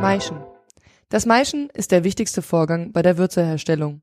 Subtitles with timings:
[0.00, 0.42] Maischen.
[1.10, 4.00] Das Maischen ist der wichtigste Vorgang bei der Würzeherstellung.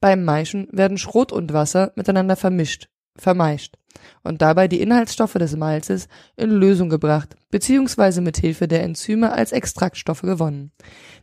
[0.00, 3.76] Beim Maischen werden Schrot und Wasser miteinander vermischt, vermeischt
[4.22, 8.20] und dabei die Inhaltsstoffe des Malzes in Lösung gebracht bzw.
[8.20, 10.72] mit Hilfe der Enzyme als Extraktstoffe gewonnen.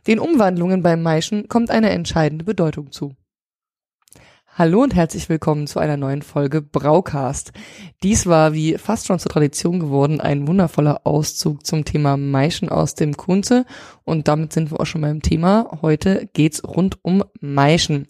[0.06, 3.14] Den Umwandlungen beim Maischen kommt eine entscheidende Bedeutung zu.
[4.58, 7.52] Hallo und herzlich willkommen zu einer neuen Folge Braucast.
[8.02, 12.94] Dies war wie fast schon zur Tradition geworden ein wundervoller Auszug zum Thema Maischen aus
[12.94, 13.66] dem Kunze
[14.04, 15.80] und damit sind wir auch schon beim Thema.
[15.82, 18.06] Heute geht's rund um Maischen.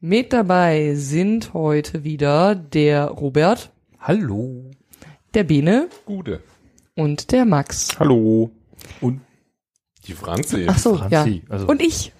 [0.00, 3.72] Mit dabei sind heute wieder der Robert.
[3.98, 4.70] Hallo.
[5.34, 5.88] Der Bene.
[6.06, 6.40] Gute.
[6.94, 7.98] Und der Max.
[7.98, 8.52] Hallo.
[9.00, 9.22] Und
[10.06, 10.66] die Franzi.
[10.68, 11.52] Ach so, Franzi, ja.
[11.52, 12.12] Also Und ich.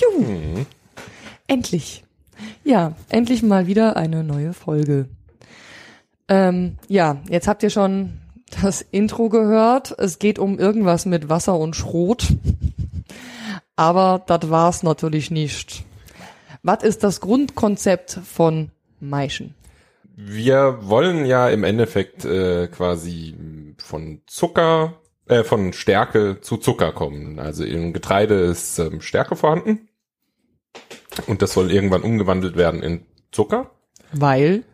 [0.00, 0.22] Juhu.
[0.22, 0.66] Mhm.
[1.46, 2.02] Endlich.
[2.64, 5.08] Ja, endlich mal wieder eine neue Folge.
[6.26, 8.18] Ähm, ja, jetzt habt ihr schon
[8.60, 9.94] das Intro gehört.
[9.98, 12.26] Es geht um irgendwas mit Wasser und Schrot.
[13.76, 15.84] Aber das war's natürlich nicht.
[16.62, 19.54] Was ist das Grundkonzept von Maischen?
[20.16, 23.34] Wir wollen ja im Endeffekt äh, quasi
[23.78, 27.38] von Zucker, äh, von Stärke zu Zucker kommen.
[27.38, 29.88] Also im Getreide ist ähm, Stärke vorhanden.
[31.26, 33.70] Und das soll irgendwann umgewandelt werden in Zucker,
[34.12, 34.64] Weil,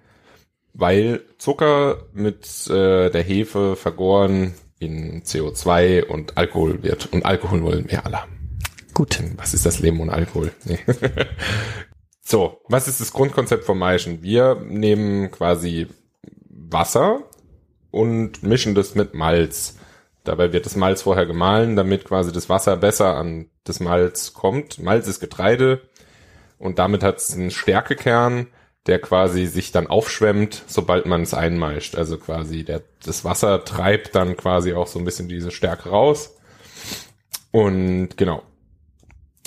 [0.74, 7.12] weil Zucker mit äh, der Hefe vergoren in CO2 und Alkohol wird.
[7.12, 8.20] Und Alkohol wollen wir alle.
[8.96, 10.52] Gut, Was ist das Leben ohne Alkohol?
[10.64, 10.78] Nee.
[12.22, 14.22] so, was ist das Grundkonzept vom Maischen?
[14.22, 15.86] Wir nehmen quasi
[16.48, 17.20] Wasser
[17.90, 19.76] und mischen das mit Malz.
[20.24, 24.78] Dabei wird das Malz vorher gemahlen, damit quasi das Wasser besser an das Malz kommt.
[24.82, 25.82] Malz ist Getreide
[26.58, 28.46] und damit hat es einen Stärkekern,
[28.86, 31.96] der quasi sich dann aufschwemmt, sobald man es einmeischt.
[31.96, 36.38] Also quasi der, das Wasser treibt dann quasi auch so ein bisschen diese Stärke raus.
[37.52, 38.42] Und genau,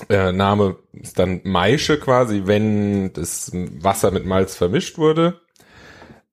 [0.07, 5.41] äh, Name ist dann Maische quasi, wenn das Wasser mit Malz vermischt wurde.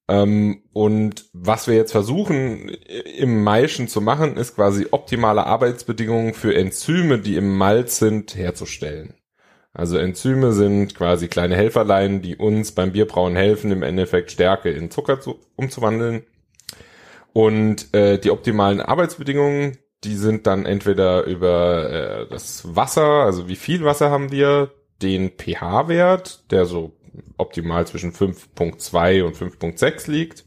[0.08, 6.54] Ähm, und was wir jetzt versuchen im Maischen zu machen, ist quasi optimale Arbeitsbedingungen für
[6.54, 9.14] Enzyme, die im Malz sind, herzustellen.
[9.72, 14.90] Also Enzyme sind quasi kleine Helferlein, die uns beim Bierbrauen helfen, im Endeffekt Stärke in
[14.90, 16.24] Zucker zu, umzuwandeln.
[17.34, 23.56] Und äh, die optimalen Arbeitsbedingungen, die sind dann entweder über äh, das Wasser, also wie
[23.56, 24.70] viel Wasser haben wir,
[25.02, 26.92] den pH-Wert, der so
[27.36, 30.44] optimal zwischen 5.2 und 5.6 liegt.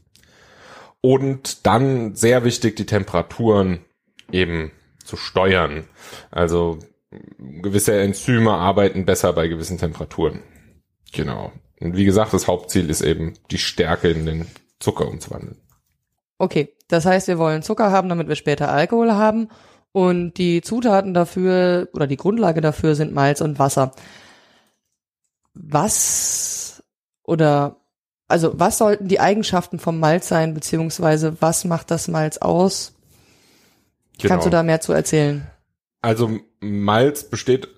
[1.02, 3.84] Und dann sehr wichtig, die Temperaturen
[4.32, 4.72] eben
[5.04, 5.84] zu steuern.
[6.30, 6.78] Also
[7.38, 10.42] gewisse Enzyme arbeiten besser bei gewissen Temperaturen.
[11.12, 11.52] Genau.
[11.80, 14.46] Und wie gesagt, das Hauptziel ist eben, die Stärke in den
[14.78, 15.56] Zucker umzuwandeln.
[16.38, 16.79] okay.
[16.90, 19.48] Das heißt, wir wollen Zucker haben, damit wir später Alkohol haben.
[19.92, 23.92] Und die Zutaten dafür oder die Grundlage dafür sind Malz und Wasser.
[25.54, 26.82] Was
[27.22, 27.76] oder
[28.28, 32.92] also was sollten die Eigenschaften vom Malz sein, beziehungsweise was macht das Malz aus?
[34.22, 35.46] Kannst du da mehr zu erzählen?
[36.02, 37.68] Also Malz besteht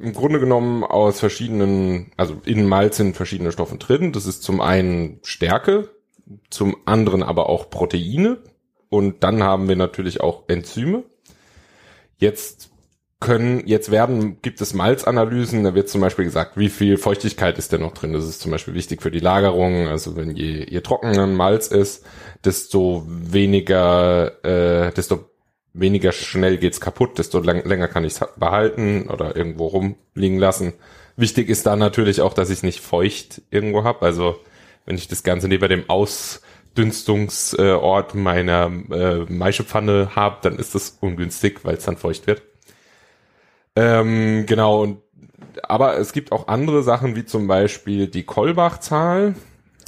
[0.00, 4.12] im Grunde genommen aus verschiedenen, also in Malz sind verschiedene Stoffe drin.
[4.12, 5.90] Das ist zum einen Stärke,
[6.50, 8.38] zum anderen aber auch Proteine
[8.90, 11.04] und dann haben wir natürlich auch Enzyme.
[12.18, 12.70] Jetzt
[13.20, 17.72] können, jetzt werden, gibt es Malzanalysen, da wird zum Beispiel gesagt, wie viel Feuchtigkeit ist
[17.72, 18.12] denn noch drin.
[18.12, 19.88] Das ist zum Beispiel wichtig für die Lagerung.
[19.88, 22.04] Also wenn je, je trockener Malz ist,
[22.44, 25.30] desto weniger, äh, desto
[25.72, 30.74] weniger schnell geht's kaputt, desto lang, länger kann ich es behalten oder irgendwo rumliegen lassen.
[31.16, 34.04] Wichtig ist da natürlich auch, dass ich nicht feucht irgendwo hab.
[34.04, 34.36] Also
[34.86, 35.90] wenn ich das Ganze neben dem
[36.78, 42.42] Ausdünstungsort meiner äh, Maischepfanne habe, dann ist das ungünstig, weil es dann feucht wird.
[43.74, 44.98] Ähm, genau, und
[45.64, 49.34] aber es gibt auch andere Sachen, wie zum Beispiel die Kolbach-Zahl.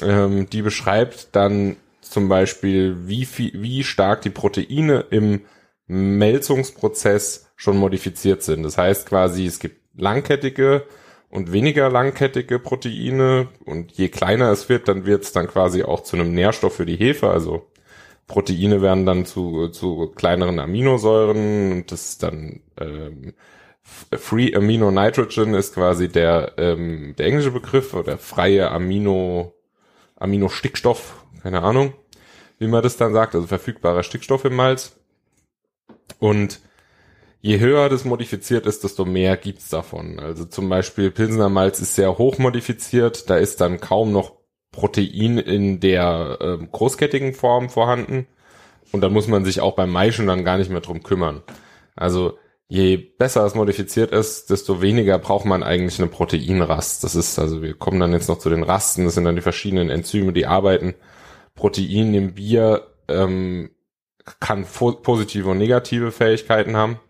[0.03, 5.43] Ähm, die beschreibt dann zum Beispiel, wie viel, wie stark die Proteine im
[5.87, 8.65] Melzungsprozess schon modifiziert sind.
[8.65, 10.87] Das heißt quasi, es gibt langkettige
[11.31, 16.03] und weniger langkettige Proteine und je kleiner es wird, dann wird es dann quasi auch
[16.03, 17.31] zu einem Nährstoff für die Hefe.
[17.31, 17.71] Also
[18.27, 23.35] Proteine werden dann zu, zu kleineren Aminosäuren und das ist dann ähm,
[24.13, 29.55] Free Amino Nitrogen ist quasi der, ähm, der englische Begriff oder freie Amino,
[30.17, 31.95] Aminostickstoff, keine Ahnung,
[32.59, 34.97] wie man das dann sagt, also verfügbarer Stickstoff im Malz.
[36.19, 36.61] Und
[37.41, 40.19] je höher das modifiziert ist, desto mehr gibt's davon.
[40.19, 44.37] Also zum Beispiel Pilsener Malz ist sehr hoch modifiziert, da ist dann kaum noch
[44.73, 48.27] Protein in der äh, großkettigen Form vorhanden.
[48.93, 51.43] Und dann muss man sich auch beim Maischen dann gar nicht mehr drum kümmern.
[51.97, 52.39] Also
[52.69, 57.05] je besser es modifiziert ist, desto weniger braucht man eigentlich eine Proteinrast.
[57.05, 59.43] Das ist, also wir kommen dann jetzt noch zu den Rasten, das sind dann die
[59.43, 60.95] verschiedenen Enzyme, die arbeiten.
[61.55, 63.71] Protein im Bier ähm,
[64.39, 67.01] kann positive und negative Fähigkeiten haben.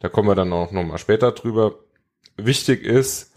[0.00, 1.74] Da kommen wir dann auch nochmal später drüber.
[2.36, 3.32] Wichtig ist,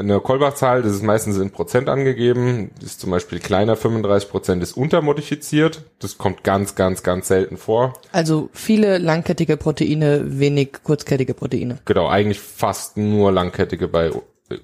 [0.00, 4.62] eine Kolbach-Zahl, das ist meistens in Prozent angegeben, das ist zum Beispiel kleiner, 35 Prozent
[4.62, 5.82] ist untermodifiziert.
[5.98, 7.94] Das kommt ganz, ganz, ganz selten vor.
[8.10, 11.78] Also viele langkettige Proteine, wenig kurzkettige Proteine.
[11.84, 14.10] Genau, eigentlich fast nur langkettige bei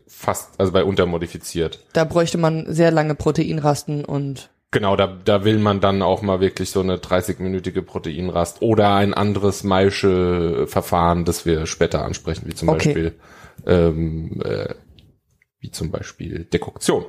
[0.09, 1.81] fast, also bei untermodifiziert.
[1.93, 6.41] Da bräuchte man sehr lange Proteinrasten und Genau, da, da will man dann auch mal
[6.41, 12.55] wirklich so eine 30-minütige Proteinrast oder ein anderes Maische Verfahren, das wir später ansprechen, wie
[12.55, 12.79] zum okay.
[12.79, 13.15] Beispiel
[13.65, 14.75] ähm, äh,
[15.61, 17.05] wie zum Beispiel Dekoktion.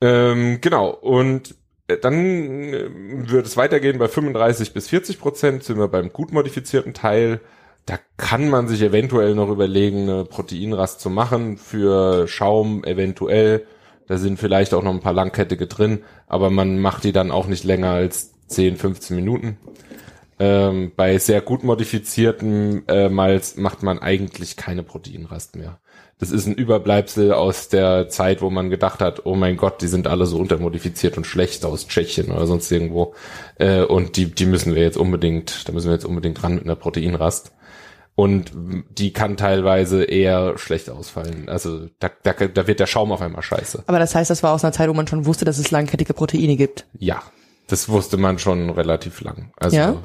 [0.00, 1.54] Ähm, genau, und
[1.88, 2.90] äh, dann äh,
[3.30, 7.40] wird es weitergehen bei 35 bis 40 Prozent, sind wir beim gut modifizierten Teil.
[7.86, 13.66] Da kann man sich eventuell noch überlegen, eine Proteinrast zu machen für Schaum eventuell
[14.06, 17.46] da sind vielleicht auch noch ein paar langkettige drin, aber man macht die dann auch
[17.46, 19.58] nicht länger als 10, 15 Minuten.
[20.38, 25.78] Ähm, bei sehr gut modifizierten äh, Malz macht man eigentlich keine Proteinrast mehr.
[26.18, 29.88] Das ist ein Überbleibsel aus der Zeit, wo man gedacht hat, oh mein Gott, die
[29.88, 33.14] sind alle so untermodifiziert und schlecht aus Tschechien oder sonst irgendwo.
[33.58, 36.64] Äh, und die, die müssen wir jetzt unbedingt, da müssen wir jetzt unbedingt ran mit
[36.64, 37.52] einer Proteinrast
[38.16, 38.52] und
[38.90, 41.48] die kann teilweise eher schlecht ausfallen.
[41.48, 43.84] Also da, da, da wird der Schaum auf einmal scheiße.
[43.86, 46.14] Aber das heißt, das war aus einer Zeit, wo man schon wusste, dass es langkettige
[46.14, 46.86] Proteine gibt.
[46.98, 47.22] Ja,
[47.66, 49.52] das wusste man schon relativ lang.
[49.56, 49.96] Also ja,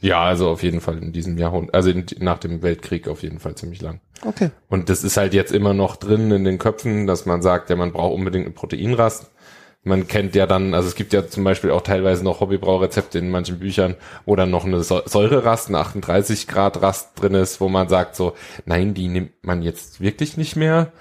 [0.00, 3.40] ja also auf jeden Fall in diesem Jahrhundert, also in, nach dem Weltkrieg auf jeden
[3.40, 4.00] Fall ziemlich lang.
[4.24, 4.50] Okay.
[4.68, 7.76] Und das ist halt jetzt immer noch drin in den Köpfen, dass man sagt, ja,
[7.76, 9.30] man braucht unbedingt eine Proteinrast
[9.88, 13.30] man kennt ja dann, also es gibt ja zum Beispiel auch teilweise noch Hobbybraurezepte in
[13.30, 13.96] manchen Büchern,
[14.26, 18.34] wo dann noch eine Säurerast, eine 38 Grad Rast drin ist, wo man sagt so,
[18.66, 20.92] nein, die nimmt man jetzt wirklich nicht mehr.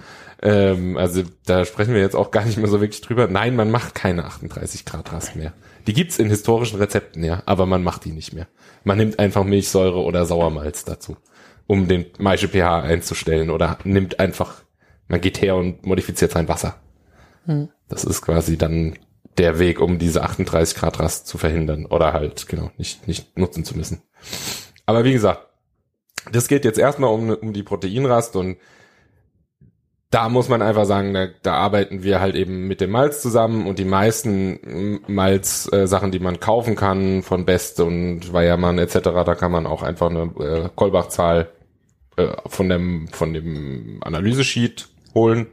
[0.41, 3.27] Ähm, also da sprechen wir jetzt auch gar nicht mehr so wirklich drüber.
[3.27, 5.53] Nein, man macht keine 38 Grad Rast mehr.
[5.85, 8.47] Die gibt's in historischen Rezepten, ja, aber man macht die nicht mehr.
[8.83, 11.17] Man nimmt einfach Milchsäure oder Sauermalz dazu,
[11.65, 14.63] um den Maische pH einzustellen oder nimmt einfach,
[15.07, 16.75] man geht her und modifiziert sein Wasser.
[17.45, 17.69] Hm.
[17.89, 18.97] Das ist quasi dann
[19.37, 23.63] der Weg, um diese 38 Grad Rast zu verhindern oder halt, genau, nicht, nicht nutzen
[23.63, 24.01] zu müssen.
[24.85, 25.45] Aber wie gesagt,
[26.31, 28.57] das geht jetzt erstmal um, um die Proteinrast und
[30.09, 33.67] da muss man einfach sagen, da, da arbeiten wir halt eben mit dem Malz zusammen
[33.67, 39.35] und die meisten Malz-Sachen, äh, die man kaufen kann von Best und Weiermann etc., da
[39.35, 41.49] kann man auch einfach eine äh, Kolbach-Zahl
[42.15, 45.47] äh, von dem, von dem Analysesheet holen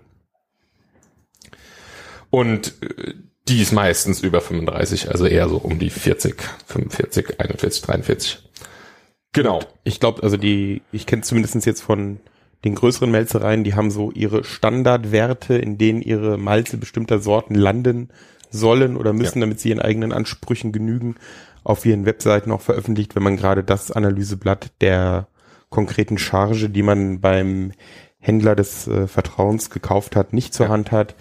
[2.35, 3.15] und äh,
[3.47, 6.35] die ist meistens über 35, also eher so um die 40,
[6.67, 8.51] 45, 41, 43.
[9.33, 9.61] Genau.
[9.85, 12.19] Ich glaube, also die, ich kenne zumindest jetzt von
[12.65, 18.09] den größeren Melzereien, die haben so ihre Standardwerte, in denen ihre Malze bestimmter Sorten landen
[18.51, 19.47] sollen oder müssen, ja.
[19.47, 21.15] damit sie ihren eigenen Ansprüchen genügen,
[21.63, 25.29] auf ihren Webseiten auch veröffentlicht, wenn man gerade das Analyseblatt der
[25.69, 27.71] konkreten Charge, die man beim
[28.19, 30.73] Händler des äh, Vertrauens gekauft hat, nicht zur ja.
[30.73, 31.15] Hand hat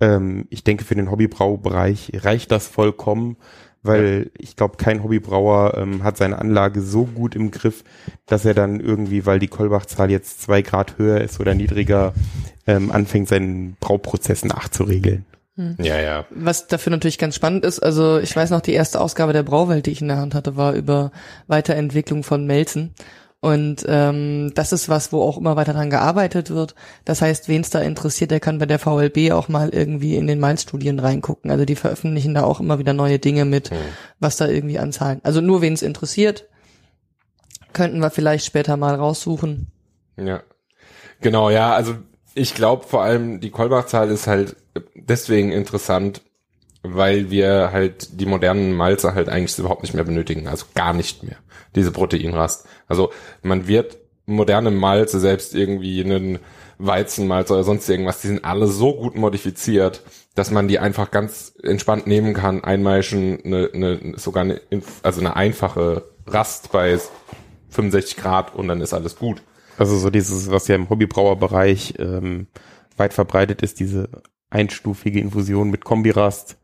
[0.00, 3.36] ähm, ich denke, für den Hobbybraubereich reicht das vollkommen,
[3.82, 4.30] weil ja.
[4.38, 7.84] ich glaube, kein Hobbybrauer ähm, hat seine Anlage so gut im Griff,
[8.26, 12.12] dass er dann irgendwie, weil die Kolbachzahl jetzt zwei Grad höher ist oder niedriger,
[12.66, 15.24] ähm, anfängt, seinen Brauprozess nachzuregeln.
[15.56, 15.76] Hm.
[15.80, 16.26] Ja, ja.
[16.30, 19.86] Was dafür natürlich ganz spannend ist, also ich weiß noch, die erste Ausgabe der Brauwelt,
[19.86, 21.12] die ich in der Hand hatte, war über
[21.46, 22.94] Weiterentwicklung von Melzen.
[23.46, 26.74] Und ähm, das ist was, wo auch immer weiter dran gearbeitet wird.
[27.04, 30.26] Das heißt, wen es da interessiert, der kann bei der VLB auch mal irgendwie in
[30.26, 31.52] den Mainz-Studien reingucken.
[31.52, 33.76] Also die veröffentlichen da auch immer wieder neue Dinge mit, hm.
[34.18, 35.20] was da irgendwie an Zahlen.
[35.22, 36.48] Also nur wen es interessiert,
[37.72, 39.68] könnten wir vielleicht später mal raussuchen.
[40.16, 40.42] Ja.
[41.20, 41.94] Genau, ja, also
[42.34, 44.56] ich glaube vor allem die Kolbach-Zahl ist halt
[44.96, 46.20] deswegen interessant,
[46.82, 51.22] weil wir halt die modernen Malze halt eigentlich überhaupt nicht mehr benötigen, also gar nicht
[51.22, 51.36] mehr,
[51.74, 52.66] diese Proteinrast.
[52.86, 53.10] Also
[53.42, 56.38] man wird moderne Malze, selbst irgendwie einen
[56.78, 60.02] Weizenmalz oder sonst irgendwas, die sind alle so gut modifiziert,
[60.34, 64.60] dass man die einfach ganz entspannt nehmen kann, einmeischen, eine, eine, sogar eine,
[65.02, 66.98] also eine einfache Rast bei
[67.70, 69.42] 65 Grad und dann ist alles gut.
[69.78, 72.48] Also so dieses, was ja im Hobbybrauerbereich ähm,
[72.96, 74.08] weit verbreitet ist, diese
[74.50, 76.58] einstufige Infusion mit Kombirast.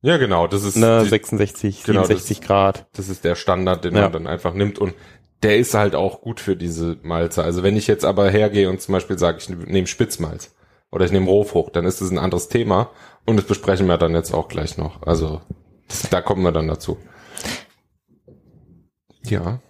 [0.00, 2.86] Ja, genau, das ist ne, 66, genau, 67 das, Grad.
[2.92, 4.02] Das ist der Standard, den ja.
[4.02, 4.94] man dann einfach nimmt und
[5.42, 7.42] der ist halt auch gut für diese Malze.
[7.42, 10.54] Also wenn ich jetzt aber hergehe und zum Beispiel sage, ich nehme Spitzmalz
[10.90, 12.90] oder ich nehme Rohfrucht, dann ist das ein anderes Thema
[13.26, 15.02] und das besprechen wir dann jetzt auch gleich noch.
[15.02, 15.40] Also
[15.88, 16.98] das, da kommen wir dann dazu.
[19.24, 19.60] Ja.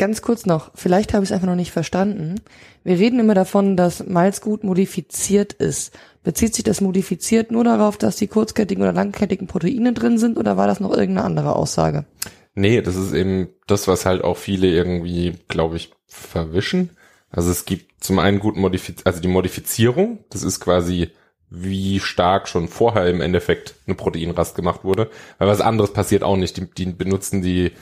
[0.00, 2.36] Ganz kurz noch, vielleicht habe ich es einfach noch nicht verstanden.
[2.84, 5.92] Wir reden immer davon, dass Malz gut modifiziert ist.
[6.24, 10.56] Bezieht sich das modifiziert nur darauf, dass die kurzkettigen oder langkettigen Proteine drin sind oder
[10.56, 12.06] war das noch irgendeine andere Aussage?
[12.54, 16.96] Nee, das ist eben das, was halt auch viele irgendwie, glaube ich, verwischen.
[17.30, 21.10] Also es gibt zum einen gut modifiziert, also die Modifizierung, das ist quasi
[21.50, 25.10] wie stark schon vorher im Endeffekt eine Proteinrast gemacht wurde.
[25.36, 26.56] Weil was anderes passiert auch nicht.
[26.56, 27.72] Die, die benutzen die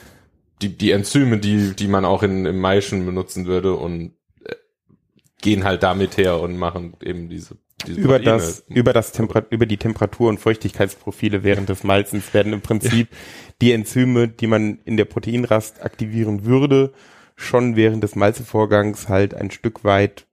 [0.63, 4.13] die, die Enzyme, die, die man auch in, im Maischen benutzen würde und
[4.45, 4.55] äh,
[5.41, 8.39] gehen halt damit her und machen eben diese, diese über Proteine.
[8.39, 13.09] das, über das Temper über die Temperatur- und Feuchtigkeitsprofile während des Malzens werden im Prinzip
[13.61, 16.93] die Enzyme, die man in der Proteinrast aktivieren würde,
[17.37, 20.27] schon während des Malzevorgangs halt ein Stück weit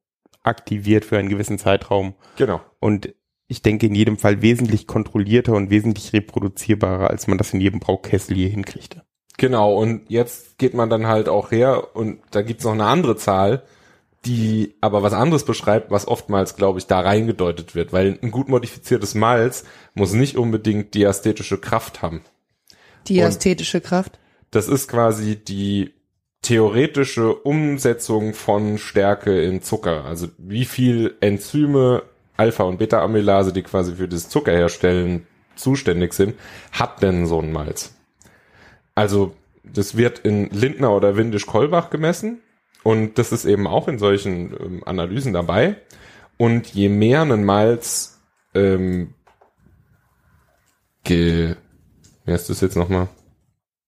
[0.44, 2.16] aktiviert für einen gewissen Zeitraum.
[2.38, 2.62] Genau.
[2.80, 3.14] Und
[3.48, 7.80] ich denke in jedem Fall wesentlich kontrollierter und wesentlich reproduzierbarer, als man das in jedem
[7.80, 9.05] Braukessel je hinkriegte.
[9.38, 13.18] Genau, und jetzt geht man dann halt auch her und da gibt's noch eine andere
[13.18, 13.64] Zahl,
[14.26, 18.50] die aber was anderes beschreibt, was oftmals, glaube ich, da reingedeutet wird, weil ein gut
[18.50, 22.22] modifiziertes Malz muss nicht unbedingt diastetische Kraft haben.
[23.08, 24.20] Die Und- ästhetische Kraft?
[24.52, 25.94] Das ist quasi die
[26.42, 30.06] theoretische Umsetzung von Stärke in Zucker.
[30.06, 32.04] Also wie viel Enzyme,
[32.38, 35.26] Alpha- und Beta-Amylase, die quasi für das Zuckerherstellen
[35.56, 36.36] zuständig sind,
[36.72, 37.95] hat denn so ein Malz?
[38.96, 42.42] Also das wird in Lindner oder Windisch-Kolbach gemessen
[42.84, 45.76] und das ist eben auch in solchen ähm, Analysen dabei.
[46.38, 48.20] Und je mehr ein Malz
[48.54, 49.14] ähm,
[51.04, 51.56] ge,
[52.26, 53.08] wie heißt das jetzt nochmal?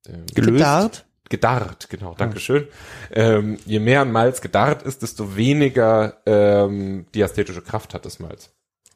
[0.07, 0.57] Ähm, Gelöst?
[0.57, 1.05] Gedarrt?
[1.29, 2.67] Gedarrt, genau, Dankeschön.
[3.11, 8.49] Ähm, je mehr ein Malz gedarrt ist, desto weniger ähm, diastetische Kraft hat das Malz.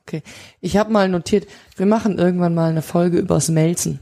[0.08, 0.24] Okay.
[0.62, 4.00] Ich habe mal notiert, wir machen irgendwann mal eine Folge übers Melzen.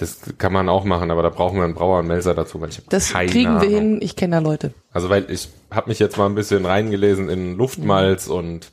[0.00, 2.70] Das kann man auch machen, aber da brauchen wir einen Brauer und Melzer dazu, weil
[2.70, 3.68] ich Das kriegen wir Ahnung.
[3.70, 4.72] hin, ich kenne da Leute.
[4.92, 8.72] Also weil ich habe mich jetzt mal ein bisschen reingelesen in Luftmalz und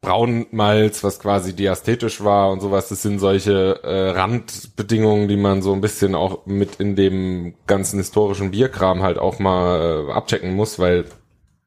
[0.00, 2.88] Braunmalz, was quasi diastetisch war und sowas.
[2.88, 7.98] Das sind solche äh, Randbedingungen, die man so ein bisschen auch mit in dem ganzen
[7.98, 11.04] historischen Bierkram halt auch mal äh, abchecken muss, weil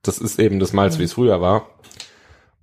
[0.02, 1.68] das ist eben das Malz, wie es früher war.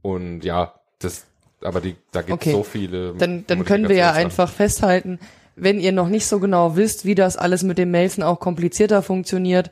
[0.01, 1.27] Und ja, das,
[1.63, 2.53] aber die, da gibt Okay.
[2.53, 3.13] so viele.
[3.15, 5.19] Dann, dann können wir ja einfach festhalten,
[5.61, 9.03] wenn ihr noch nicht so genau wisst, wie das alles mit dem Melzen auch komplizierter
[9.03, 9.71] funktioniert,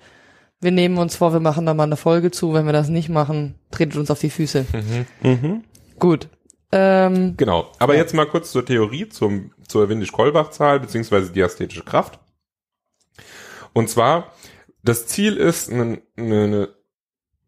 [0.61, 2.55] wir nehmen uns vor, wir machen da mal eine Folge zu.
[2.55, 4.67] Wenn wir das nicht machen, tretet uns auf die Füße.
[5.23, 5.65] Mhm.
[5.99, 6.29] Gut.
[6.73, 7.71] Ähm, Genau.
[7.79, 12.19] Aber jetzt mal kurz zur Theorie, zum, zur Windisch-Kolbach-Zahl beziehungsweise diastetische Kraft.
[13.75, 14.33] Und zwar,
[14.83, 16.71] das Ziel ist, ein eine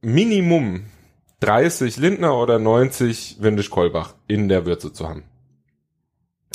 [0.02, 0.84] Minimum
[1.40, 5.24] 30 Lindner oder 90 Windisch-Kolbach in der Würze zu haben.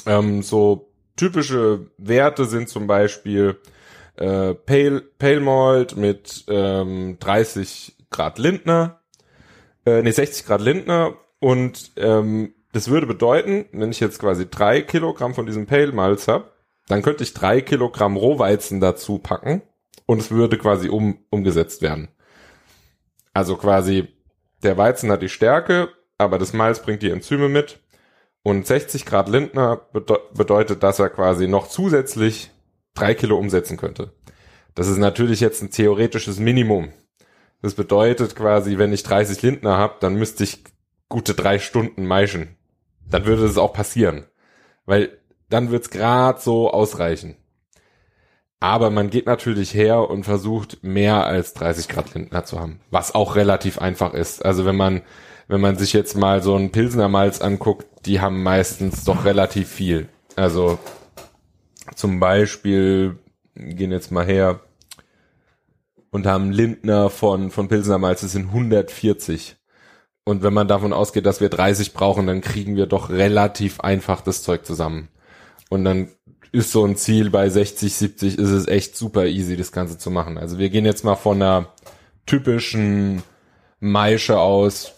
[0.05, 3.59] Ähm, so typische Werte sind zum Beispiel
[4.17, 9.01] äh, Pale, Pale Malt mit ähm, 30 Grad Lindner,
[9.85, 14.81] äh, nee, 60 Grad Lindner und ähm, das würde bedeuten, wenn ich jetzt quasi drei
[14.81, 16.51] Kilogramm von diesem Pale Malz habe,
[16.87, 19.61] dann könnte ich drei Kilogramm Rohweizen dazu packen
[20.05, 22.09] und es würde quasi um, umgesetzt werden.
[23.33, 24.07] Also quasi
[24.63, 27.79] der Weizen hat die Stärke, aber das Malz bringt die Enzyme mit
[28.43, 32.51] und 60 Grad Lindner bede bedeutet, dass er quasi noch zusätzlich
[32.93, 34.13] drei Kilo umsetzen könnte.
[34.75, 36.91] Das ist natürlich jetzt ein theoretisches Minimum.
[37.61, 40.63] Das bedeutet quasi, wenn ich 30 Lindner habe, dann müsste ich
[41.07, 42.57] gute drei Stunden maischen.
[43.09, 44.25] Dann würde das auch passieren.
[44.85, 45.17] Weil
[45.49, 47.37] dann wird's grad so ausreichen.
[48.59, 52.79] Aber man geht natürlich her und versucht mehr als 30 Grad Lindner zu haben.
[52.89, 54.43] Was auch relativ einfach ist.
[54.43, 55.01] Also wenn man,
[55.47, 59.69] wenn man sich jetzt mal so einen Pilsner Malz anguckt, die haben meistens doch relativ
[59.69, 60.09] viel.
[60.35, 60.79] Also
[61.95, 63.19] zum Beispiel,
[63.55, 64.61] gehen jetzt mal her,
[66.13, 69.55] und haben Lindner von, von Pilsner Malz, das sind 140.
[70.25, 74.21] Und wenn man davon ausgeht, dass wir 30 brauchen, dann kriegen wir doch relativ einfach
[74.21, 75.09] das Zeug zusammen.
[75.69, 76.09] Und dann
[76.51, 80.11] ist so ein Ziel bei 60, 70 ist es echt super easy, das Ganze zu
[80.11, 80.37] machen.
[80.37, 81.73] Also wir gehen jetzt mal von einer
[82.27, 83.23] typischen
[83.79, 84.93] Maische aus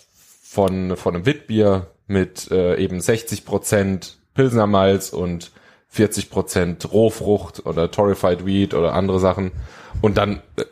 [0.48, 5.52] von, von einem Witbier mit äh, eben 60 Prozent Pilsner Malz und
[5.90, 9.52] 40 Prozent Rohfrucht oder Torrified Wheat oder andere Sachen.
[10.02, 10.64] Und dann, äh,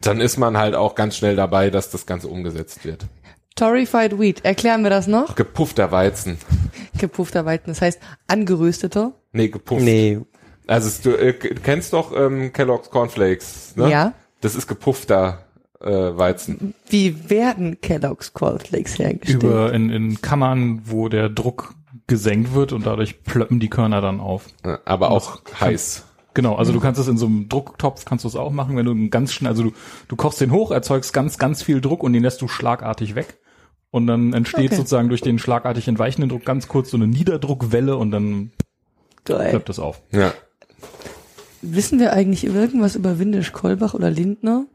[0.00, 3.04] dann ist man halt auch ganz schnell dabei, dass das Ganze umgesetzt wird.
[3.54, 5.34] Torrified Wheat, erklären wir das noch?
[5.36, 6.38] Gepuffter Weizen.
[6.98, 9.12] Gepuffter Weizen, das heißt angerösteter.
[9.32, 9.82] Nee, gepufft.
[9.82, 10.20] Nee,
[10.66, 13.90] Also es- du äh, kennst doch ähm, Kellogg's Cornflakes, ne?
[13.90, 14.12] Ja.
[14.42, 15.45] Das ist gepuffter
[15.86, 16.74] äh, Weizen.
[16.88, 19.42] Wie werden Kellogg's Cornflakes hergestellt?
[19.42, 21.74] Über in, in Kammern, wo der Druck
[22.06, 24.46] gesenkt wird und dadurch plöppen die Körner dann auf.
[24.84, 26.04] Aber auch heiß.
[26.34, 28.84] Genau, also du kannst es in so einem Drucktopf, kannst du es auch machen, wenn
[28.84, 29.72] du einen ganz schnell, also du,
[30.08, 33.38] du kochst den hoch, erzeugst ganz, ganz viel Druck und den lässt du schlagartig weg.
[33.90, 34.76] Und dann entsteht Okay.
[34.76, 38.50] sozusagen durch den schlagartig entweichenden Druck ganz kurz so eine Niederdruckwelle und dann
[39.24, 39.48] Geil.
[39.50, 40.02] plöppt es auf.
[40.12, 40.34] Ja.
[41.62, 44.66] Wissen wir eigentlich irgendwas über Windisch Kolbach oder Lindner?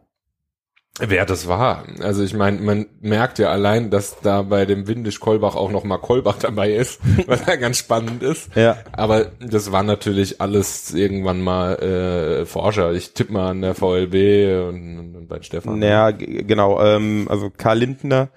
[0.99, 1.85] Wer das war.
[2.01, 5.85] Also ich meine, man merkt ja allein, dass da bei dem Windisch Kolbach auch noch
[5.85, 8.53] mal Kolbach dabei ist, was ja ganz spannend ist.
[8.55, 8.77] Ja.
[8.91, 12.91] Aber das war natürlich alles irgendwann mal äh, Forscher.
[12.93, 15.79] Ich tippe mal an der VLB und, und bei Stefan.
[16.11, 16.83] G- genau.
[16.83, 18.27] Ähm, also Karl Lindner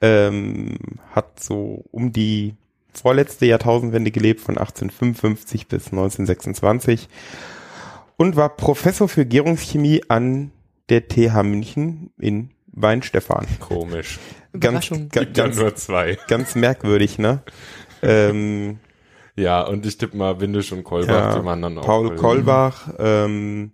[0.00, 0.76] ähm,
[1.10, 2.54] hat so um die
[2.92, 7.08] vorletzte Jahrtausendwende gelebt, von 1855 bis 1926
[8.16, 10.52] und war Professor für Gärungschemie an
[10.88, 13.46] der TH München in Weinstefan.
[13.60, 14.18] Komisch.
[14.52, 15.08] Ganz, Überraschung.
[15.08, 16.18] ga, Gibt ja ganz, nur zwei.
[16.28, 17.42] ganz merkwürdig, ne?
[18.02, 18.78] ähm,
[19.36, 21.84] Ja, und ich tippe mal Windisch und Kolbach, Ja, die waren dann auch.
[21.84, 23.72] Paul Kolbach ähm,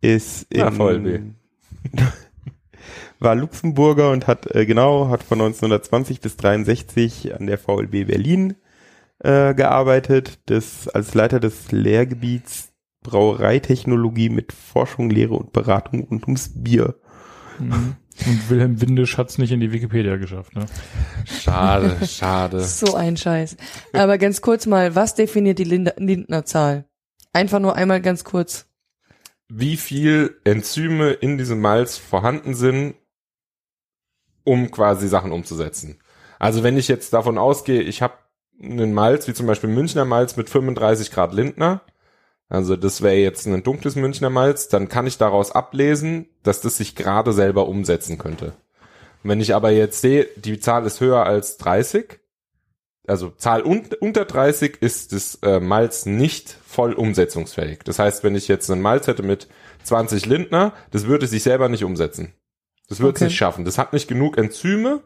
[0.00, 1.22] ist in, VLB.
[3.22, 8.56] war Luxemburger und hat äh, genau hat von 1920 bis 63 an der VLB Berlin
[9.20, 12.71] äh, gearbeitet, das als Leiter des Lehrgebiets
[13.02, 16.96] Brauereitechnologie mit Forschung, Lehre und Beratung rund ums Bier.
[17.58, 17.96] Mhm.
[18.26, 20.66] Und Wilhelm Windisch hat's nicht in die Wikipedia geschafft, ne?
[21.24, 22.60] Schade, schade.
[22.64, 23.56] So ein Scheiß.
[23.92, 26.84] Aber ganz kurz mal, was definiert die Lind Lindner Zahl?
[27.32, 28.66] Einfach nur einmal ganz kurz.
[29.48, 32.94] Wie viel Enzyme in diesem Malz vorhanden sind,
[34.44, 35.98] um quasi Sachen umzusetzen.
[36.38, 38.14] Also wenn ich jetzt davon ausgehe, ich habe
[38.60, 41.82] einen Malz, wie zum Beispiel Münchner Malz mit 35 Grad Lindner,
[42.52, 46.76] also das wäre jetzt ein dunkles Münchner Malz, dann kann ich daraus ablesen, dass das
[46.76, 48.52] sich gerade selber umsetzen könnte.
[49.22, 52.20] Wenn ich aber jetzt sehe, die Zahl ist höher als 30,
[53.06, 57.78] also Zahl un unter 30 ist das äh, Malz nicht voll umsetzungsfähig.
[57.86, 59.48] Das heißt, wenn ich jetzt einen Malz hätte mit
[59.84, 62.34] 20 Lindner, das würde sich selber nicht umsetzen.
[62.90, 63.24] Das würde es Okay.
[63.30, 63.64] nicht schaffen.
[63.64, 65.00] Das hat nicht genug Enzyme,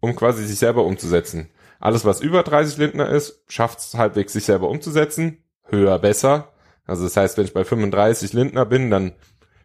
[0.00, 1.50] um quasi sich selber umzusetzen.
[1.78, 5.38] Alles, was über 30 Lindner ist, schafft es halbwegs, sich selber umzusetzen.
[5.68, 6.50] Höher besser.
[6.86, 9.12] Also das heißt, wenn ich bei 35 Lindner bin, dann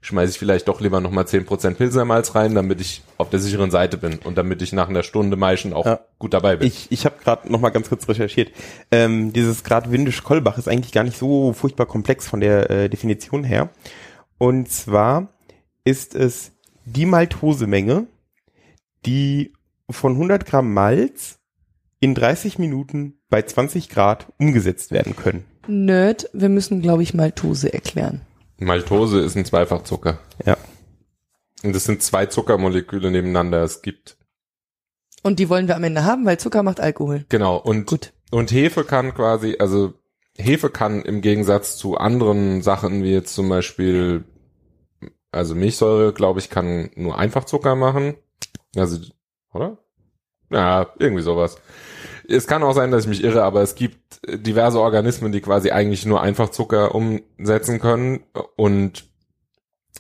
[0.02, 3.98] schmeiße ich vielleicht doch lieber nochmal 10% Pilsermalz rein, damit ich auf der sicheren Seite
[3.98, 6.00] bin und damit ich nach einer Stunde Maischen auch Ja.
[6.20, 6.68] gut dabei bin.
[6.68, 8.52] Ich, ich habe gerade noch mal ganz kurz recherchiert.
[8.92, 13.44] Ähm, dieses Grad Windisch-Kolbach ist eigentlich gar nicht so furchtbar komplex von der äh, Definition
[13.44, 13.70] her.
[14.38, 15.34] Und zwar
[15.84, 16.54] ist es
[16.86, 18.08] die Maltosemenge,
[19.06, 19.54] die
[19.90, 21.40] von 100 Gramm Malz
[22.00, 25.44] in 30 Minuten bei 20 Grad umgesetzt werden können.
[25.70, 28.22] Nerd, wir müssen, glaube ich, Maltose erklären.
[28.58, 30.20] Maltose ist ein Zweifachzucker.
[30.46, 30.58] Ja.
[31.64, 33.64] Und das sind zwei Zuckermoleküle nebeneinander.
[33.64, 34.18] Es gibt,
[35.24, 37.26] Und die wollen wir am Ende haben, weil Zucker macht Alkohol.
[37.30, 38.14] genau, und, Gut.
[38.32, 39.94] und Hefe kann quasi, also
[40.38, 44.24] Hefe kann im Gegensatz zu anderen Sachen, wie jetzt zum Beispiel,
[45.32, 48.16] also Milchsäure, glaube ich, kann nur Einfachzucker machen.
[48.76, 49.00] Also,
[49.54, 49.78] oder?
[50.50, 51.58] Ja, irgendwie sowas.
[52.30, 55.72] Es kann auch sein, dass ich mich irre, aber es gibt diverse Organismen, die quasi
[55.72, 58.22] eigentlich nur Einfachzucker umsetzen können
[58.56, 59.06] und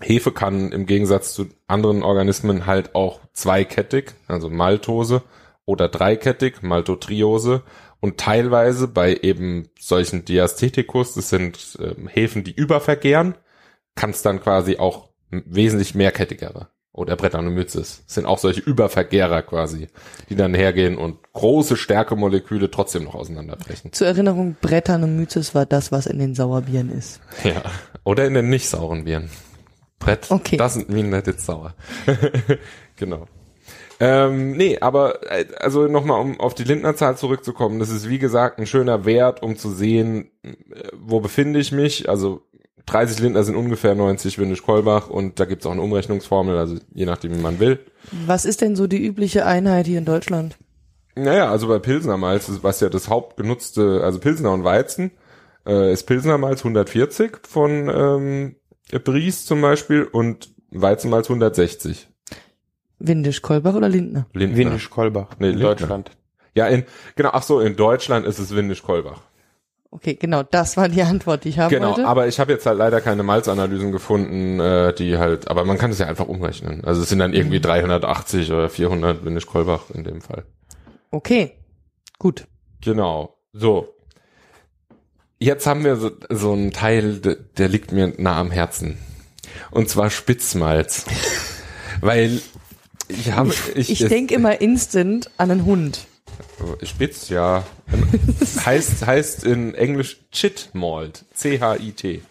[0.01, 5.23] Hefe kann im Gegensatz zu anderen Organismen halt auch zweikettig, also Maltose
[5.65, 7.63] oder dreikettig, Maltotriose.
[7.99, 13.35] Und teilweise bei eben solchen Diasteticus, das sind ähm, Hefen, die übervergären,
[13.95, 19.87] kann es dann quasi auch wesentlich mehrkettigere oder Brettanomyces sind auch solche Übervergärer quasi,
[20.29, 23.93] die dann hergehen und große Stärkemoleküle trotzdem noch auseinanderbrechen.
[23.93, 27.21] Zur Erinnerung, Brettanomyces war das, was in den Sauerbieren ist.
[27.43, 27.63] Ja.
[28.03, 29.29] Oder in den nicht sauren Bieren.
[29.97, 30.57] Brett, Okay.
[30.57, 31.73] das sind mean that it's sauer.
[32.97, 33.27] genau.
[34.01, 38.57] Ähm, nee, aber äh, also nochmal, um auf die Lindnerzahl zurückzukommen, das ist wie gesagt
[38.57, 40.53] ein schöner Wert, um zu sehen, äh,
[40.93, 42.07] wo befinde ich mich.
[42.07, 42.41] Also
[42.89, 47.35] 30 Lindner sind ungefähr 90 Windisch-Kolbach und da gibt's auch eine Umrechnungsformel, also je nachdem,
[47.35, 47.79] wie man will.
[48.25, 50.57] Was ist denn so die übliche Einheit hier in Deutschland?
[51.15, 55.11] Naja, also bei Pilsner Malz, was ja das hauptgenutzte, also Pilsner und Weizen,
[55.67, 58.55] äh, ist Pilsner Malz 140 von ähm,
[59.03, 62.07] Bries zum Beispiel und Weizenmalz 160.
[62.99, 64.25] Windisch, Kolbach oder Lindner?
[64.33, 64.57] Lindner.
[64.57, 65.69] Windisch-Kolbach Nee, in Lindner.
[65.75, 66.11] Deutschland.
[66.55, 66.83] Ja, in,
[67.15, 69.21] genau, ach so, in Deutschland ist es Windisch-Kolbach.
[69.91, 72.05] Okay, genau, das war die Antwort, die ich haben Genau, wollte.
[72.07, 75.89] aber ich habe jetzt halt leider keine Malzanalysen gefunden, äh, die halt, aber man kann
[75.89, 76.83] es ja einfach umrechnen.
[76.85, 80.43] Also es sind dann irgendwie 380 oder 400 Windisch-Kolbach in dem Fall.
[81.09, 81.53] Okay,
[82.19, 82.45] gut.
[82.81, 83.35] Genau.
[83.51, 83.95] So.
[85.39, 88.99] Jetzt haben wir so, so einen Teil, der, der liegt mir nah am Herzen.
[89.71, 91.05] Und zwar Spitzmalz.
[92.01, 92.39] Weil
[93.07, 96.05] ich habe, ich, Ich denke immer instant an einen Hund.
[96.83, 97.63] Spitz, ja.
[98.65, 101.25] heißt, heißt in Englisch Chit Malt.
[101.33, 102.21] C-H-I-T.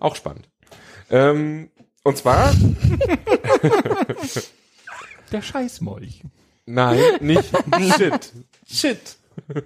[0.00, 0.48] Auch spannend.
[1.10, 1.70] Ähm,
[2.02, 2.54] und zwar,
[5.32, 6.22] Der Scheißmolch.
[6.66, 7.50] nein, nicht
[7.96, 8.32] Shit.
[8.66, 9.16] Shit.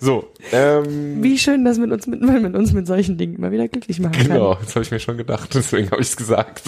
[0.00, 3.50] so, ähm, Wie schön, dass man uns mit, man mit uns mit solchen Dingen immer
[3.52, 4.28] wieder glücklich machen kann.
[4.28, 6.62] Genau, das habe ich mir schon gedacht, deswegen habe ich es gesagt.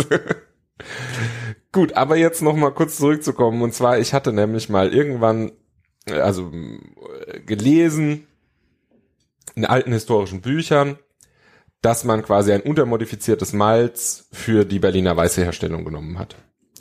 [1.72, 3.62] Gut, aber jetzt noch mal kurz zurückzukommen.
[3.62, 5.52] Und zwar, ich hatte nämlich mal irgendwann,
[6.06, 8.26] äh, also äh, gelesen
[9.54, 10.98] in alten historischen Büchern,
[11.82, 16.36] dass man quasi ein untermodifiziertes Malz für die Berliner Weiße Herstellung genommen hat.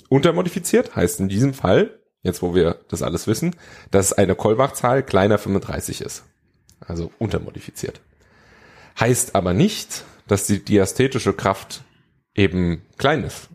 [0.10, 3.56] Untermodifiziert heißt in diesem Fall, jetzt wo wir das alles wissen,
[3.91, 6.23] dass eine Kolbach-Zahl kleiner 35 ist.
[6.80, 8.02] Also untermodifiziert.
[9.00, 11.84] Heißt aber nicht, dass die diastetische Kraft
[12.36, 13.50] eben klein ist.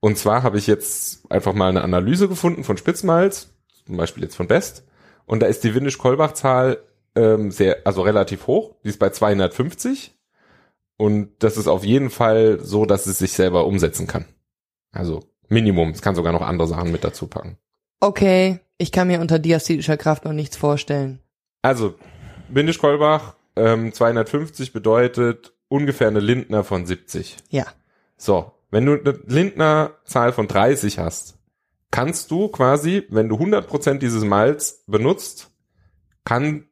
[0.00, 3.50] Und zwar habe ich jetzt einfach mal eine Analyse gefunden von Spitzmalz,
[3.86, 4.84] zum Beispiel jetzt von Best,
[5.26, 6.78] und da ist die Windisch-Kolbach-Zahl
[7.16, 8.76] ähm, sehr, also relativ hoch.
[8.84, 10.14] Die ist bei 250
[10.96, 14.26] und das ist auf jeden Fall so, dass es sich selber umsetzen kann.
[14.92, 15.90] Also Minimum.
[15.90, 17.58] Es kann sogar noch andere Sachen mit dazu packen.
[18.00, 21.20] Okay, ich kann mir unter diastetischer Kraft noch nichts vorstellen.
[21.62, 21.94] Also
[22.48, 27.36] Windisch-Kolbach ähm, 250 bedeutet ungefähr eine Lindner von 70.
[27.50, 27.66] Ja.
[28.16, 31.38] So, wenn du eine Lindner-Zahl von 30 hast,
[31.90, 35.50] kannst du quasi, wenn du 100% dieses Malz benutzt,
[36.26, 36.66] kann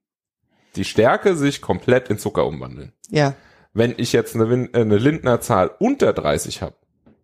[0.76, 2.92] die Stärke sich komplett in Zucker umwandeln.
[3.08, 3.32] Ja.
[3.72, 6.74] Wenn ich jetzt eine, äh, eine Lindner-Zahl unter 30 habe,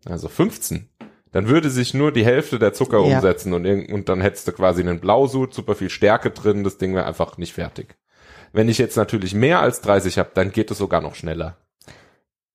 [0.07, 0.89] also 15,
[1.31, 3.17] dann würde sich nur die Hälfte der Zucker Ja.
[3.17, 6.95] umsetzen und, und dann hättest du quasi einen Blausud, super viel Stärke drin, das Ding
[6.95, 7.99] wäre einfach nicht fertig.
[8.55, 11.59] Wenn ich jetzt natürlich mehr als 30 habe, dann geht es sogar noch schneller.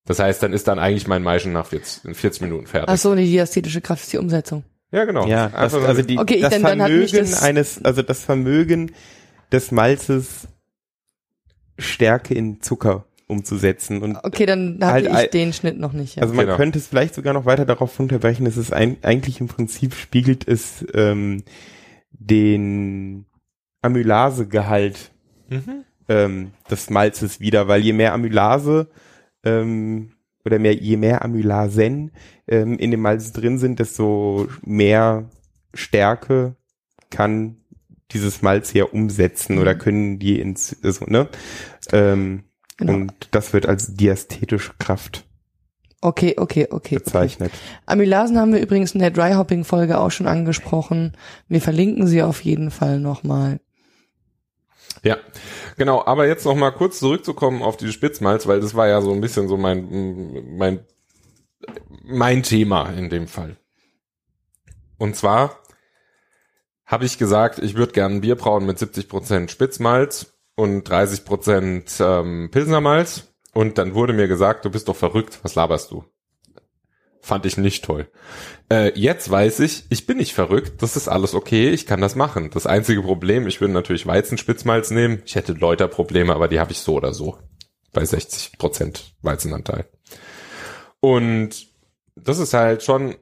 [0.06, 2.88] Das heißt, dann ist dann eigentlich mein Maischen nach 40, in 40 Minuten fertig.
[2.88, 4.64] Ach so, die diastetische Kraft ist die Umsetzung.
[4.92, 5.26] Ja, genau.
[5.26, 8.02] Ja, das, also so- die, Okay, das dann- dann hat mich Vermögen das- eines, also
[8.02, 8.92] das Vermögen
[9.52, 10.46] des Malzes
[11.78, 16.14] Stärke in Zucker umzusetzen und Okay, dann hatte Halt, ich den Schnitt noch nicht.
[16.16, 16.22] Ja.
[16.22, 16.56] Also man Genau.
[16.56, 20.46] könnte es vielleicht sogar noch weiter darauf runterbrechen, dass es ein, eigentlich im Prinzip spiegelt
[20.46, 21.42] es ähm,
[22.12, 23.26] den
[23.82, 25.10] Amylasegehalt
[25.48, 25.84] Mhm.
[26.08, 28.88] ähm, des Malzes wieder, weil je mehr Amylase
[29.46, 30.12] ähm,
[30.44, 32.12] oder mehr, je mehr Amylasen
[32.46, 35.30] ähm, in dem Malz drin sind, desto mehr
[35.72, 36.56] Stärke
[37.10, 37.56] kann
[38.12, 41.28] dieses Malz hier umsetzen oder können die ins, also, ne?
[41.92, 42.44] Ähm,
[42.78, 42.92] Genau.
[42.92, 45.26] Und das wird als diastetische Kraft
[46.02, 46.70] Okay, okay, okay.
[46.70, 46.94] okay.
[46.96, 47.52] bezeichnet.
[47.86, 51.12] Amylasen haben wir übrigens in der Dry-Hopping-Folge auch schon angesprochen.
[51.48, 53.60] Wir verlinken sie auf jeden Fall nochmal.
[55.06, 55.18] Ja,
[55.76, 56.04] genau.
[56.04, 59.20] Aber jetzt noch mal kurz zurückzukommen auf die Spitzmalz, weil das war ja so ein
[59.20, 60.84] bisschen so mein mein
[62.02, 63.56] mein Thema in dem Fall.
[64.98, 65.62] Und zwar
[66.84, 73.32] habe ich gesagt, ich würde gerne Bier brauen mit 70% Spitzmalz und 30% ähm, Pilsnermalz.
[73.54, 76.04] Und dann wurde mir gesagt, du bist doch verrückt, was laberst du?
[77.26, 78.06] Fand ich nicht toll.
[78.70, 82.14] Äh, jetzt weiß ich, ich bin nicht verrückt, das ist alles okay, ich kann das
[82.14, 82.50] machen.
[82.54, 85.22] Das einzige Problem, ich würde natürlich Weizenspitzmalz nehmen.
[85.26, 87.36] Ich hätte Läuterprobleme, aber die habe ich so oder so.
[87.92, 89.86] Bei 60% Weizenanteil.
[91.00, 91.66] Und
[92.14, 93.16] das ist halt schon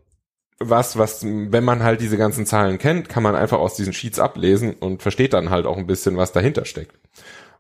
[0.59, 4.19] was, was, wenn man halt diese ganzen Zahlen kennt, kann man einfach aus diesen Sheets
[4.19, 6.99] ablesen und versteht dann halt auch ein bisschen, was dahinter steckt.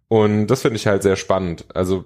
[0.08, 1.64] Und das finde ich halt sehr spannend.
[1.74, 2.04] Also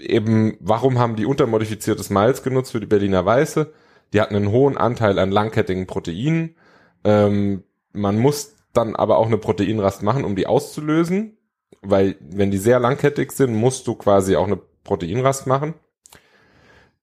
[0.00, 3.72] eben, warum haben die untermodifiziertes Malz genutzt für die Berliner Weiße?
[4.12, 6.56] Die hatten einen hohen Anteil an langkettigen Proteinen.
[7.04, 11.36] Ähm, man muss dann aber auch eine Proteinrast machen, um die auszulösen,
[11.82, 15.74] weil wenn die sehr langkettig sind, musst du quasi auch eine Proteinrast machen.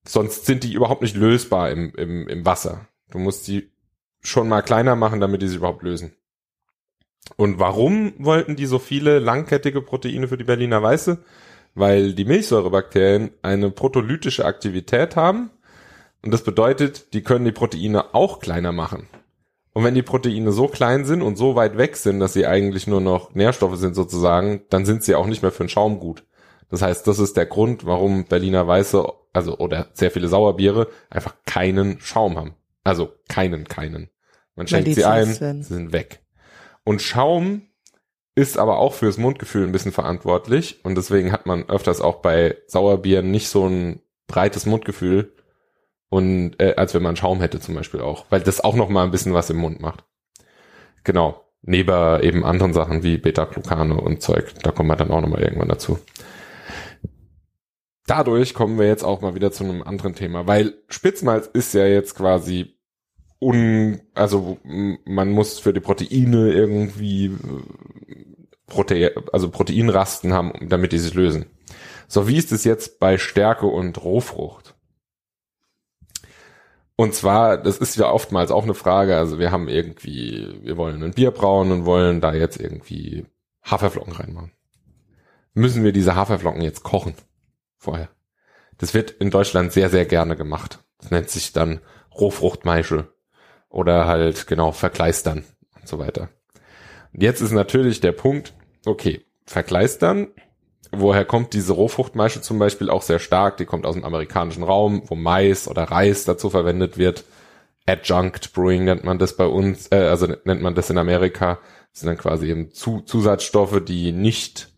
[0.06, 2.88] Sonst sind die überhaupt nicht lösbar im, im, im Wasser.
[3.12, 3.72] Du musst die
[4.22, 6.14] schon mal kleiner machen, damit die sich überhaupt lösen.
[7.36, 11.24] Und warum wollten die so viele langkettige Proteine für die Berliner Weiße?
[11.78, 15.52] Weil die Milchsäurebakterien eine protolytische Aktivität haben.
[16.24, 19.08] Und das bedeutet, die können die Proteine auch kleiner machen.
[19.74, 22.88] Und wenn die Proteine so klein sind und so weit weg sind, dass sie eigentlich
[22.88, 26.26] nur noch Nährstoffe sind sozusagen, dann sind sie auch nicht mehr für den Schaum gut.
[26.72, 31.36] Das heißt, das ist der Grund, warum Berliner Weiße, also oder sehr viele Sauerbiere einfach
[31.46, 32.56] keinen Schaum haben.
[32.84, 34.10] Also keinen, keinen.
[34.56, 36.22] Man schenkt sie ein, sie sind weg.
[36.84, 37.68] Und Schaum
[38.38, 40.80] ist aber auch fürs Mundgefühl ein bisschen verantwortlich.
[40.84, 45.34] Und deswegen hat man öfters auch bei Sauerbieren nicht so ein breites Mundgefühl.
[46.10, 49.04] Und äh, als wenn man Schaum hätte zum Beispiel auch, weil das auch noch mal
[49.04, 50.06] ein bisschen was im Mund macht.
[51.04, 55.30] Genau, neben eben anderen Sachen wie Beta-Glucane und Zeug, da kommen wir dann auch noch
[55.30, 55.97] mal irgendwann dazu.
[58.06, 61.88] dadurch kommen wir jetzt auch mal wieder zu einem anderen Thema, weil Spitzmalz ist ja
[61.88, 62.78] jetzt quasi
[63.39, 64.60] un, also
[65.06, 67.36] man muss für die Proteine irgendwie
[68.67, 71.45] äh, Prote also Proteinrasten haben, damit die sich lösen.
[72.08, 74.75] So, wie ist es jetzt bei Stärke und Rohfrucht?
[76.95, 81.03] Und zwar, das ist ja oftmals auch eine Frage, also wir haben irgendwie, wir wollen
[81.03, 83.27] ein Bier brauen und wollen da jetzt irgendwie
[83.63, 84.51] Haferflocken reinmachen.
[85.53, 87.13] Müssen wir diese Haferflocken jetzt kochen?
[87.77, 88.10] Vorher.
[88.80, 90.84] Das wird in Deutschland sehr, sehr gerne gemacht.
[90.99, 91.82] Das nennt sich dann
[92.13, 93.13] Rohfruchtmaische
[93.69, 95.43] oder halt genau verkleistern
[95.75, 96.30] und so weiter.
[97.17, 98.53] Jetzt ist natürlich der Punkt,
[98.86, 100.27] okay, verkleistern,
[100.91, 103.58] woher kommt diese Rohfruchtmaische zum Beispiel auch sehr stark?
[103.58, 107.23] Die kommt aus dem amerikanischen Raum, wo Mais oder Reis dazu verwendet wird.
[107.88, 111.58] Adjunct Brewing nennt man das bei uns, äh, also nennt man das in Amerika.
[111.91, 114.69] Das sind dann quasi eben Zu Zusatzstoffe, die nicht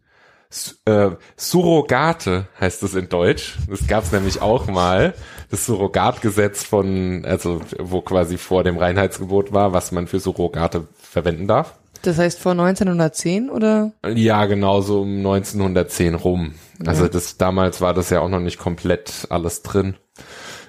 [0.85, 3.57] äh, Surrogate heißt es in Deutsch.
[3.69, 5.13] Das gab es nämlich auch mal.
[5.51, 11.47] Das Surrogatgesetz von, also wo quasi vor dem Reinheitsgebot war, was man für Surrogate verwenden
[11.47, 11.75] darf.
[12.01, 13.91] Das heißt vor 1910 oder?
[14.07, 16.53] Ja, genau so um 1910 rum.
[16.85, 19.95] Also das damals war das ja auch noch nicht komplett alles drin.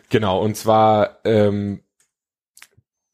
[0.09, 1.81] Genau, und zwar ähm,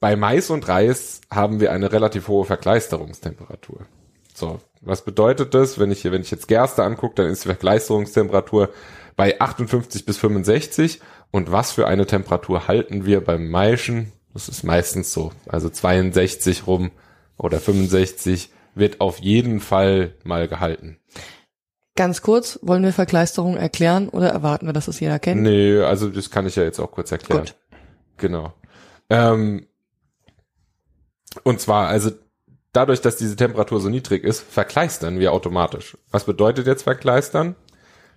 [0.00, 3.86] bei Mais und Reis haben wir eine relativ hohe Verkleisterungstemperatur.
[4.34, 5.78] So, was bedeutet das?
[5.78, 8.70] Wenn ich hier, wenn ich jetzt Gerste angucke, dann ist die Verkleisterungstemperatur
[9.16, 11.00] bei 58 bis 65.
[11.30, 14.12] Und was für eine Temperatur halten wir beim Maischen?
[14.32, 16.90] Das ist meistens so, also 62 rum
[17.38, 20.98] oder 65 wird auf jeden Fall mal gehalten.
[21.96, 25.40] Ganz kurz, wollen wir Verkleisterung erklären oder erwarten wir, dass es jeder kennt?
[25.42, 27.46] Nee, also das kann ich ja jetzt auch kurz erklären.
[27.46, 27.54] Gut.
[28.18, 28.52] Genau.
[29.08, 29.66] Ähm,
[31.42, 32.10] und zwar, also
[32.72, 35.96] dadurch, dass diese Temperatur so niedrig ist, verkleistern wir automatisch.
[36.10, 37.56] Was bedeutet jetzt verkleistern?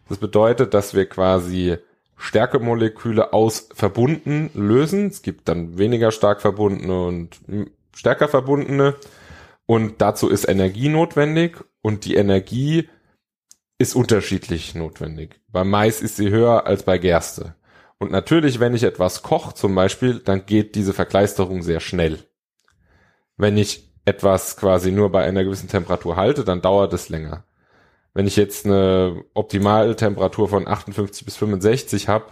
[0.10, 1.78] Das bedeutet, dass wir quasi
[2.18, 5.08] Stärkemoleküle aus verbunden lösen.
[5.08, 7.40] Es gibt dann weniger stark verbundene und
[8.00, 8.96] stärker verbundene.
[9.66, 11.58] Und dazu ist Energie notwendig.
[11.82, 12.90] Und die Energie
[13.78, 15.42] ist unterschiedlich notwendig.
[15.50, 17.56] Bei Mais ist sie höher als bei Gerste.
[17.98, 22.20] Und natürlich, wenn ich etwas koche zum Beispiel, dann geht diese Verkleisterung sehr schnell.
[23.36, 27.44] Wenn ich etwas quasi nur bei einer gewissen Temperatur halte, dann dauert es länger.
[28.14, 32.26] Wenn ich jetzt eine Optimaltemperatur von 58 bis 65 habe,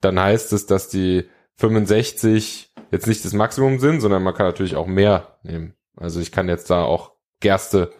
[0.00, 4.76] dann heißt es, dass die 65 jetzt nicht das Maximum sind, sondern man kann natürlich
[4.76, 5.74] auch mehr nehmen.
[5.96, 7.90] Also ich kann jetzt da auch Gerste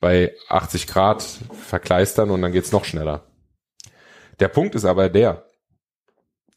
[0.00, 1.22] bei 80 Grad
[1.52, 3.26] verkleistern und dann geht's noch schneller.
[4.40, 5.50] Der Punkt ist aber der,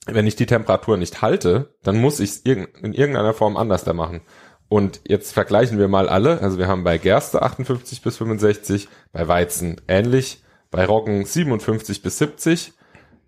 [0.06, 3.94] wenn ich die Temperatur nicht halte, dann muss ich es in irgendeiner Form anders da
[3.94, 4.22] machen.
[4.68, 6.40] Und jetzt vergleichen wir mal alle.
[6.40, 12.20] Also wir haben bei Gerste 58 bis 65, bei Weizen ähnlich, bei Roggen 57 bis
[12.20, 12.74] 70,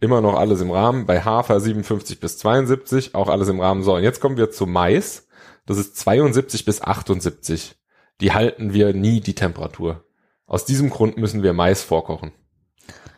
[0.04, 3.82] immer noch alles im Rahmen, bei Hafer 57 bis 72, auch alles im Rahmen.
[3.82, 5.28] So, und jetzt kommen wir zu Mais.
[5.66, 7.76] Das ist 72 bis 78.
[8.20, 10.04] Die halten wir nie die Temperatur.
[10.46, 12.34] Aus diesem Grund müssen wir Mais vorkochen.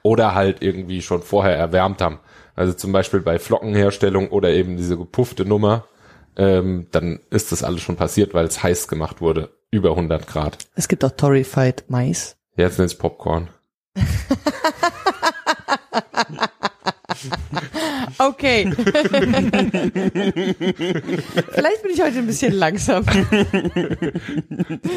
[0.03, 2.19] Oder halt irgendwie schon vorher erwärmt haben.
[2.55, 5.85] Also zum Beispiel bei Flockenherstellung oder eben diese gepuffte Nummer,
[6.37, 9.49] ähm, dann ist das alles schon passiert, weil es heiß gemacht wurde.
[9.71, 10.59] Über 100 Grad.
[10.75, 12.37] Es gibt auch Torrified Mais.
[12.55, 13.49] Jetzt nennt's Popcorn.
[18.17, 18.71] Okay.
[21.51, 23.03] Vielleicht bin ich heute ein bisschen langsam.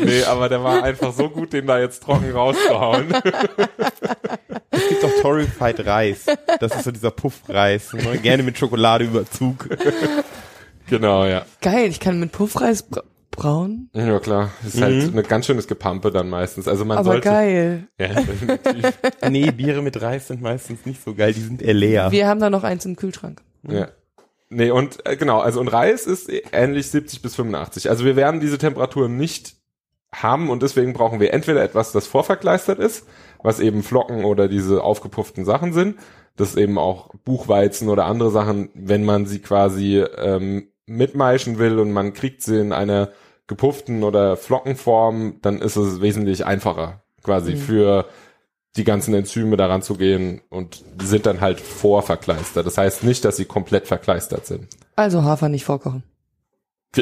[0.04, 3.08] Nee, aber der war einfach so gut, den da jetzt trocken rauszuhauen.
[4.70, 6.26] Es gibt auch Torrified Reis.
[6.60, 7.92] Das ist so dieser Puffreis.
[7.94, 8.18] Ne?
[8.18, 9.68] Gerne mit Schokoladeüberzug.
[10.88, 11.44] genau, ja.
[11.60, 12.84] Geil, ich kann mit Puffreis
[13.38, 13.90] bra brauen.
[13.94, 16.68] Ja klar, ist halt eine ganz schönes Gepampe dann meistens.
[16.68, 17.88] Also man Aber sollte geil.
[17.98, 18.98] Ja, definitiv.
[19.28, 21.32] Nee, Biere mit Reis sind meistens nicht so geil.
[21.32, 22.10] Die sind eher leer.
[22.10, 23.42] Wir haben da noch eins im Kühlschrank.
[23.68, 23.88] ja.
[24.50, 27.90] Nee, und äh, genau, also und Reis ist ähnlich 70 bis 85.
[27.90, 29.56] Also wir werden diese Temperaturen nicht
[30.10, 33.06] haben und deswegen brauchen wir entweder etwas, das vorverkleistert ist,
[33.42, 35.96] was eben Flocken oder diese aufgepufften Sachen sind.
[36.36, 41.92] Das eben auch Buchweizen oder andere Sachen, wenn man sie quasi ähm, mitmeischen will und
[41.92, 43.10] man kriegt sie in einer
[43.48, 48.06] gepufften oder Flockenform, dann ist es wesentlich einfacher quasi für
[48.76, 52.66] die ganzen Enzyme daran zu gehen und sind dann halt vorverkleistert.
[52.66, 54.68] Das heißt nicht, dass sie komplett verkleistert sind.
[54.94, 56.04] Also Hafer nicht vorkochen.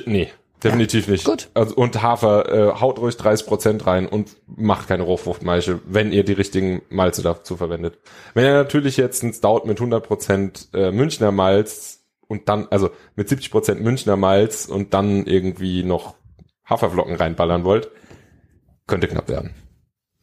[0.07, 0.31] Nee,
[0.63, 1.25] definitiv nicht.
[1.25, 1.49] gut.
[1.55, 6.25] Also, und Hafer, äh, haut ruhig 30 Prozent rein und macht keine Rohfruchtmaische, wenn ihr
[6.25, 7.99] die richtigen Malze dazu verwendet.
[8.35, 12.91] Wenn ihr natürlich jetzt ein Stout mit 100 Prozent äh, Münchner Malz und dann, also
[13.17, 16.15] mit 70 Prozent Münchner Malz und dann irgendwie noch
[16.69, 17.91] Haferflocken reinballern wollt,
[18.87, 19.55] könnte knapp werden.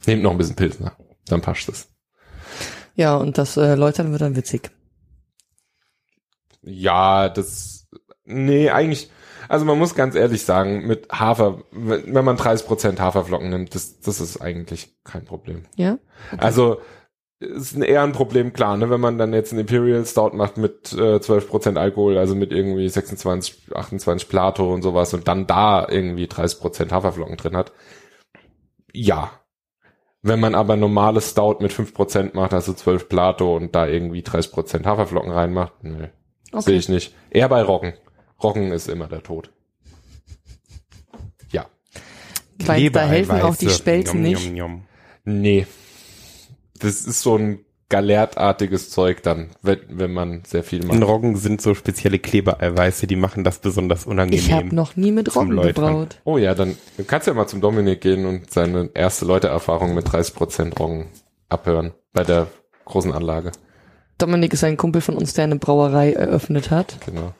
[0.06, 0.96] Nehmt noch ein bisschen Pilsner,
[1.28, 1.90] dann passt es.
[2.96, 4.72] Ja, und das äh, Läutern wird dann witzig.
[6.62, 7.88] Ja, das,
[8.26, 9.10] nee, eigentlich,
[9.50, 14.22] also man muss ganz ehrlich sagen, mit Hafer, wenn man 30% Haferflocken nimmt, das, das
[14.22, 15.64] ist eigentlich kein Problem.
[15.76, 15.98] Ja?
[16.38, 16.82] Also,
[17.40, 20.58] ist ein eher ein Problem, klar, ne, wenn man dann jetzt einen Imperial Stout macht
[20.58, 25.88] mit äh, 12% Alkohol, also mit irgendwie 26, 28 Plato und sowas und dann da
[25.88, 27.72] irgendwie 30% Haferflocken drin hat.
[28.94, 29.32] Ja.
[30.22, 34.86] Wenn man aber normales Stout mit 5% macht, also 12 Plato und da irgendwie 30%
[34.86, 36.08] Haferflocken reinmacht, nö,
[36.60, 37.14] sehe ich nicht.
[37.30, 37.94] Eher bei Roggen.
[38.42, 39.52] Roggen ist immer der Tod.
[41.52, 41.66] Ja.
[42.60, 43.70] Weil da helfen auch die.
[43.70, 44.46] Spelzen nicht.
[44.46, 44.82] njom, njom.
[45.26, 45.68] Nee.
[46.84, 51.04] Das ist so ein galertartiges Zeug dann, wenn, wenn man sehr viel In macht.
[51.04, 54.40] Roggen sind so spezielle Klebereiweiße, die machen das besonders unangenehm.
[54.40, 55.74] Ich habe noch nie mit Roggen Läutern.
[55.74, 56.18] gebraut.
[56.24, 60.08] Oh ja, dann kannst du ja mal zum Dominik gehen und seine erste Leuteerfahrung mit
[60.08, 61.06] 30% Roggen
[61.50, 62.48] abhören bei der
[62.86, 63.52] großen Anlage.
[64.18, 66.98] Dominik ist ein Kumpel von uns, der eine Brauerei eröffnet hat.
[67.06, 67.34] Genau.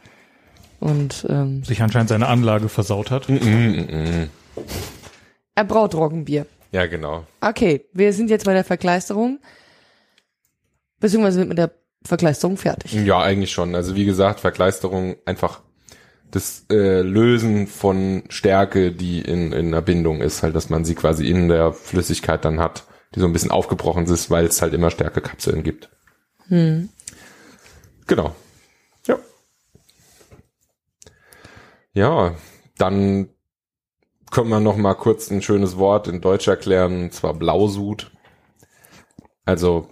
[0.80, 3.30] Und ähm, Sich anscheinend seine Anlage versaut hat.
[3.30, 4.28] Mm -mm -mm.
[5.56, 6.46] er braut Roggenbier.
[6.74, 7.26] Ja, genau.
[7.40, 9.40] Okay, wir sind jetzt bei der Verkleisterung.
[11.00, 11.72] Beziehungsweise sind mit der
[12.04, 12.94] Verkleisterung fertig.
[12.94, 13.76] Ja, eigentlich schon.
[13.76, 15.62] Also wie gesagt, Verkleisterung einfach
[16.32, 20.96] das äh, Lösen von Stärke, die in, in einer Bindung ist, halt, dass man sie
[20.96, 24.74] quasi in der Flüssigkeit dann hat, die so ein bisschen aufgebrochen ist, weil es halt
[24.74, 25.90] immer Stärkekapseln gibt.
[26.48, 26.90] Hm.
[28.08, 28.36] Genau.
[29.06, 29.20] Ja.
[31.94, 32.36] Ja,
[32.80, 33.30] dann
[34.34, 38.12] können wir noch mal kurz ein schönes Wort in Deutsch erklären, und zwar Blausud.
[39.46, 39.88] Also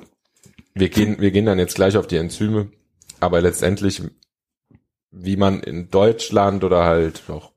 [0.73, 2.71] wir gehen, wir gehen dann jetzt gleich auf die Enzyme,
[3.19, 4.01] aber letztendlich,
[5.11, 7.51] wie man in Deutschland oder halt auch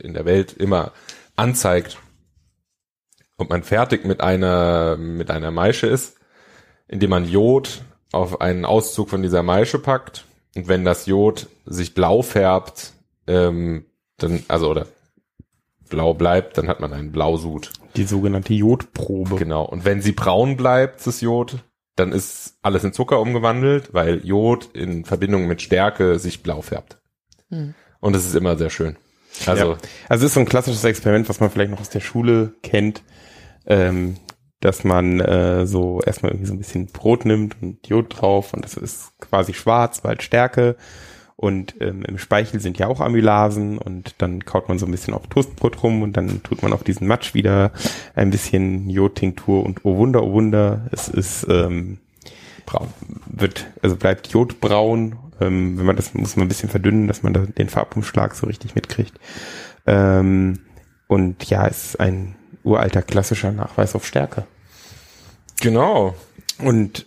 [0.00, 0.92] in der Welt immer
[1.34, 1.98] anzeigt,
[3.38, 6.18] ob man fertig mit einer, mit einer Maische ist,
[6.88, 11.94] indem man Jod auf einen Auszug von dieser Maische packt und wenn das Jod sich
[11.94, 12.92] blau färbt,
[13.26, 13.86] ähm,
[14.18, 14.86] dann, also oder
[15.88, 17.72] blau bleibt, dann hat man einen Blausud.
[17.96, 19.36] Die sogenannte Jodprobe.
[19.36, 19.64] Genau.
[19.64, 21.64] Und wenn sie braun bleibt, das Jod,
[21.96, 26.98] dann ist alles in Zucker umgewandelt, weil Jod in Verbindung mit Stärke sich blau färbt.
[27.50, 27.74] Hm.
[28.00, 28.96] Und das ist immer sehr schön.
[29.46, 29.78] Also, ja.
[30.08, 33.02] also es ist so ein klassisches Experiment, was man vielleicht noch aus der Schule kennt,
[33.66, 34.16] ähm,
[34.60, 38.64] dass man äh, so erstmal irgendwie so ein bisschen Brot nimmt und Jod drauf und
[38.64, 40.76] das ist quasi schwarz, weil Stärke
[41.40, 45.14] und ähm, im Speichel sind ja auch Amylasen und dann kaut man so ein bisschen
[45.14, 47.70] auf Toastbrot rum und dann tut man auf diesen Matsch wieder
[48.16, 51.98] ein bisschen Jodtinktur und oh Wunder, oh Wunder, es ist ähm,
[52.66, 52.88] braun,
[53.26, 55.16] wird, also bleibt Jodbraun.
[55.40, 58.48] Ähm, wenn man das muss man ein bisschen verdünnen, dass man da den Farbumschlag so
[58.48, 59.14] richtig mitkriegt.
[59.86, 60.58] Ähm,
[61.06, 64.44] und ja, es ist ein uralter klassischer Nachweis auf Stärke.
[65.60, 66.16] genau.
[66.58, 67.06] Und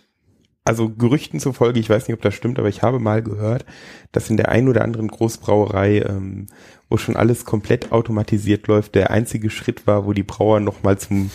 [0.64, 3.64] also Gerüchten zufolge, ich weiß nicht, ob das stimmt, aber ich habe mal gehört,
[4.12, 6.46] dass in der ein oder anderen Großbrauerei, ähm,
[6.88, 11.30] wo schon alles komplett automatisiert läuft, der einzige Schritt war, wo die Brauer nochmal zum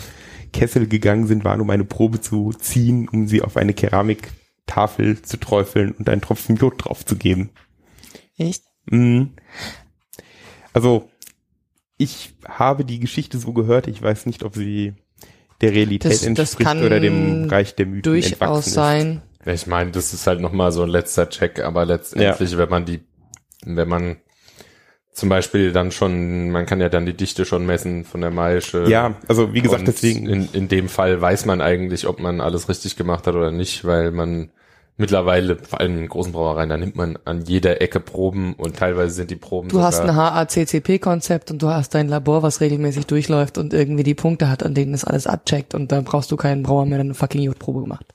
[0.52, 5.36] Kessel gegangen sind, waren, um eine Probe zu ziehen, um sie auf eine Keramiktafel zu
[5.36, 7.50] träufeln und einen Tropfen Jod drauf zu geben.
[8.38, 8.62] Echt?
[8.86, 9.34] Mhm.
[10.72, 11.10] Also,
[11.98, 14.94] ich habe die Geschichte so gehört, ich weiß nicht, ob sie
[15.60, 19.22] der Realität Das- das entspricht kann oder dem Reich der Mythen Durchaus sein.
[19.44, 23.00] Ich meine, das ist halt nochmal so ein letzter Check, aber letztendlich, wenn man die,
[23.64, 24.16] wenn man
[25.12, 28.78] zum Beispiel dann schon, man kann ja dann die Dichte schon messen von der Maische.
[28.78, 28.88] ist.
[28.90, 30.26] Ja, also wie gesagt, Und deswegen.
[30.28, 33.84] In, in dem Fall weiß man eigentlich, ob man alles richtig gemacht hat oder nicht,
[33.84, 34.50] weil man
[34.98, 39.14] mittlerweile, vor allem in großen Brauereien, da nimmt man an jeder Ecke Proben und teilweise
[39.14, 43.56] sind die Proben Du hast ein HACCP-Konzept und du hast dein Labor, was regelmäßig durchläuft
[43.56, 46.64] und irgendwie die Punkte hat, an denen es alles abcheckt und dann brauchst du keinen
[46.64, 48.06] Brauer mehr, der eine fucking Jodprobe gemacht.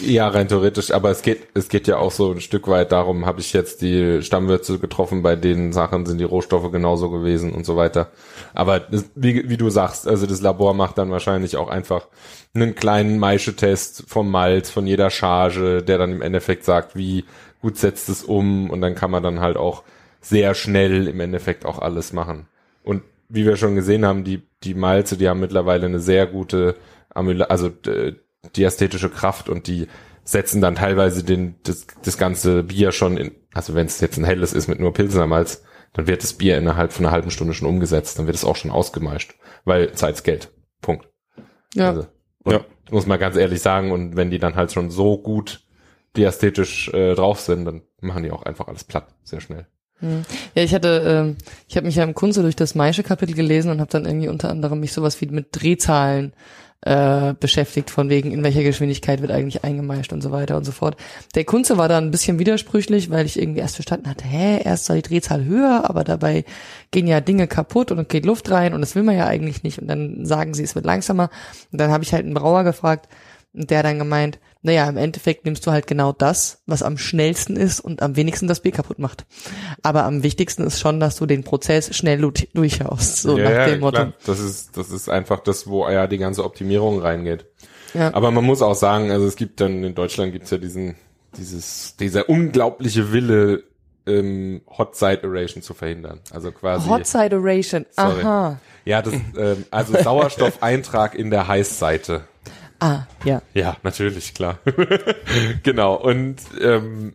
[0.00, 3.26] ja rein theoretisch, aber es geht, es geht ja auch so ein Stück weit darum,
[3.26, 7.66] habe ich jetzt die Stammwürze getroffen, bei den Sachen sind die Rohstoffe genauso gewesen und
[7.66, 8.08] so weiter.
[8.54, 8.82] Aber
[9.16, 12.06] wie, wie du sagst, also das Labor macht dann wahrscheinlich auch einfach
[12.54, 17.24] einen kleinen Maischetest vom Malz, von jeder Charge, der dann im Endeffekt sagt, wie
[17.60, 19.82] gut setzt es um und dann kann man dann halt auch
[20.20, 22.46] sehr schnell im Endeffekt auch alles machen.
[22.82, 26.76] Und wie wir schon gesehen haben, die, die Malze, die haben mittlerweile eine sehr gute
[27.10, 28.14] Amyla also äh,
[28.56, 29.88] diästhetische Kraft und die
[30.24, 34.24] setzen dann teilweise den, das, das ganze Bier schon in, also wenn es jetzt ein
[34.24, 35.64] helles ist mit nur Pilsnermalz,
[35.94, 38.56] dann wird das Bier innerhalb von einer halben Stunde schon umgesetzt, dann wird es auch
[38.56, 40.50] schon ausgemeischt, weil Zeit ist Geld.
[40.82, 41.08] Punkt.
[41.74, 41.88] Ja.
[41.88, 42.06] Also,
[42.46, 42.60] Ja.
[42.90, 45.62] Muss man ganz ehrlich sagen, und wenn die dann halt schon so gut
[46.16, 49.66] diästhetisch äh, drauf sind, dann machen die auch einfach alles platt, sehr schnell.
[50.00, 51.36] Ja, ich hatte, ähm,
[51.66, 54.28] ich habe mich ja im Kunze durch das Maische Kapitel gelesen und habe dann irgendwie
[54.28, 56.32] unter anderem mich sowas wie mit Drehzahlen
[56.82, 60.70] äh, beschäftigt, von wegen, in welcher Geschwindigkeit wird eigentlich eingemeischt und so weiter und so
[60.70, 60.96] fort.
[61.34, 64.84] Der Kunze war da ein bisschen widersprüchlich, weil ich irgendwie erst verstanden hatte, hä, erst
[64.84, 66.44] soll die Drehzahl höher, aber dabei
[66.92, 69.80] gehen ja Dinge kaputt und geht Luft rein und das will man ja eigentlich nicht.
[69.80, 71.30] Und dann sagen sie, es wird langsamer.
[71.72, 73.08] Und dann habe ich halt einen Brauer gefragt
[73.52, 77.56] und der dann gemeint, naja, im Endeffekt nimmst du halt genau das, was am schnellsten
[77.56, 79.24] ist und am wenigsten das Bier kaputt macht.
[79.82, 83.80] Aber am wichtigsten ist schon, dass du den Prozess schnell du- durchhaust, so nach dem
[83.80, 83.96] Motto.
[83.96, 84.12] klar.
[84.26, 87.46] Das ist, das ist einfach das, wo ja die ganze Optimierung reingeht.
[87.94, 88.12] Ja.
[88.14, 90.96] Aber man muss auch sagen, also es gibt dann in Deutschland gibt's ja diesen,
[91.36, 93.62] dieses, dieser unglaubliche Wille,
[94.06, 96.20] ähm, Hot Side Aeration zu verhindern.
[96.32, 96.88] Also quasi.
[96.88, 98.22] Hot Side Aeration, Sorry.
[98.22, 98.58] aha.
[98.84, 102.22] Ja, das, ähm, also Sauerstoffeintrag in der Heißseite.
[102.80, 103.42] Ah, ja.
[103.54, 104.58] Ja, natürlich, klar.
[105.62, 105.94] genau.
[105.94, 107.14] Und ähm,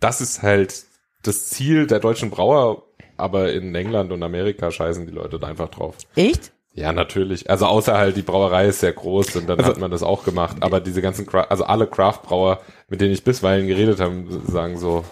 [0.00, 0.84] das ist halt
[1.22, 2.82] das Ziel der deutschen Brauer,
[3.16, 5.96] aber in England und Amerika scheißen die Leute da einfach drauf.
[6.14, 6.52] Echt?
[6.74, 7.48] Ja, natürlich.
[7.48, 10.24] Also außer halt die Brauerei ist sehr groß und dann Also- hat man das auch
[10.24, 10.56] gemacht.
[10.60, 15.04] Aber diese ganzen, Cra also alle Craft-Brauer, mit denen ich bisweilen geredet habe, sagen so,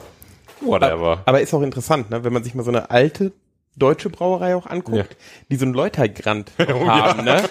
[0.60, 1.22] whatever.
[1.24, 2.24] Aber ist auch interessant, ne?
[2.24, 3.32] wenn man sich mal so eine alte
[3.76, 5.04] deutsche Brauerei auch anguckt, Ja.
[5.50, 7.24] die so einen Läutergrand haben.
[7.24, 7.42] Ne?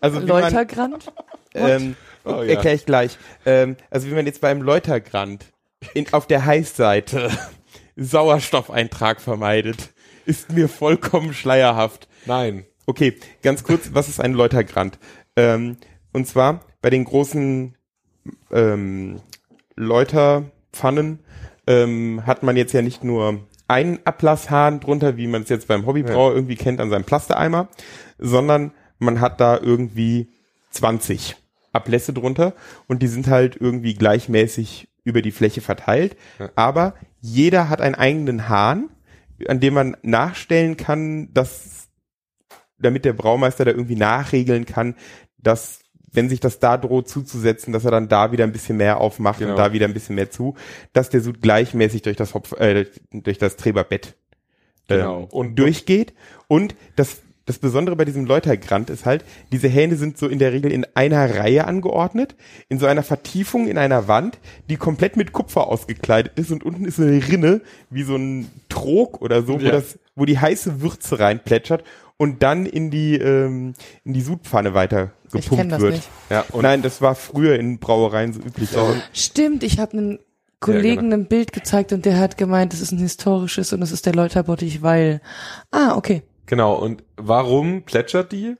[0.00, 1.12] Also wie man, Läutergrand?
[1.60, 1.96] Ähm,
[2.28, 2.54] Oh, ja.
[2.54, 3.18] erkläre ich gleich.
[3.46, 5.46] Ähm, also wie man jetzt beim Läutergrand
[5.94, 7.30] in, auf der Heißseite
[7.96, 9.90] Sauerstoffeintrag vermeidet,
[10.26, 12.08] ist mir vollkommen schleierhaft.
[12.26, 12.66] Nein.
[12.86, 14.98] Okay, ganz kurz, was ist ein Läutergrand?
[15.36, 15.78] Ähm,
[16.12, 17.76] und zwar bei den großen
[18.52, 19.20] ähm,
[19.76, 21.20] Läuterpfannen
[21.66, 25.86] ähm, hat man jetzt ja nicht nur einen Ablasshahn drunter, wie man es jetzt beim
[25.86, 27.68] Hobbybrauer irgendwie kennt an seinem Plastereimer,
[28.18, 30.28] sondern man hat da irgendwie
[30.70, 31.36] 20
[31.72, 32.54] Ablässe drunter
[32.86, 36.16] und die sind halt irgendwie gleichmäßig über die Fläche verteilt.
[36.54, 38.90] Aber jeder hat einen eigenen Hahn,
[39.46, 41.88] an dem man nachstellen kann, dass
[42.78, 44.94] damit der Braumeister da irgendwie nachregeln kann,
[45.38, 48.98] dass wenn sich das da droht zuzusetzen, dass er dann da wieder ein bisschen mehr
[48.98, 49.52] aufmacht Genau.
[49.52, 50.56] und da wieder ein bisschen mehr zu,
[50.92, 54.16] dass der Sud gleichmäßig durch das Hopf, äh, durch das Treberbett
[54.88, 55.20] Genau.
[55.20, 56.14] ähm, Und- durchgeht.
[56.46, 60.52] Und das, das Besondere bei diesem Läutergrand ist halt, diese Hähne sind so in der
[60.52, 62.36] Regel in einer Reihe angeordnet,
[62.68, 64.38] in so einer Vertiefung in einer Wand,
[64.68, 69.22] die komplett mit Kupfer ausgekleidet ist und unten ist eine Rinne, wie so ein Trog
[69.22, 69.72] oder so, wo Ja.
[69.72, 71.84] das, wo die heiße Würze reinplätschert
[72.18, 73.72] und dann in die, ähm,
[74.04, 75.94] in die Sudpfanne weiter Ich gepumpt wird.
[75.94, 76.08] nicht.
[76.28, 78.68] Ja, und Nein, das war früher in Brauereien so üblich.
[78.68, 78.94] So.
[79.14, 80.18] Stimmt, ich habe einen
[80.60, 81.16] Kollegen genau.
[81.16, 84.14] ein Bild gezeigt und der hat gemeint, das ist ein historisches und das ist der
[84.14, 85.22] Läuterbottich, weil.
[85.70, 86.22] Ah, okay.
[86.48, 86.74] Genau.
[86.74, 88.56] Und warum plätschert die?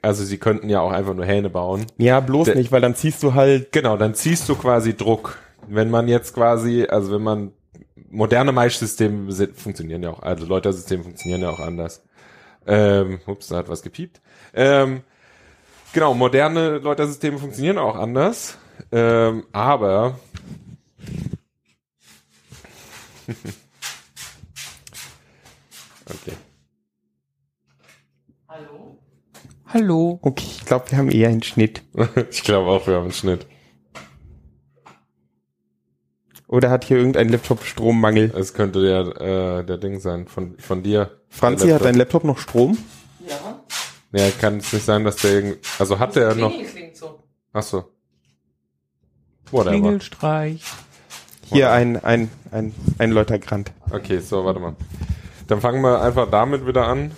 [0.00, 1.84] Also sie könnten ja auch einfach nur Hähne bauen.
[1.98, 5.36] Ja, bloß Der- nicht, weil dann ziehst du halt Genau, dann ziehst du quasi Druck.
[5.68, 7.52] Wenn man jetzt quasi, also wenn man
[8.08, 12.02] moderne Maischsysteme sind, funktionieren ja auch, also Läutersysteme funktionieren ja auch anders.
[12.66, 14.22] Ähm, ups, da hat was gepiept.
[14.54, 15.02] Ähm,
[15.92, 18.56] genau, moderne Läutersysteme funktionieren auch anders.
[18.92, 20.18] Ähm, aber
[26.08, 26.36] okay.
[29.72, 30.20] Hallo.
[30.22, 31.82] Okay, ich glaube, wir haben eher einen Schnitt.
[32.30, 33.46] Ich glaube auch, wir haben einen Schnitt.
[36.48, 38.32] Oder hat hier irgendein Laptop Strommangel?
[38.36, 39.20] Es könnte der,
[39.60, 41.20] äh, der Ding sein von, von dir.
[41.28, 42.78] Franzi, hat dein Laptop noch Strom?
[43.26, 43.64] Ja.
[44.12, 47.18] Ja, kann es nicht sein, dass der irgend, also hat der noch, klingt so.
[47.52, 47.90] ach so.
[49.50, 49.70] Whatever.
[49.70, 50.62] Klingelstreich.
[51.46, 53.72] Hier ein, ein, ein, ein Läutergrand.
[53.90, 54.76] Okay, so, warte mal.
[55.48, 57.10] Dann fangen wir einfach damit wieder an.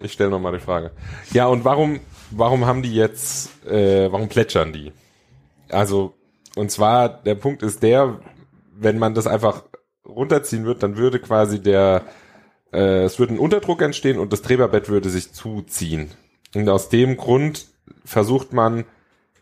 [0.00, 0.92] Ich stelle noch mal die Frage.
[1.32, 4.92] Ja, und warum, warum haben die jetzt, äh, warum plätschern die?
[5.70, 6.14] Also,
[6.56, 8.20] und zwar, der Punkt ist der,
[8.76, 9.64] wenn man das einfach
[10.06, 12.04] runterziehen wird, dann würde quasi der,
[12.72, 16.10] äh, es würde ein Unterdruck entstehen und das Treberbett würde sich zuziehen.
[16.54, 17.66] Und aus dem Grund
[18.04, 18.84] versucht man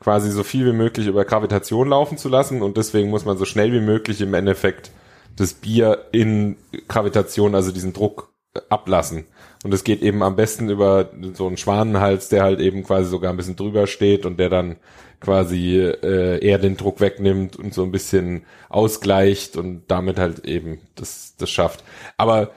[0.01, 3.45] quasi so viel wie möglich über Gravitation laufen zu lassen und deswegen muss man so
[3.45, 4.91] schnell wie möglich im Endeffekt
[5.37, 6.57] das Bier in
[6.89, 9.27] Gravitation, also diesen Druck äh, ablassen.
[9.67, 13.33] Und es geht eben am besten über so einen Schwanenhals, der halt eben quasi sogar
[13.33, 14.77] ein bisschen drüber steht und der dann
[15.19, 20.79] quasi äh, eher den Druck wegnimmt und so ein bisschen ausgleicht und damit halt eben
[20.95, 21.83] das, das schafft.
[22.17, 22.53] Aber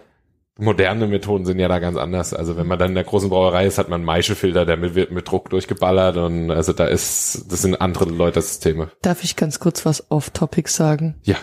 [0.56, 2.36] moderne Methoden sind ja da ganz anders.
[2.36, 4.94] Also wenn man dann in der großen Brauerei ist, hat man einen Maischefilter, der mit,
[4.94, 8.92] wird mit Druck durchgeballert und also da ist, das sind andere Läutersysteme.
[9.02, 11.16] Darf ich ganz kurz was off-topic sagen?
[11.24, 11.38] Ja.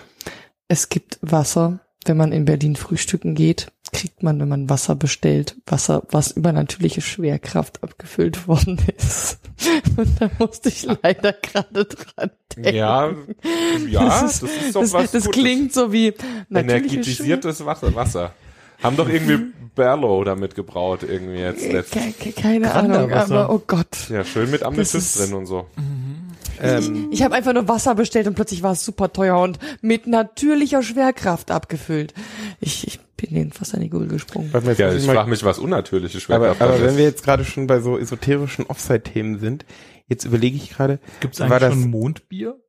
[0.69, 5.57] Es gibt Wasser, wenn man in Berlin frühstücken geht, kriegt man, wenn man Wasser bestellt?
[5.67, 9.39] Wasser, was über natürliche Schwerkraft abgefüllt worden ist.
[9.97, 12.75] Und da musste ich leider gerade dran denken.
[12.77, 13.11] Ja,
[13.89, 15.41] ja, das, das, ist doch das, was das Gutes.
[15.41, 16.13] klingt so wie
[16.53, 18.33] Energetisiertes Wasser, Wasser.
[18.83, 22.17] Haben doch irgendwie Berlo damit gebraut, irgendwie jetzt letztens.
[22.19, 24.11] Ke- ke- Keine Ahnung, aber oh Gott.
[24.11, 25.67] Ja, schön mit Amethyst ist- drin und so.
[26.61, 30.07] Ähm, Ich habe einfach nur Wasser bestellt und plötzlich war es super teuer und mit
[30.07, 32.13] natürlicher Schwerkraft abgefüllt.
[32.61, 34.51] Ich, ich bin den fast an die Gurgel gesprungen.
[34.77, 36.83] Ja, ich frage mich, was unnatürliche aber, Schwerkraft aber ist.
[36.83, 39.65] wenn wir jetzt gerade schon bei so esoterischen Offside-Themen sind,
[40.07, 42.61] jetzt überlege ich gerade, Gibt's War eigentlich das- schon Mondbier?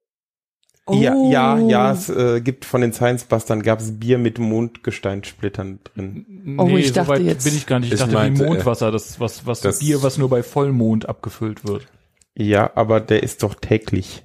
[0.90, 1.70] ja, ja, Oh.
[1.70, 6.56] ja, es äh, gibt von den Science-Bustern gab es Bier mit Mondgesteinssplittern drin.
[6.58, 7.88] Oh, nee, ich so dachte weit jetzt- bin ich gar nicht.
[7.90, 10.44] Ich, Ich dachte meinte, wie äh, Mondwasser, das was was das- Bier, was nur bei
[10.44, 11.88] Vollmond abgefüllt wird.
[12.36, 14.24] Ja, aber der ist doch täglich.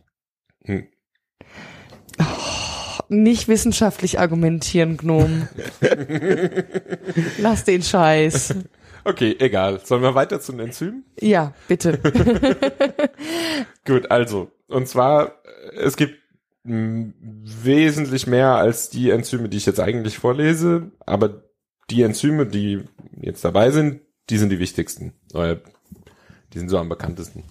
[0.64, 0.86] Hm.
[3.12, 5.46] Nicht wissenschaftlich argumentieren, Gnom.
[7.38, 8.54] Lass den Scheiß.
[9.04, 9.80] Okay, egal.
[9.84, 11.04] Sollen wir weiter zu den Enzymen?
[11.20, 11.98] Ja, bitte.
[13.84, 15.42] Gut, also, und zwar,
[15.74, 16.20] äh, es gibt
[16.64, 21.42] mh, wesentlich mehr als die Enzyme, die ich jetzt eigentlich vorlese, aber
[21.90, 22.80] die Enzyme, die
[23.20, 24.00] jetzt dabei sind,
[24.30, 25.12] die sind die wichtigsten.
[25.34, 27.44] Die sind so am bekanntesten.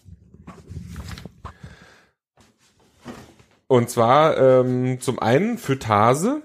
[3.72, 6.42] Und zwar ähm, zum einen Phytase.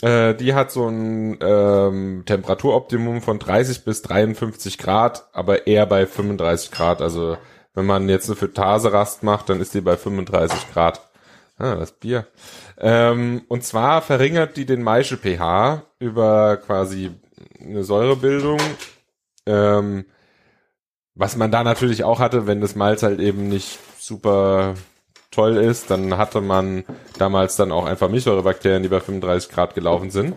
[0.00, 6.06] Äh, die hat so ein ähm, Temperaturoptimum von 30 bis 53 Grad, aber eher bei
[6.06, 7.02] 35 Grad.
[7.02, 7.36] Also
[7.74, 11.02] wenn man jetzt eine Phytase-Rast macht, dann ist die bei 35 Grad.
[11.58, 12.26] Ah, das Bier.
[12.78, 17.10] Ähm, und zwar verringert die den Maische-pH über quasi
[17.60, 18.58] eine Säurebildung.
[19.44, 20.06] Ähm,
[21.14, 24.76] was man da natürlich auch hatte, wenn das Malz halt eben nicht super
[25.32, 26.84] toll ist, dann hatte man
[27.18, 30.36] damals dann auch einfach Milchsäurebakterien, die bei 35 Grad gelaufen sind.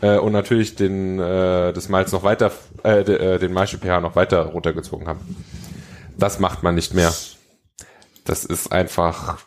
[0.00, 2.52] Äh, und natürlich den, äh, das Malz noch weiter,
[2.84, 5.36] äh, äh, den Maische-pH noch weiter runtergezogen haben.
[6.16, 7.12] Das macht man nicht mehr.
[8.24, 9.38] Das ist einfach,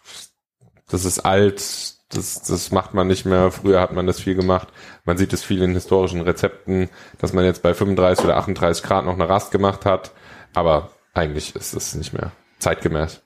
[0.90, 1.62] das ist alt,
[2.10, 3.52] das, das macht man nicht mehr.
[3.52, 4.68] Früher hat man das viel gemacht.
[5.06, 9.06] Man sieht es viel in historischen Rezepten, dass man jetzt bei 35 oder 38 Grad
[9.06, 10.12] noch eine Rast gemacht hat.
[10.54, 13.23] Aber eigentlich ist es nicht mehr zeitgemäß.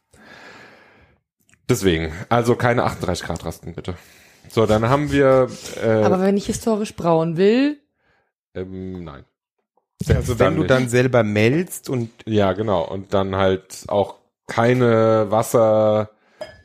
[1.70, 3.96] Deswegen, also keine 38 Grad Rasten, bitte.
[4.50, 5.48] So, dann haben wir,
[5.84, 7.78] äh, Aber wenn ich historisch brauen will,
[8.56, 9.24] ähm, nein.
[10.08, 10.72] Also dann wenn du nicht.
[10.72, 12.88] dann selber melzt und Ja, genau.
[12.88, 14.16] Und dann halt auch
[14.48, 16.12] keine Wasser,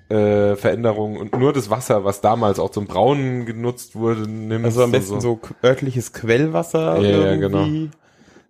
[0.09, 4.67] äh, Veränderung und nur das Wasser, was damals auch zum Brauen genutzt wurde, nimmst.
[4.67, 7.91] also am besten so, örtliches Quellwasser Ja, ja, irgendwie.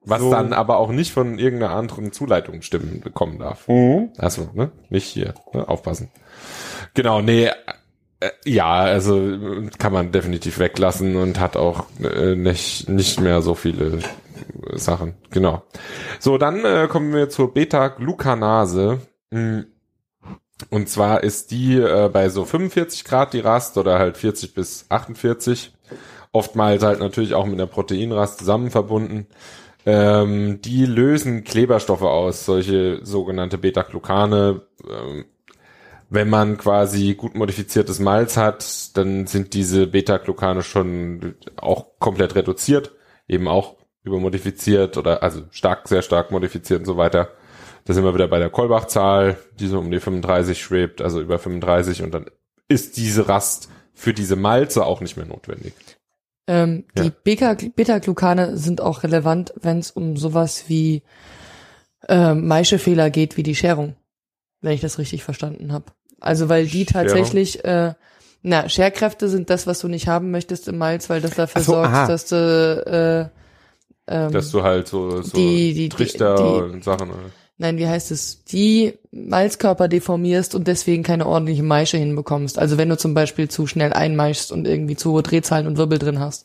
[0.05, 3.69] Was so- dann aber auch nicht von irgendeiner anderen Zuleitung stimmen bekommen darf.
[3.69, 4.11] Mhm.
[4.19, 4.73] Also, ne?
[4.91, 5.69] Nicht hier, ne?
[5.69, 6.11] Aufpassen.
[6.95, 7.51] Genau, nee,
[8.21, 9.39] äh, ja, also
[9.79, 15.15] kann man definitiv weglassen und hat auch äh, nicht, nicht mehr so viele äh, Sachen.
[15.31, 15.63] Genau.
[16.21, 19.01] So, dann äh, kommen wir zur Beta-Glucanase.
[19.31, 19.61] Mm.
[20.71, 24.87] Und zwar ist die äh, bei so 45 Grad die Rast oder halt 40 bis
[24.89, 25.73] 48.
[26.31, 29.27] Oftmals halt natürlich auch mit einer Proteinrast zusammen verbunden.
[29.85, 34.63] Ähm, die lösen Kleberstoffe aus, solche sogenannte Beta-Glucane.
[34.89, 35.25] Ähm,
[36.09, 42.93] wenn man quasi gut modifiziertes Malz hat, dann sind diese Beta-Glucane schon auch komplett reduziert,
[43.29, 47.31] eben auch übermodifiziert oder also stark, sehr stark modifiziert und so weiter.
[47.85, 51.39] Da sind wir wieder bei der Kolbach-Zahl, die so um die 35 schwebt, also über
[51.39, 52.27] 35 und dann
[52.69, 55.75] ist diese Rast für diese Malze auch nicht mehr notwendig.
[56.47, 57.05] Ähm, Ja.
[57.05, 61.03] die Beta- Beta-Glucane sind auch relevant, wenn es um sowas wie
[62.09, 63.95] äh, Maischefehler geht, wie die Scherung.
[64.61, 65.87] Wenn ich das richtig verstanden habe.
[66.21, 67.07] Also weil die Scherung?
[67.09, 67.95] tatsächlich, äh,
[68.43, 71.73] na, Scherkräfte sind das, was du nicht haben möchtest im Malz, weil das dafür so,
[71.73, 72.07] sorgt, aha.
[72.09, 73.31] dass du
[74.09, 77.11] äh, ähm, Dass du halt so, so die- die- die- Trichter die- und Sachen.
[77.11, 77.13] äh,
[77.63, 82.59] nein, wie heißt es, die Malzkörper deformierst und deswegen keine ordentliche Maische hinbekommst.
[82.59, 85.99] Also wenn du zum Beispiel zu schnell einmeischst und irgendwie zu hohe Drehzahlen und Wirbel
[85.99, 86.45] drin hast,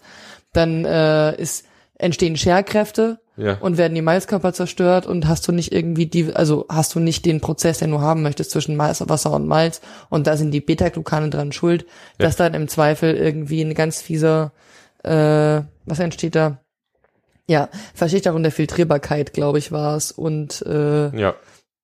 [0.54, 1.66] dann äh, ist,
[1.96, 3.58] entstehen Scherkräfte Ja.
[3.60, 7.26] und werden die Malzkörper zerstört und hast du nicht irgendwie die, also hast du nicht
[7.26, 10.62] den Prozess, den du haben möchtest zwischen Malz, Wasser und Malz und da sind die
[10.62, 11.86] Beta-Glucane dran schuld,
[12.18, 14.52] dass dann im Zweifel irgendwie ein ganz fieser,
[15.04, 16.60] äh, was entsteht da?
[17.48, 21.36] Ja, Verschichterung der Filtrierbarkeit, glaube ich, war es und äh, ja.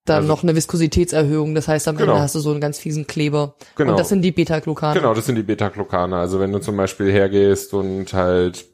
[0.06, 2.12] dann Also- noch eine Viskositätserhöhung, das heißt am Genau.
[2.12, 3.56] Ende hast du so einen ganz fiesen Kleber.
[3.78, 3.92] Genau.
[3.92, 5.00] Und das sind die Beta-Glucane.
[5.00, 6.18] Genau, das sind die Beta-Glucane.
[6.18, 8.66] Also wenn du zum Beispiel hergehst und halt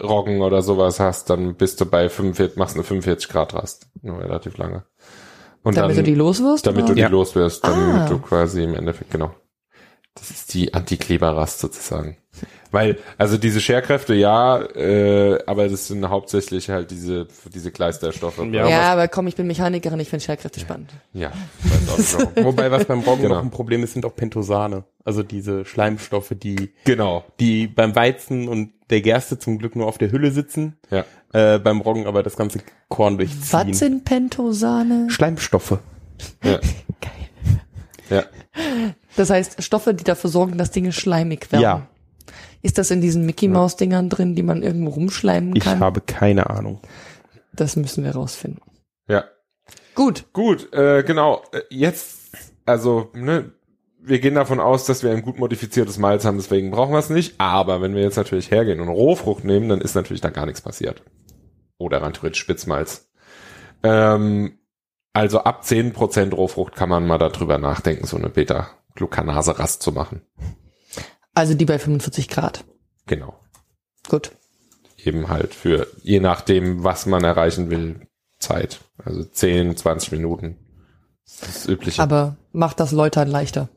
[0.00, 3.88] Roggen oder sowas hast, dann bist du bei 45, machst eine 45 Grad Rast.
[4.00, 4.84] Nur relativ lange.
[5.64, 6.64] Und Damit dann, du die loswirst?
[6.66, 6.94] damit du oder?
[6.94, 7.08] die Ja.
[7.08, 8.08] los wirst, damit Ah.
[8.08, 9.34] du quasi im Endeffekt, genau.
[10.14, 12.16] Das ist die Antikleberrast sozusagen.
[12.70, 18.38] Weil, also diese Scherkräfte, ja, äh, aber das sind hauptsächlich halt diese, diese Kleisterstoffe.
[18.52, 20.90] Ja, Ja, aber komm, ich bin Mechanikerin, ich finde Schallkräfte spannend.
[21.12, 21.32] ja
[21.62, 22.44] weiß auch warum.
[22.44, 23.36] Wobei, was beim Roggen Genau.
[23.36, 24.84] noch ein Problem ist, sind auch Pentosane.
[25.04, 29.98] Also diese Schleimstoffe, die, Genau, die beim Weizen und der Gerste zum Glück nur auf
[29.98, 31.04] der Hülle sitzen, ja.
[31.32, 33.70] äh, beim Roggen aber das ganze Korn durchziehen.
[33.70, 35.08] Was sind Pentosane?
[35.10, 35.78] Schleimstoffe.
[36.44, 36.60] Ja.
[38.10, 38.24] Ja.
[39.16, 41.62] Das heißt, Stoffe, die dafür sorgen, dass Dinge schleimig werden.
[41.62, 41.86] Ja.
[42.62, 45.80] Ist das in diesen Mickey Maus Dingern drin, die man irgendwo rumschleimen Ich kann?
[45.80, 46.80] habe keine Ahnung.
[47.52, 48.60] das müssen wir rausfinden.
[49.08, 49.24] Ja.
[49.94, 50.26] Gut.
[50.32, 51.42] Gut, äh, genau.
[51.52, 52.30] Äh, Jetzt,
[52.66, 53.52] also, ne,
[54.02, 57.10] wir gehen davon aus, dass wir ein gut modifiziertes Malz haben, deswegen brauchen wir es
[57.10, 57.34] nicht.
[57.38, 60.60] Aber wenn wir jetzt natürlich hergehen und Rohfrucht nehmen, dann ist natürlich da gar nichts
[60.62, 61.02] passiert.
[61.78, 63.10] Oder rein theoretisch Spitzmalz.
[63.82, 64.58] Ähm,
[65.12, 70.22] also ab 10% Rohfrucht kann man mal darüber nachdenken, so eine Beta-Glucanase-Rast zu machen.
[71.40, 72.66] Also die bei 45 Grad.
[73.06, 73.34] Genau.
[74.10, 74.32] Gut.
[75.02, 78.06] Eben halt für, je nachdem, was man erreichen will,
[78.38, 78.80] Zeit.
[79.02, 80.58] Also 10, 20 Minuten.
[81.24, 82.02] Das ist das Übliche.
[82.02, 83.70] Aber macht das Läutern leichter.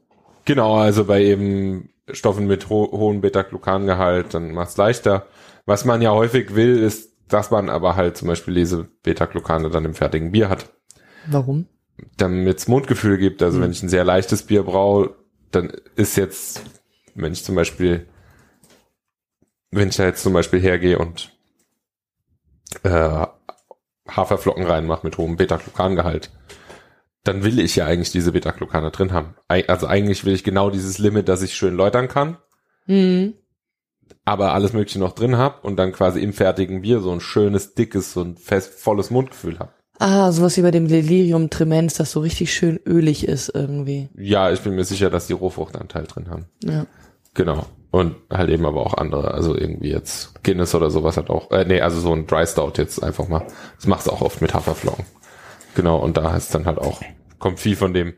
[0.43, 5.27] Genau, also bei eben Stoffen mit ho hohem Beta-Glucangehalt, dann macht's leichter.
[5.65, 9.85] Was man ja häufig will, ist, dass man aber halt zum Beispiel diese Beta-Glucane dann
[9.85, 10.65] im fertigen Bier hat.
[11.27, 11.67] Warum?
[12.17, 13.41] Damit's Mundgefühl gibt.
[13.41, 15.15] Also wenn ich ein sehr leichtes Bier braue,
[15.51, 16.61] dann ist jetzt,
[17.15, 18.07] wenn ich zum Beispiel,
[19.71, 21.31] wenn ich da jetzt zum Beispiel hergehe und
[22.83, 23.25] äh,
[24.09, 26.31] Haferflocken reinmache mit hohem Beta-Glucangehalt,
[27.23, 29.35] dann will ich ja eigentlich diese Beta-Glucane drin haben.
[29.47, 32.37] Also eigentlich will ich genau dieses Limit, dass ich schön läutern kann,
[32.85, 33.35] Hm.
[34.25, 37.75] aber alles Mögliche noch drin habe und dann quasi im fertigen Bier so ein schönes,
[37.75, 39.71] dickes, so ein fest, volles Mundgefühl habe.
[39.99, 44.09] Ah, sowas wie bei dem Delirium Tremens, das so richtig schön ölig ist irgendwie.
[44.17, 46.45] Ja, ich bin mir sicher, dass die Rohfruchtanteil drin haben.
[46.63, 46.85] Ja.
[47.33, 47.65] Genau.
[47.91, 51.63] Und halt eben aber auch andere, also irgendwie jetzt Guinness oder sowas hat auch, äh,
[51.65, 53.45] nee, also so ein Dry Stout jetzt einfach mal.
[53.75, 55.05] Das macht's auch oft mit Haferflocken.
[55.75, 57.01] Genau, und da ist dann halt auch,
[57.37, 58.13] kommt viel von dem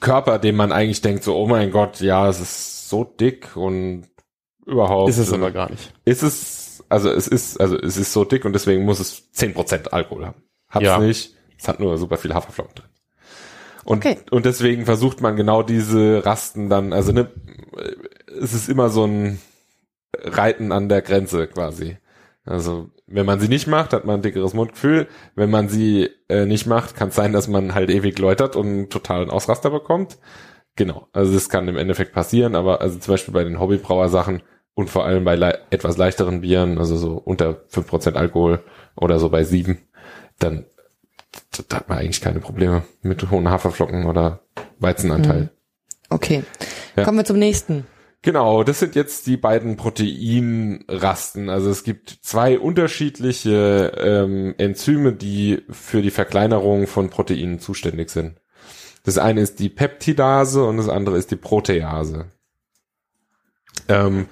[0.00, 4.08] Körper, dem man eigentlich denkt, so, oh mein Gott, ja, es ist so dick und
[4.64, 5.10] überhaupt.
[5.10, 5.92] Ist es aber gar nicht.
[6.06, 9.88] Ist es, also es ist, also es ist so dick und deswegen muss es 10%
[9.88, 10.42] Alkohol haben.
[10.68, 10.98] Hat's Ja.
[10.98, 11.34] nicht.
[11.58, 12.88] Es hat nur super viel Haferflocken drin.
[13.84, 14.18] Und, Okay.
[14.30, 17.30] und deswegen versucht man genau diese Rasten dann, also ne,
[18.40, 19.40] es ist immer so ein
[20.16, 21.96] Reiten an der Grenze quasi.
[22.44, 25.06] Also wenn man sie nicht macht, hat man ein dickeres Mundgefühl.
[25.34, 28.66] Wenn man sie äh, nicht macht, kann es sein, dass man halt ewig läutert und
[28.66, 30.18] einen totalen Ausraster bekommt.
[30.76, 34.42] Genau, also das kann im Endeffekt passieren, aber also zum Beispiel bei den Hobbybrauer-Sachen
[34.74, 38.62] und vor allem bei lei etwas leichteren Bieren, also so unter 5% Alkohol
[38.94, 39.78] oder so bei 7,
[40.38, 40.64] dann
[41.68, 44.40] da, hat man eigentlich keine Probleme mit hohen Haferflocken oder
[44.78, 45.50] Weizenanteil.
[46.10, 46.44] Okay.
[46.96, 47.04] Ja.
[47.04, 47.86] Kommen wir zum nächsten.
[48.22, 51.48] Genau, das sind jetzt die beiden Proteinrasten.
[51.48, 58.40] Also es gibt zwei unterschiedliche ähm, Enzyme, die für die Verkleinerung von Proteinen zuständig sind.
[59.04, 62.26] Das eine ist die Peptidase und das andere ist die Protease.
[63.88, 64.26] Ähm,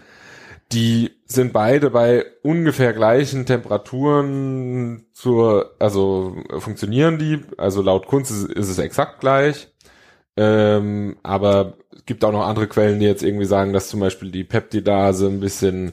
[0.73, 8.51] die sind beide bei ungefähr gleichen Temperaturen zur, also funktionieren die, also laut Kunst ist,
[8.51, 9.69] ist es exakt gleich.
[10.37, 14.31] Ähm, aber es gibt auch noch andere Quellen, die jetzt irgendwie sagen, dass zum Beispiel
[14.31, 15.93] die Peptidase ein bisschen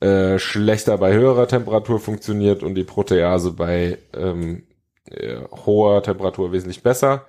[0.00, 4.64] äh, schlechter bei höherer Temperatur funktioniert und die Protease bei ähm,
[5.10, 7.26] äh, hoher Temperatur wesentlich besser.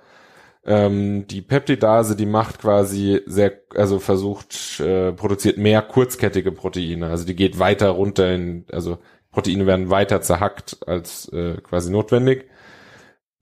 [0.64, 7.08] Ähm, die Peptidase, die macht quasi sehr, also versucht, äh, produziert mehr kurzkettige Proteine.
[7.08, 8.98] Also die geht weiter runter in, also
[9.30, 12.46] Proteine werden weiter zerhackt als äh, quasi notwendig.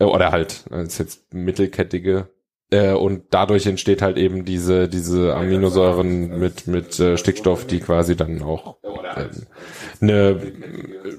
[0.01, 2.29] Äh, oder halt als jetzt mittelkettige.
[2.71, 8.17] Äh, und dadurch entsteht halt eben diese, diese Aminosäuren mit, mit äh, Stickstoff, die quasi
[8.17, 8.79] dann auch
[9.17, 9.47] ähm,
[10.01, 10.41] eine,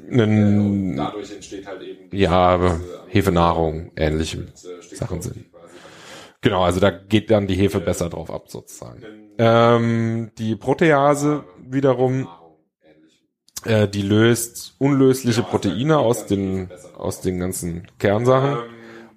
[0.10, 4.48] eine, dadurch entsteht halt eben ja, Hefenahrung, ähnliche
[4.94, 5.51] Sachen sind.
[6.42, 9.04] Genau, also da geht dann die Hefe besser drauf ab, sozusagen.
[9.38, 12.28] Ähm, die Protease wiederum,
[13.64, 18.58] äh, die löst unlösliche Proteine aus den, aus den ganzen Kernsachen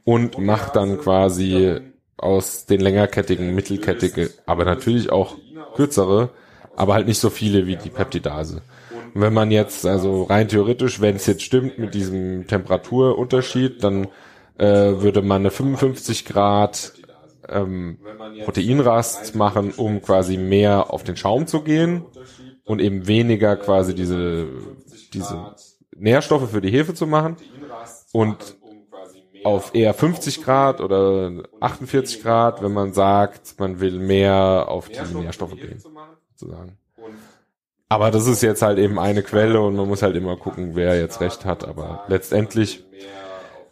[0.05, 1.81] und macht dann quasi
[2.19, 5.37] aus den längerkettigen, mittelkettige, aber natürlich auch
[5.75, 6.31] kürzere,
[6.77, 8.63] aber halt nicht so viele wie die Peptidase.
[9.15, 14.09] Und wenn man jetzt, also rein theoretisch, wenn es jetzt stimmt mit diesem Temperaturunterschied, dann
[14.59, 16.93] äh, würde man eine 55 Grad
[17.49, 17.99] ähm,
[18.45, 22.05] Proteinrast machen, um quasi mehr auf den Schaum zu gehen
[22.65, 24.47] und eben weniger quasi diese,
[25.13, 25.55] diese
[25.97, 27.37] Nährstoffe für die Hefe zu machen
[28.13, 28.57] und
[29.45, 35.15] auf eher 50 Grad oder 48 Grad, wenn man sagt, man will mehr auf die
[35.15, 35.83] Nährstoffe gehen,
[36.35, 36.79] sozusagen.
[37.89, 40.99] Aber das ist jetzt halt eben eine Quelle und man muss halt immer gucken, wer
[40.99, 41.65] jetzt recht hat.
[41.69, 42.83] Aber letztendlich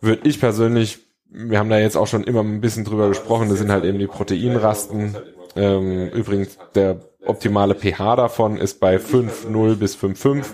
[0.01, 1.01] würde ich persönlich,
[1.33, 3.99] wir haben da jetzt auch schon immer ein bisschen drüber gesprochen, das sind halt eben
[3.99, 5.17] die Proteinrasten.
[5.57, 10.45] Ähm, übrigens, der optimale pH davon ist bei 5,0 bis 5,5,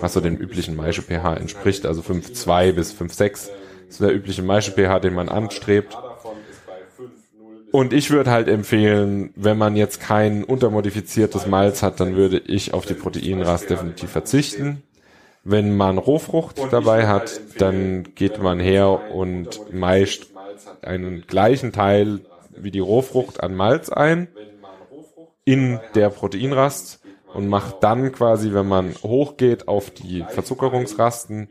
[0.00, 3.50] was so dem üblichen Maische-pH entspricht, also 5,2 bis 5,6
[3.88, 5.96] ist der übliche Maische-pH, den man anstrebt.
[7.70, 12.72] Und ich würde halt empfehlen, wenn man jetzt kein untermodifiziertes Malz hat, dann würde ich
[12.72, 14.82] auf die Proteinrast definitiv verzichten.
[15.44, 20.26] Wenn man Rohfrucht dabei hat, dann geht man her und meischt
[20.82, 22.20] einen gleichen Teil
[22.56, 24.28] wie die Rohfrucht an Malz ein
[25.44, 27.00] in der Proteinrast
[27.34, 31.50] und macht dann quasi, wenn man hochgeht auf die Verzuckerungsrasten,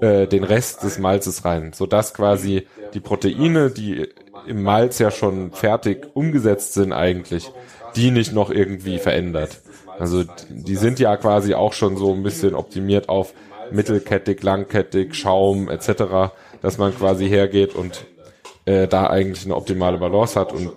[0.00, 4.08] äh, den Rest des Malzes rein, sodass quasi die Proteine, die
[4.46, 7.50] im Malz ja schon fertig umgesetzt sind eigentlich,
[7.96, 9.62] die nicht noch irgendwie verändert.
[9.98, 13.34] Also die sind ja quasi auch schon so ein bisschen optimiert auf
[13.70, 18.06] mittelkettig, langkettig, Schaum etc., dass man quasi hergeht und
[18.64, 20.72] äh, da eigentlich eine optimale Balance hat und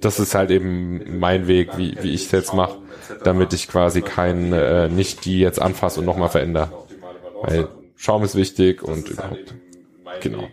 [0.00, 2.78] das ist halt eben mein Weg, wie, wie ich es jetzt mache,
[3.22, 6.70] damit ich quasi kein, äh, nicht die jetzt anfasse und nochmal verändere.
[7.42, 9.54] Weil Schaum ist wichtig und überhaupt.
[10.22, 10.48] Genau.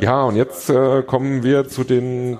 [0.00, 2.38] Ja, und jetzt äh, kommen wir zu den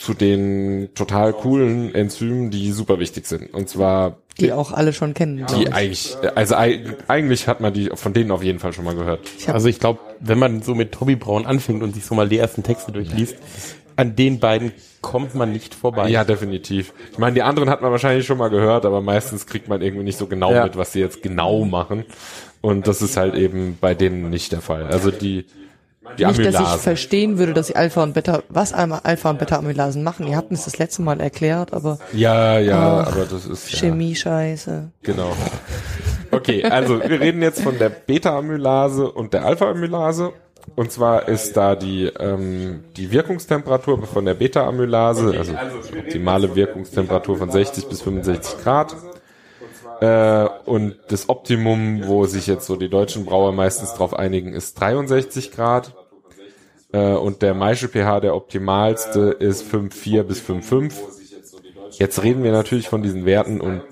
[0.00, 3.52] zu den total coolen Enzymen, die super wichtig sind.
[3.52, 5.44] Und zwar Die auch alle schon kennen.
[5.54, 5.74] die ich.
[5.74, 9.20] eigentlich, also ei- eigentlich hat man die von denen auf jeden Fall schon mal gehört.
[9.46, 12.30] hab- Also ich glaube, wenn man so mit Tobi Braun anfängt und sich so mal
[12.30, 13.36] die ersten Texte durchliest,
[13.96, 14.72] an den beiden
[15.02, 16.08] kommt man nicht vorbei.
[16.08, 16.94] Ja, definitiv.
[17.12, 20.04] Ich meine, die anderen hat man wahrscheinlich schon mal gehört, aber meistens kriegt man irgendwie
[20.04, 20.64] nicht so genau Ja.
[20.64, 22.04] mit, was sie jetzt genau machen.
[22.62, 24.84] Und das ist halt eben bei denen nicht der Fall.
[24.86, 25.44] Also die,
[26.18, 26.80] die Nicht, dass ich Amylasen.
[26.80, 30.26] verstehen würde, dass sie Alpha und Beta, was Alpha und Beta-Amylasen machen.
[30.26, 33.78] Ihr habt es das letzte Mal erklärt, aber Ja, ja, Ach, aber das ist ja,
[33.80, 34.90] Chemie-Scheiße.
[35.02, 35.32] genau.
[36.30, 40.32] Okay, also wir reden jetzt von der Beta-Amylase und der Alpha-Amylase.
[40.76, 45.52] Und zwar ist da die, ähm, die Wirkungstemperatur von der Beta-Amylase, also
[45.92, 48.94] die optimale Wirkungstemperatur von 60 bis 65 Grad.
[50.00, 54.80] Äh, und das Optimum, wo sich jetzt so die deutschen Brauer meistens drauf einigen, ist
[54.80, 55.94] 63 Grad.
[56.92, 60.92] Äh, und der Maische pH, der optimalste, ist 5,4 bis 5,5.
[61.92, 63.82] Jetzt reden wir natürlich von diesen Werten und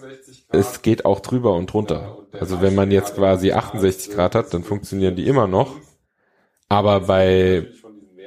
[0.51, 2.19] es geht auch drüber und drunter.
[2.33, 5.77] Also wenn man jetzt quasi 68 Grad hat, dann funktionieren die immer noch.
[6.69, 7.67] Aber bei,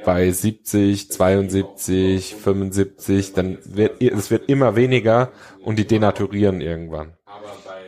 [0.06, 5.32] bei 70, 72, 75, dann wird, es wird immer weniger
[5.64, 7.14] und die denaturieren irgendwann.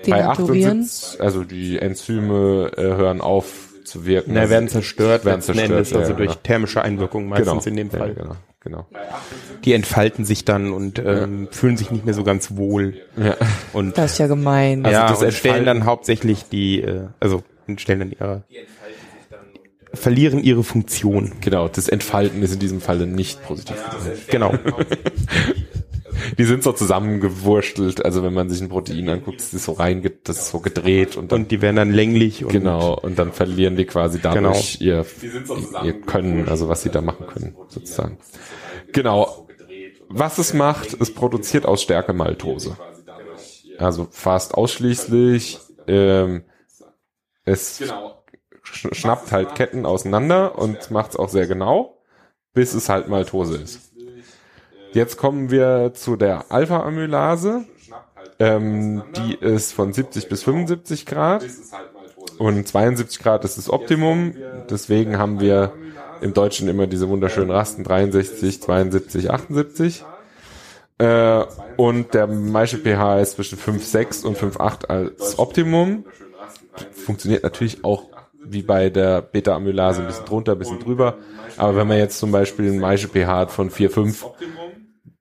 [0.10, 0.82] Bei Denaturieren.
[0.82, 4.34] 78, also die Enzyme äh, hören auf zu wirken.
[4.34, 6.41] Na, werden zerstört, Werden zerstört, Endes, ja, also ja, durch genau.
[6.43, 8.14] thermische Einwirkung meistens in dem Ja, Fall.
[8.14, 8.88] genau, genau.
[9.66, 12.95] Die entfalten sich dann und ähm, fühlen sich nicht mehr so ganz wohl.
[13.18, 13.36] Ja.
[13.74, 14.86] Und Das ist ja gemein.
[14.86, 17.43] Also ja, das und stellen Entfalten- dann hauptsächlich die, äh, also
[17.78, 18.43] stellen dann ihre,
[19.93, 21.34] verlieren ihre Funktion.
[21.41, 23.76] Genau, das Entfalten ist in diesem Falle nicht positiv.
[24.30, 24.54] Genau.
[26.38, 30.07] Die sind so zusammengewurstelt, also wenn man sich ein Protein anguckt, das ist so rein,
[30.24, 33.32] das ist so gedreht und dann Und die werden dann länglich und genau und dann
[33.34, 35.03] verlieren die quasi dadurch Genau.
[35.03, 35.05] ihr,
[35.84, 38.18] ihr Können, also was sie da machen können, sozusagen.
[38.91, 39.47] Genau.
[40.09, 42.78] Was es macht, es produziert aus Stärke Maltose.
[43.80, 46.43] Also fast ausschließlich, ähm,
[47.45, 47.82] es
[48.64, 51.97] sch schnappt halt Ketten auseinander und macht es auch sehr genau,
[52.53, 53.93] bis es halt Maltose ist.
[54.94, 57.66] Jetzt kommen wir zu der Alpha-Amylase.
[58.39, 61.46] Ähm, die ist von 70 bis 75 Grad
[62.38, 64.34] und 72 Grad ist das Optimum.
[64.70, 65.74] Deswegen haben wir
[66.22, 70.06] im Deutschen immer diese wunderschönen Rasten 63, 72, 78.
[71.00, 71.44] Äh,
[71.78, 76.06] und der Maische pH ist zwischen 5,6 und 5,8 als Optimum.
[76.91, 78.06] Funktioniert natürlich auch
[78.46, 81.18] wie bei der Beta-Amylase ein bisschen drunter, ein bisschen drüber.
[81.58, 84.26] Aber wenn man jetzt zum Beispiel einen Maische pH hat von 4,5,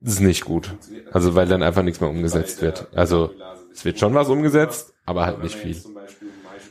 [0.02, 0.74] das ist nicht gut.
[1.12, 2.88] Also weil dann einfach nichts mehr umgesetzt wird.
[2.94, 3.30] Also
[3.72, 5.76] es wird schon was umgesetzt, aber halt nicht viel.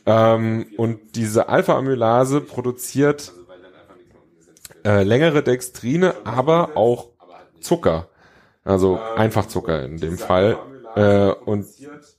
[0.05, 3.31] Ähm, und diese Alpha-Amylase produziert
[4.83, 7.09] äh, längere Dextrine, aber auch
[7.59, 8.07] Zucker.
[8.63, 10.57] Also Einfachzucker in dem Fall.
[10.95, 11.65] Äh, und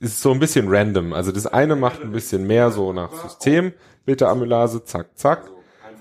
[0.00, 1.12] ist so ein bisschen random.
[1.12, 3.72] Also das eine macht ein bisschen mehr so nach System,
[4.06, 5.50] Beta-Amylase, zack, zack.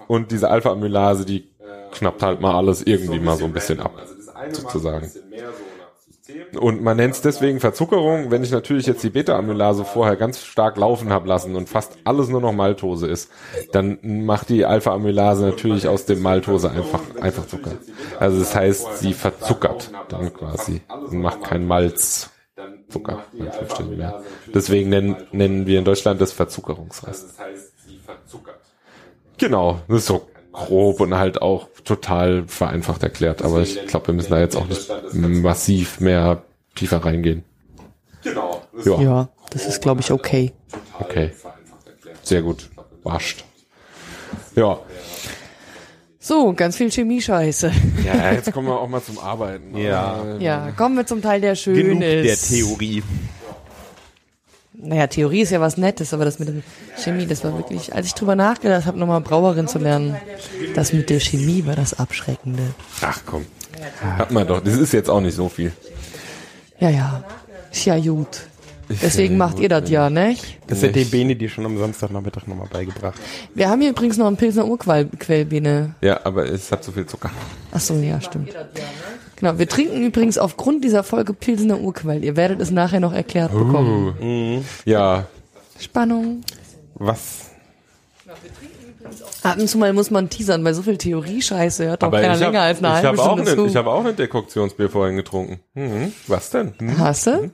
[0.07, 1.51] Und diese Alpha-Amylase, die
[1.91, 3.91] knappt halt mal alles irgendwie mal so ein bisschen ab,
[4.49, 5.11] sozusagen.
[6.59, 8.31] Und man nennt es deswegen Verzuckerung.
[8.31, 12.29] Wenn ich natürlich jetzt die Beta-Amylase vorher ganz stark laufen habe lassen und fast alles
[12.29, 13.29] nur noch Maltose ist,
[13.71, 17.71] dann macht die Alpha-Amylase natürlich aus dem Maltose einfach, einfach Zucker.
[18.19, 22.29] Also das heißt, sie verzuckert dann quasi und macht kein Malz
[22.89, 23.23] Zucker.
[23.33, 24.23] Das verstehen wir mehr.
[24.53, 27.29] Deswegen nennen, nennen wir in Deutschland das Verzuckerungsrest.
[27.29, 28.59] Das heißt, sie verzuckert.
[29.37, 33.41] Genau, das ist so grob und halt auch total vereinfacht erklärt.
[33.41, 36.43] Aber ich glaube, wir müssen da jetzt auch nicht massiv mehr
[36.75, 37.43] tiefer reingehen.
[38.23, 38.61] Genau.
[38.85, 40.51] Ja, Ja, das ist, glaube ich, okay.
[40.99, 41.31] okay.
[42.23, 42.69] Sehr gut.
[43.03, 43.43] Wascht.
[44.55, 44.79] Ja.
[46.19, 47.71] So, ganz viel Chemie-Scheiße.
[48.05, 49.75] Ja, jetzt kommen wir auch mal zum Arbeiten.
[49.75, 50.37] Ja.
[50.39, 52.49] Ja, kommen wir zum Teil, der schön Genug der ist.
[52.49, 53.01] Theorie.
[54.83, 56.55] Naja, Theorie ist ja was Nettes, aber das mit der
[56.97, 60.15] Chemie, das war wirklich, als ich drüber nachgedacht habe, nochmal Brauerin zu lernen,
[60.73, 62.63] das mit der Chemie war das Abschreckende.
[63.01, 63.45] Ach komm.
[64.01, 64.61] Hat man doch.
[64.61, 65.71] Das ist jetzt auch nicht so viel.
[66.79, 67.23] Ja, ja.
[67.71, 68.41] Ist ja gut.
[69.01, 70.35] Deswegen macht ihr das ja, ne?
[70.67, 73.19] Das hätte die Bene dir schon am Samstagnachmittag nochmal beigebracht.
[73.53, 75.95] Wir haben hier übrigens noch einen Pilsner Urquellbiene.
[76.01, 77.31] Ja, aber es hat zu viel Zucker.
[77.71, 78.49] Ach so, ja, stimmt.
[79.41, 82.23] Genau, wir trinken übrigens aufgrund dieser Folge Pilsener Urquell.
[82.23, 84.63] Ihr werdet es nachher noch erklärt bekommen.
[84.85, 85.25] Ja,
[85.79, 86.43] Spannung.
[86.93, 87.49] Was?
[89.41, 92.43] Ab und zu mal muss man teasern, weil so viel Theorie-Scheiße hört doch keiner ich
[92.43, 93.65] habe länger als eine ich halbe hab auch, Stunde ne, zu.
[93.65, 95.59] ich hab auch ein Dekoktionsbier vorhin getrunken.
[95.73, 96.13] Mhm.
[96.27, 96.75] Was denn?
[96.77, 96.99] Hm?
[96.99, 97.49] Hast du?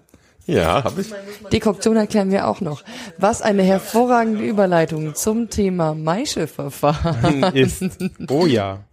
[0.45, 1.07] Ja, habe ich.
[1.51, 2.83] Dekoktion erklären wir auch noch.
[3.17, 7.43] Was eine hervorragende Überleitung zum Thema Maische-Verfahren.
[7.53, 7.83] Ist.
[8.29, 8.86] Oh ja.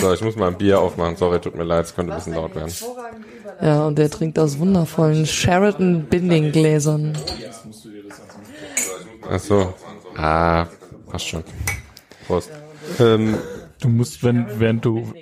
[0.00, 1.16] So, ich muss mal ein Bier aufmachen.
[1.16, 2.72] Sorry, tut mir leid, es könnte ein bisschen laut werden.
[3.60, 7.16] Ja, und der trinkt aus wundervollen Sheraton Binding Gläsern.
[9.28, 9.74] Ach so.
[10.16, 10.66] Ah,
[11.08, 11.44] passt schon.
[12.26, 12.50] Prost.
[12.98, 13.36] Ähm,
[13.80, 15.14] Du musst, wenn, während du,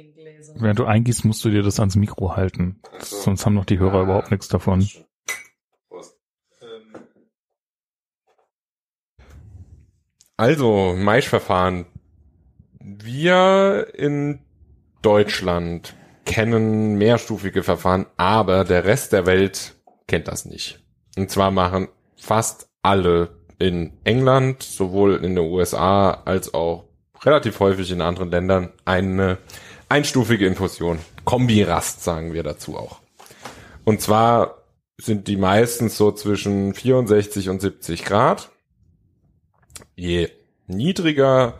[0.56, 2.80] während du eingießt, musst du dir das ans Mikro halten.
[2.98, 4.88] Sonst haben noch die Hörer überhaupt nichts davon.
[10.36, 11.86] Also, Maischverfahren.
[12.90, 14.38] Wir in
[15.02, 19.74] Deutschland kennen mehrstufige Verfahren, aber der Rest der Welt
[20.06, 20.80] kennt das nicht.
[21.14, 26.84] Und zwar machen fast alle in England, sowohl in den USA als auch
[27.22, 29.36] relativ häufig in anderen Ländern eine
[29.90, 30.98] einstufige Infusion.
[31.26, 33.00] Kombirast sagen wir dazu auch.
[33.84, 34.62] Und zwar
[34.96, 38.50] sind die meistens so zwischen 64 und 70 Grad.
[39.94, 40.30] Je
[40.66, 41.58] niedriger,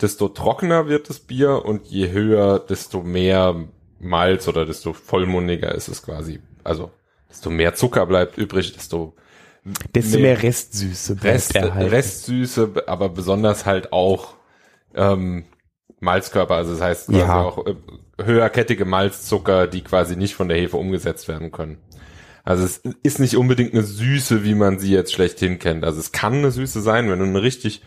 [0.00, 3.54] desto trockener wird das Bier und je höher, desto mehr
[4.00, 6.40] Malz oder desto vollmundiger ist es quasi.
[6.62, 6.90] Also
[7.30, 9.14] desto mehr Zucker bleibt übrig, desto
[9.94, 10.22] desto Nee.
[10.22, 11.88] mehr Restsüße Rest, erhalten.
[11.88, 14.34] Restsüße, aber besonders halt auch
[14.94, 15.44] ähm,
[16.00, 17.40] Malzkörper, also das heißt Ja.
[17.42, 17.74] auch äh,
[18.22, 21.78] höherkettige Malzzucker, die quasi nicht von der Hefe umgesetzt werden können.
[22.44, 25.82] Also es ist nicht unbedingt eine Süße, wie man sie jetzt schlechthin kennt.
[25.82, 27.82] Also es kann eine Süße sein, wenn du eine richtig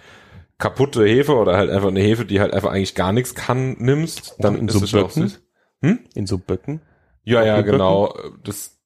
[0.58, 4.36] kaputte Hefe oder halt einfach eine Hefe, die halt einfach eigentlich gar nichts kann, nimmst,
[4.40, 5.34] dann in ist so es Böcken?
[5.82, 6.00] Hm?
[6.16, 6.82] In so Böcken.
[7.24, 7.74] Ja, ja, Böcken?
[7.74, 8.16] genau.
[8.44, 8.78] Das,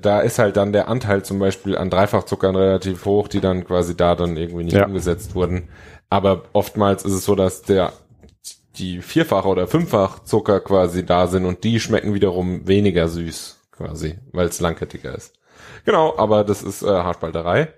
[0.00, 3.96] da ist halt dann der Anteil zum Beispiel an Dreifachzuckern relativ hoch, die dann quasi
[3.96, 4.86] da dann irgendwie nicht Ja.
[4.86, 5.68] umgesetzt wurden.
[6.08, 7.92] Aber oftmals ist es so, dass der
[8.76, 14.46] die Vierfach- oder Fünffach-Zucker quasi da sind und die schmecken wiederum weniger süß quasi, weil
[14.48, 15.32] es langkettiger ist.
[15.84, 17.68] Genau, aber das ist äh, Haarspalterei.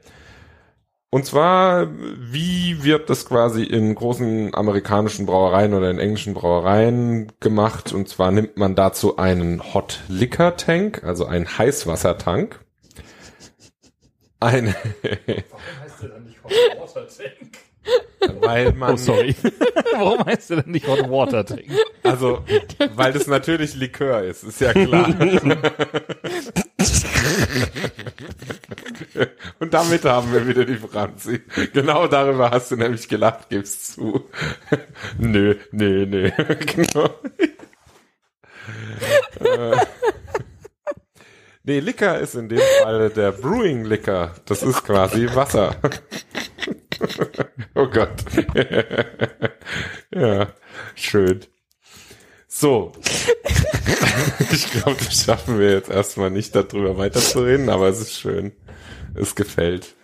[1.11, 7.94] Und zwar, wie wird das quasi in großen amerikanischen Brauereien oder in englischen Brauereien gemacht?
[7.94, 12.61] Und zwar nimmt man dazu einen Hot Liquor Tank, also einen Heißwassertank.
[14.40, 14.74] Ein,
[18.41, 19.34] weil man, Oh, sorry.
[19.93, 21.64] Warum heißt der denn nicht Hot Water Tank?
[22.03, 22.45] also,
[22.95, 25.14] weil das natürlich Likör ist, ist ja klar.
[29.59, 31.43] Und damit haben wir wieder die Franzi.
[31.72, 34.28] Genau darüber hast du nämlich gelacht, gibst zu.
[35.18, 36.30] nö, nö, nö.
[36.66, 37.11] genau.
[39.41, 39.76] Äh.
[41.64, 44.34] nee, Liquor ist in dem Fall der Brewing Liquor.
[44.47, 45.76] Das ist quasi Wasser.
[47.74, 48.24] oh Gott.
[50.14, 50.49] ja,
[50.94, 51.40] schön.
[52.46, 52.92] So.
[54.51, 58.53] ich glaube, das schaffen wir jetzt erstmal nicht, darüber weiterzureden, aber es ist schön.
[59.14, 59.94] Es gefällt.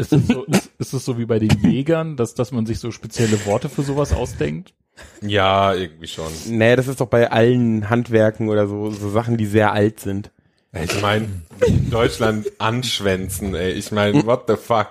[0.00, 2.78] Ist es so, ist, ist es so wie bei den Jägern, dass, dass man sich
[2.78, 4.72] so spezielle Worte für sowas ausdenkt?
[5.20, 6.32] Ja, irgendwie schon.
[6.46, 10.30] Nee, das ist doch bei allen Handwerken oder so, so Sachen, die sehr alt sind.
[10.72, 11.28] Ich meine,
[11.66, 13.72] in Deutschland anschwänzen, ey.
[13.72, 14.88] Ich meine, what the fuck?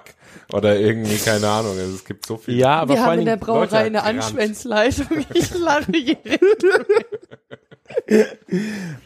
[0.52, 2.56] Oder irgendwie, keine Ahnung, also es gibt so viel.
[2.58, 4.24] Ja, aber Wir vor haben allen in der Brauerei Leute eine gerannt.
[4.24, 5.26] Anschwänzleitung.
[5.34, 6.18] Ich lache hier.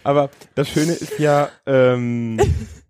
[0.03, 2.37] aber das Schöne ist ja, ähm,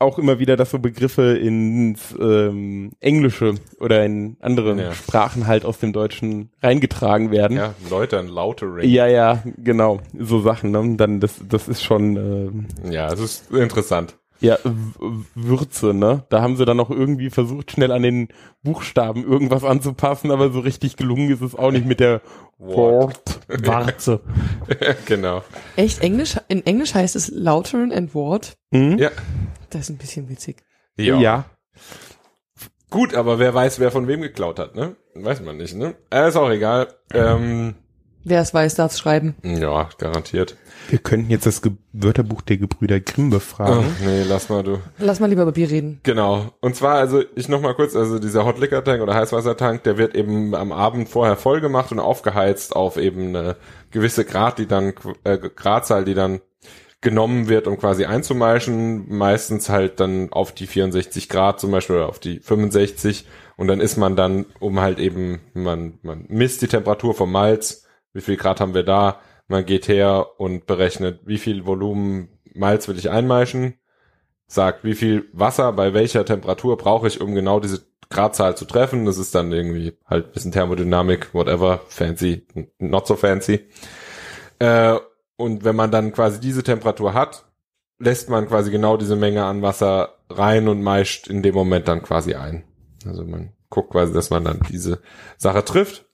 [0.00, 4.92] auch immer wieder, dass so Begriffe ins ähm, Englische oder in andere Ja.
[4.92, 7.56] Sprachen halt aus dem Deutschen reingetragen werden.
[7.56, 8.88] Ja, Leute, ein Lautering.
[8.88, 10.70] Ja, ja, genau, so Sachen.
[10.70, 10.96] Ne?
[10.96, 14.16] Dann das, das ist schon ähm, Ja, es ist interessant.
[14.40, 14.58] Ja
[15.34, 15.94] Würze.
[15.94, 18.28] Ne, da haben sie dann noch irgendwie versucht, schnell an den
[18.62, 22.20] Buchstaben irgendwas anzupassen, aber so richtig gelungen ist es auch nicht mit der
[22.58, 23.00] Wort.
[23.00, 23.40] Wort.
[23.66, 24.20] Warze.
[25.06, 25.42] genau.
[25.76, 26.36] Echt Englisch?
[26.48, 28.56] In Englisch heißt es Lautern and Ward.
[28.72, 28.98] Hm?
[28.98, 29.10] Ja.
[29.70, 30.62] Das ist ein bisschen witzig.
[30.96, 31.18] Ja.
[31.18, 31.44] ja.
[32.90, 34.96] Gut, aber wer weiß, wer von wem geklaut hat, ne?
[35.14, 35.94] Weiß man nicht, ne?
[36.10, 36.88] Äh, ist auch egal.
[37.14, 37.74] Ähm,
[38.24, 39.34] Wer es weiß, darf es schreiben.
[39.42, 40.56] ja, garantiert.
[40.88, 43.84] Wir könnten jetzt das Ge Wörterbuch der Gebrüder Grimm befragen.
[43.86, 44.78] Ach, nee, lass mal du.
[44.98, 46.00] Lass mal lieber über Bier reden.
[46.02, 46.52] Genau.
[46.60, 49.98] Und zwar, also ich noch mal kurz, also dieser Hot Liquor Tank oder Heißwassertank, der
[49.98, 53.56] wird eben am Abend vorher voll gemacht und aufgeheizt auf eben eine
[53.90, 54.94] gewisse Grad, die dann
[55.24, 56.40] äh, Gradzahl, die dann
[57.00, 62.08] genommen wird, um quasi einzumeischen, meistens halt dann auf die 64 Grad zum Beispiel oder
[62.08, 66.66] auf die 65 und dann ist man dann, um halt eben, man, man misst die
[66.66, 71.38] Temperatur vom Malz, wie viel Grad haben wir da, man geht her und berechnet, wie
[71.38, 73.74] viel Volumen Malz will ich einmeischen,
[74.46, 79.06] sagt, wie viel Wasser bei welcher Temperatur brauche ich, um genau diese Gradzahl zu treffen.
[79.06, 82.46] Das ist dann irgendwie halt ein bisschen Thermodynamik, whatever, fancy,
[82.78, 83.68] not so fancy.
[84.58, 84.98] Äh,
[85.36, 87.46] und wenn man dann quasi diese Temperatur hat,
[87.98, 92.02] lässt man quasi genau diese Menge an Wasser rein und meischt in dem Moment dann
[92.02, 92.64] quasi ein.
[93.06, 95.00] Also man guckt quasi, dass man dann diese
[95.36, 96.09] Sache trifft.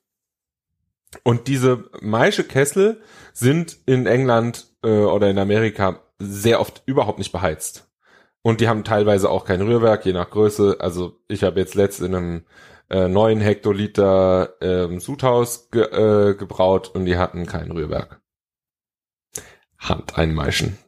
[1.23, 3.01] Und diese Maischekessel
[3.33, 7.91] sind in England äh, oder in Amerika sehr oft überhaupt nicht beheizt.
[8.43, 10.77] Und die haben teilweise auch kein Rührwerk, je nach Größe.
[10.79, 12.45] Also ich habe jetzt letzt in einem
[12.91, 18.21] äh, 9 Hektoliter ähm, Sudhaus ge äh, gebraut und die hatten kein Rührwerk.
[19.79, 20.79] Hand einmeischen.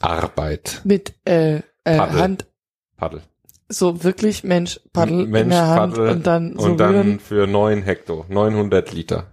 [0.00, 0.80] Arbeit.
[0.84, 2.20] Mit äh, äh, Paddel.
[2.20, 2.46] Hand,
[2.96, 3.22] Paddel.
[3.68, 7.20] so wirklich Mensch, Paddel Mensch, in der Hand Paddel und dann so und dann rühren.
[7.20, 9.30] für 9 Hekto, 900 Liter.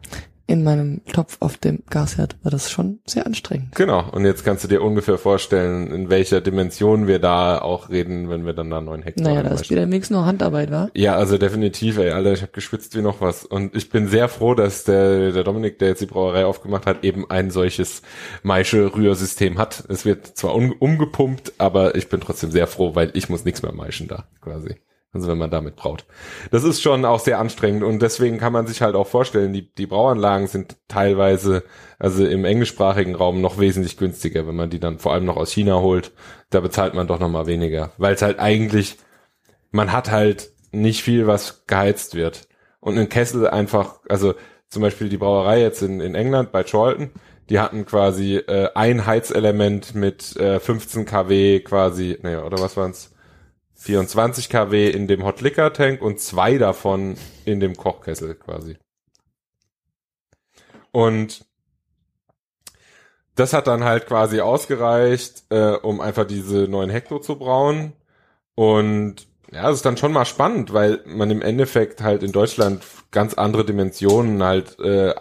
[0.50, 3.76] In meinem Topf auf dem Gasherd war das schon sehr anstrengend.
[3.76, 4.10] Genau.
[4.10, 8.48] Und jetzt kannst du dir ungefähr vorstellen, in welcher Dimension wir da auch reden, wenn
[8.48, 10.90] wir dann da 9 Hektar Naja, da ist wieder wenigstens nur Handarbeit, war.
[10.96, 13.46] Ja, also definitiv, ey, Alter, ich habe geschwitzt wie noch was.
[13.46, 17.04] Und ich bin sehr froh, dass der, der Dominik, der jetzt die Brauerei aufgemacht hat,
[17.04, 18.02] eben ein solches
[18.42, 19.84] Maische-Rührsystem hat.
[19.88, 23.62] Es wird zwar um, umgepumpt, aber ich bin trotzdem sehr froh, weil ich muss nichts
[23.62, 24.78] mehr maischen da, quasi.
[25.12, 26.06] Also wenn man damit braut.
[26.52, 29.74] Das ist schon auch sehr anstrengend und deswegen kann man sich halt auch vorstellen, die,
[29.74, 31.64] die Brauanlagen sind teilweise,
[31.98, 35.52] also im englischsprachigen Raum noch wesentlich günstiger, wenn man die dann vor allem noch aus
[35.52, 36.12] China holt.
[36.52, 38.98] Da bezahlt man doch noch mal weniger, weil es halt eigentlich
[39.72, 42.48] man hat halt nicht viel, was geheizt wird.
[42.80, 44.36] Und ein Kessel einfach, also
[44.70, 47.12] zum Beispiel die Brauerei jetzt in, in England bei Charlton,
[47.50, 53.12] die hatten quasi äh, ein Heizelement mit äh, 15 kW quasi, naja, oder was waren's?
[53.80, 57.16] 24 kW in dem Hot Liquor Tank und zwei davon
[57.46, 58.78] in dem Kochkessel quasi.
[60.92, 61.46] Und
[63.36, 67.94] das hat dann halt quasi ausgereicht, äh, um einfach diese neun Hektar zu brauen.
[68.56, 72.84] Und ja, das ist dann schon mal spannend, weil man im Endeffekt halt in Deutschland
[73.12, 75.14] ganz andere Dimensionen halt äh,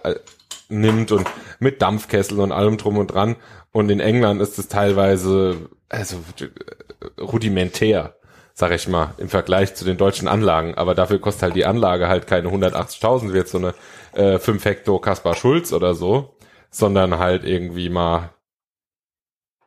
[0.69, 1.29] nimmt und
[1.61, 3.37] mit Dampfkessel und allem drum und dran.
[3.71, 8.18] Und in England ist es teilweise also äh, rudimentär,
[8.59, 10.75] sag ich mal, im Vergleich zu den deutschen Anlagen.
[10.75, 13.73] Aber dafür kostet halt die Anlage halt keine 180.000 wie jetzt so eine
[14.15, 16.35] äh, 5 Hektar Kaspar Schulz oder so,
[16.69, 18.31] sondern halt irgendwie mal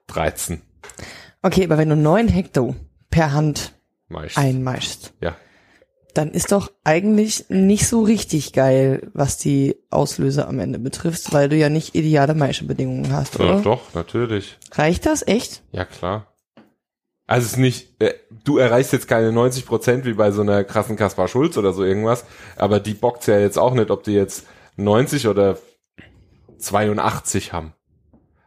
[0.08, 0.62] 13
[1.42, 2.76] Okay, aber wenn du neun Hektar
[3.10, 3.74] per Hand
[4.10, 4.38] meist.
[4.38, 5.36] einmischst, Ja.
[6.14, 11.48] dann ist doch eigentlich nicht so richtig geil, was die Auslöse am Ende betrifft, weil
[11.50, 13.62] du ja nicht ideale Maischebedingungen hast, Ja, oder?
[13.62, 14.58] doch, natürlich.
[14.74, 15.64] Reicht das echt?
[15.72, 16.28] Ja, klar.
[17.32, 18.14] Also es ist nicht, äh,
[18.44, 21.82] du erreichst jetzt keine 90 Prozent wie bei so einer krassen Kaspar Schulz oder so
[21.86, 22.26] irgendwas,
[22.58, 25.58] aber die bockt's ja jetzt auch nicht, ob die jetzt 90 oder
[26.58, 27.74] 82 haben.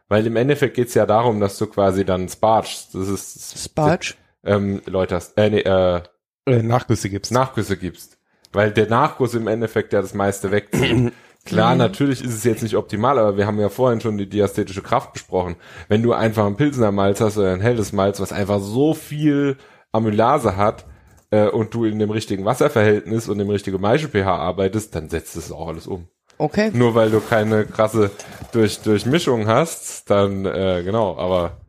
[0.07, 2.93] Weil im Endeffekt geht's ja darum, dass du quasi dann spargst.
[2.93, 4.13] Das ist, Sparge?
[4.43, 6.01] ähm, Leute, hast- äh, nee, äh,
[6.47, 7.31] Äh, Nachgüsse gibt's.
[7.31, 8.19] Nachgüsse gibst.
[8.53, 11.11] Weil der Nachguss im Endeffekt ja das meiste wegzieht.
[11.45, 14.81] Klar, natürlich ist es jetzt nicht optimal, aber wir haben ja vorhin schon die diastetische
[14.81, 15.55] Kraft besprochen.
[15.87, 19.57] Wenn du einfach ein Pilsener Malz hast oder ein helles Malz, was einfach so viel
[19.91, 20.85] Amylase hat
[21.29, 25.51] äh, und du in dem richtigen Wasserverhältnis und dem richtigen Maische-pH arbeitest, dann setzt es
[25.51, 26.07] auch alles um.
[26.39, 26.71] Okay.
[26.73, 28.09] Nur weil du keine krasse
[28.51, 31.61] durch Durchmischung hast, dann äh, genau, aber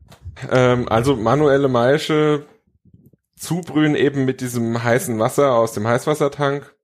[0.50, 2.46] ähm, also manuelle Maische
[3.36, 6.74] zubrühen eben mit diesem heißen Wasser aus dem Heißwassertank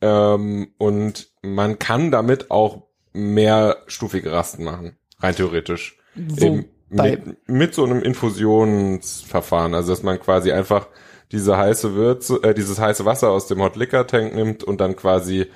[0.00, 5.98] ähm, und man kann damit auch mehrstufige Rasten machen, rein theoretisch.
[6.14, 6.44] Wo?
[6.44, 10.88] Eben mit, mit so einem Infusionsverfahren, also dass man quasi einfach
[11.32, 14.96] diese heiße Würze, äh, dieses heiße Wasser aus dem Hot Liquor Tank nimmt und dann
[14.96, 15.46] quasi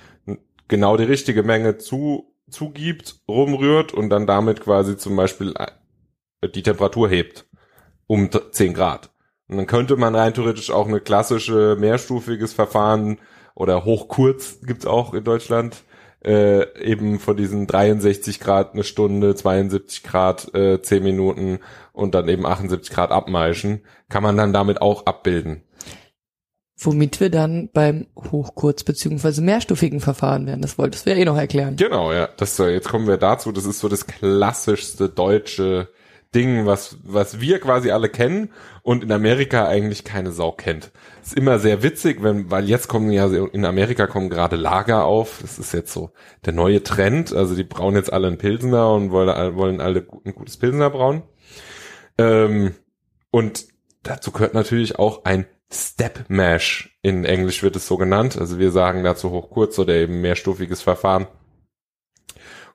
[0.68, 6.62] genau die richtige Menge zu, zugibt, rumrührt und dann damit quasi zum Beispiel äh, die
[6.62, 7.46] Temperatur hebt
[8.06, 9.10] um d- 10 Grad.
[9.48, 13.18] Und dann könnte man rein theoretisch auch eine klassische mehrstufiges Verfahren
[13.54, 15.84] oder hochkurz gibt's auch in Deutschland,
[16.24, 21.60] äh, eben von diesen 63 Grad eine Stunde, 72 Grad äh, 10 Minuten
[21.92, 25.62] und dann eben 78 Grad abmeischen, kann man dann damit auch abbilden.
[26.76, 30.60] Womit wir dann beim Hochkurz- beziehungsweise mehrstufigen Verfahren werden.
[30.60, 31.76] Das wolltest du ja eh noch erklären.
[31.76, 32.28] Genau, ja.
[32.36, 33.52] Das, äh, jetzt kommen wir dazu.
[33.52, 35.88] Das ist so das klassischste deutsche
[36.34, 38.50] Ding, was, was wir quasi alle kennen
[38.82, 40.90] und in Amerika eigentlich keine Sau kennt.
[41.22, 45.38] Ist immer sehr witzig, wenn, weil jetzt kommen ja, in Amerika kommen gerade Lager auf.
[45.40, 46.10] Das ist jetzt so
[46.44, 47.32] der neue Trend.
[47.32, 51.22] Also die brauen jetzt alle einen Pilsner und wollen, wollen alle ein gutes Pilsner brauen.
[52.18, 52.74] Ähm,
[53.30, 53.66] und
[54.02, 56.96] dazu gehört natürlich auch ein Step Mash.
[57.02, 58.38] In Englisch wird es so genannt.
[58.38, 61.26] Also wir sagen dazu hochkurz oder eben mehrstufiges Verfahren.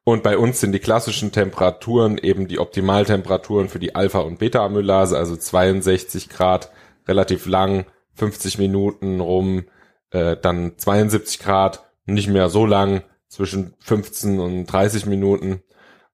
[0.09, 5.15] Und bei uns sind die klassischen Temperaturen eben die Optimaltemperaturen für die Alpha- und Beta-Amylase,
[5.15, 6.71] also 62 Grad,
[7.07, 7.85] relativ lang,
[8.15, 9.65] 50 Minuten rum,
[10.09, 15.61] äh, dann 72 Grad, nicht mehr so lang, zwischen 15 und 30 Minuten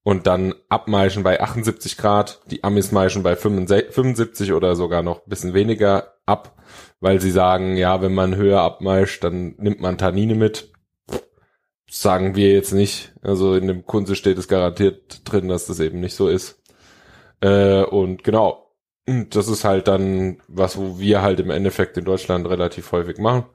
[0.04, 5.20] und dann abmeischen bei 78 Grad, die Amis meischen bei 65 75 oder sogar noch
[5.20, 6.62] ein bisschen weniger ab,
[7.00, 10.75] weil sie sagen, ja, wenn man höher abmeischt, dann nimmt man Tannine mit.
[11.98, 13.14] Sagen wir jetzt nicht.
[13.22, 16.62] Also in dem Kunze steht es garantiert drin, dass das eben nicht so ist.
[17.40, 18.70] Äh, und genau,
[19.06, 23.46] das ist halt dann was, wo wir halt im Endeffekt in Deutschland relativ häufig machen.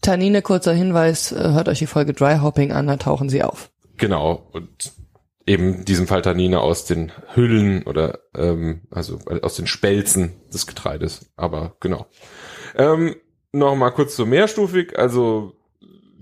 [0.00, 3.70] Tannine, kurzer Hinweis, äh, hört euch die Folge Dry Hopping an, da tauchen sie auf.
[3.98, 4.48] Genau.
[4.52, 4.90] Und
[5.46, 10.66] eben in diesem Fall Tannine aus den Hüllen oder ähm, also aus den Spelzen des
[10.66, 11.30] Getreides.
[11.36, 12.06] Aber genau.
[12.76, 13.14] Ähm,
[13.52, 14.98] noch mal kurz so mehrstufig.
[14.98, 15.52] Also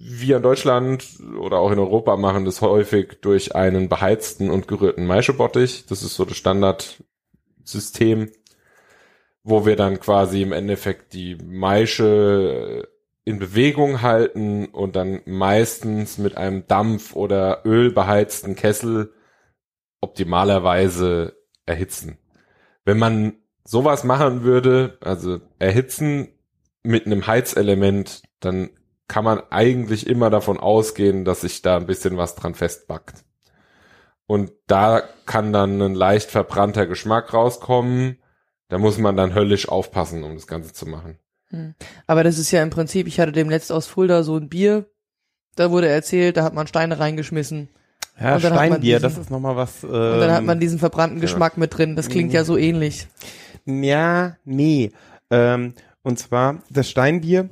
[0.02, 1.04] wir in Deutschland
[1.38, 5.84] oder auch in Europa machen das häufig durch einen beheizten und gerührten Maischebottich.
[5.86, 8.30] Das ist so das Standardsystem,
[9.42, 12.88] wo wir dann quasi im Endeffekt die Maische
[13.24, 19.12] in Bewegung halten und dann meistens mit einem Dampf- oder Öl beheizten Kessel
[20.00, 21.36] optimalerweise
[21.66, 22.16] erhitzen.
[22.86, 23.34] Wenn man
[23.64, 26.28] sowas machen würde, also erhitzen
[26.82, 28.70] mit einem Heizelement, dann
[29.10, 33.24] kann man eigentlich immer davon ausgehen, dass sich da ein bisschen was dran festbackt.
[34.26, 38.18] Und da kann dann ein leicht verbrannter Geschmack rauskommen.
[38.68, 41.18] Da muss man dann höllisch aufpassen, um das Ganze zu machen.
[42.06, 44.86] Aber das ist ja im Prinzip, ich hatte dem letzt aus Fulda so ein Bier,
[45.56, 47.68] da wurde erzählt, da hat man Steine reingeschmissen
[48.20, 49.82] Ja, Steinbier, diesen- das ist nochmal was.
[49.82, 51.22] Ähm, und dann hat man diesen verbrannten ja.
[51.22, 51.96] Geschmack mit drin.
[51.96, 53.08] Das klingt ja so ähnlich.
[53.66, 54.92] Ja, nee.
[55.30, 57.50] Ähm, und zwar das Steinbier,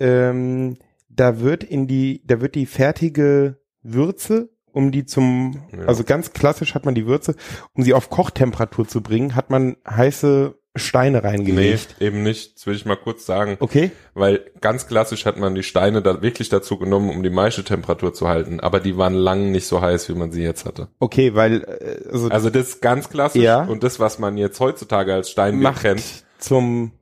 [0.00, 0.76] ähm,
[1.18, 5.86] da wird in die, da wird die fertige Würze, um die zum, Ja.
[5.86, 7.34] also ganz klassisch hat man die Würze,
[7.74, 11.96] um sie auf Kochtemperatur zu bringen, hat man heiße Steine Nee, reingelegt.
[11.98, 12.54] eben nicht.
[12.56, 13.56] Das will ich mal kurz sagen.
[13.58, 13.90] Okay.
[14.14, 18.28] Weil ganz klassisch hat man die Steine da wirklich dazu genommen, um die Maischetemperatur zu
[18.28, 18.60] halten.
[18.60, 20.86] Aber die waren lang nicht so heiß, wie man sie jetzt hatte.
[21.00, 23.42] Okay, weil äh, also, Also das ist ganz klassisch.
[23.42, 23.64] Ja.
[23.64, 26.02] Und das, was man jetzt heutzutage als Steinbier macht kennt,
[26.38, 26.92] zum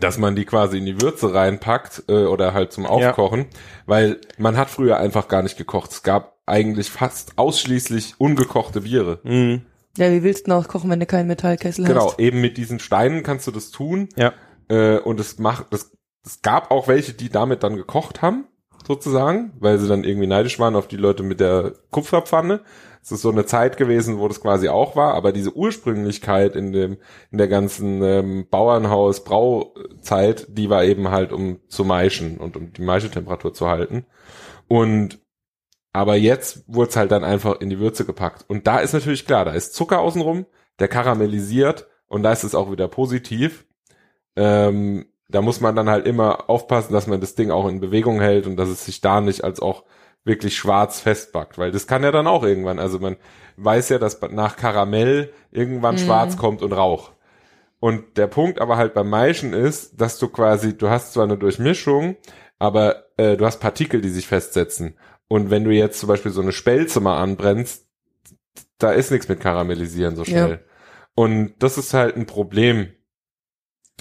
[0.00, 3.46] dass man die quasi in die Würze reinpackt äh, oder halt zum Aufkochen.
[3.86, 5.90] Weil man hat früher einfach gar nicht gekocht.
[5.92, 9.20] Es gab eigentlich fast ausschließlich ungekochte Biere.
[9.24, 9.60] mh,
[9.96, 12.20] Ja, wie willst du noch kochen, wenn du keinen Metallkessel Genau, hast?
[12.20, 14.08] eben mit diesen Steinen kannst du das tun.
[14.16, 14.32] ja.
[14.70, 15.92] Äh, und es macht, es,
[16.26, 18.44] es gab auch welche, die damit dann gekocht haben,
[18.86, 22.60] sozusagen, weil sie dann irgendwie neidisch waren auf die Leute mit der Kupferpfanne.
[23.08, 26.72] Es ist so eine Zeit gewesen, wo das quasi auch war, aber diese Ursprünglichkeit in
[26.72, 26.98] dem,
[27.30, 32.82] in der ganzen ähm, Bauernhaus-Brauzeit, die war eben halt, um zu maischen und um die
[32.82, 34.04] Maischetemperatur zu halten.
[34.68, 35.20] Und
[35.94, 38.44] aber jetzt wurde es halt dann einfach in die Würze gepackt.
[38.46, 40.44] Und da ist natürlich klar, da ist Zucker außenrum,
[40.78, 43.64] der karamellisiert und da ist es auch wieder positiv.
[44.36, 48.20] Ähm, da muss man dann halt immer aufpassen, dass man das Ding auch in Bewegung
[48.20, 49.84] hält und dass es sich da nicht als auch
[50.28, 53.16] wirklich schwarz festbackt, weil das kann ja dann auch irgendwann, also man
[53.56, 56.00] weiß ja, dass nach Karamell irgendwann Mhm.
[56.00, 57.10] schwarz kommt und Rauch.
[57.80, 61.38] Und der Punkt aber halt beim Maischen ist, dass du quasi, du hast zwar eine
[61.38, 62.16] Durchmischung,
[62.60, 64.96] aber äh, du hast Partikel, die sich festsetzen.
[65.28, 67.86] Und wenn du jetzt zum Beispiel so eine Spelze mal anbrennst,
[68.78, 70.64] da ist nichts mit Karamellisieren so schnell.
[71.14, 72.92] Und das ist halt ein Problem.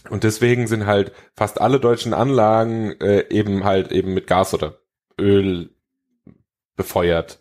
[0.10, 4.80] Und deswegen sind halt fast alle deutschen Anlagen äh, eben halt eben mit Gas oder
[5.20, 5.72] Öl
[6.78, 7.40] befeuert,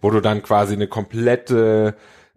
[0.00, 1.94] wo du dann quasi eine komplette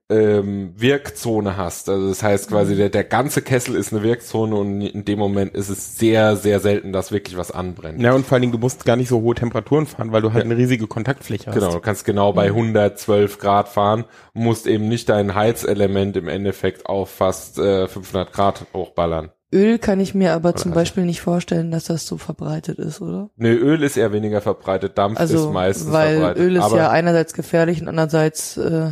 [0.09, 1.87] ähm, Wirkzone hast.
[1.89, 2.55] Also das heißt Mhm.
[2.55, 6.35] quasi, der, der ganze Kessel ist eine Wirkzone und in dem Moment ist es sehr,
[6.35, 8.01] sehr selten, dass wirklich was anbrennt.
[8.01, 10.33] Ja, und vor allen Dingen, du musst gar nicht so hohe Temperaturen fahren, weil du
[10.33, 11.55] halt eine riesige Kontaktfläche hast.
[11.55, 14.03] Genau, du kannst genau bei 112 Grad fahren,
[14.33, 19.31] musst eben nicht dein Heizelement im Endeffekt auf fast äh, 500 Grad hochballern.
[19.53, 22.99] Öl kann ich mir aber zum also- Beispiel nicht vorstellen, dass das so verbreitet ist,
[23.01, 23.29] oder?
[23.37, 26.43] Ne, Öl ist eher weniger verbreitet, Dampf Also, ist meistens weil verbreitet.
[26.43, 28.91] Öl ist aber, ja einerseits gefährlich und andererseits äh,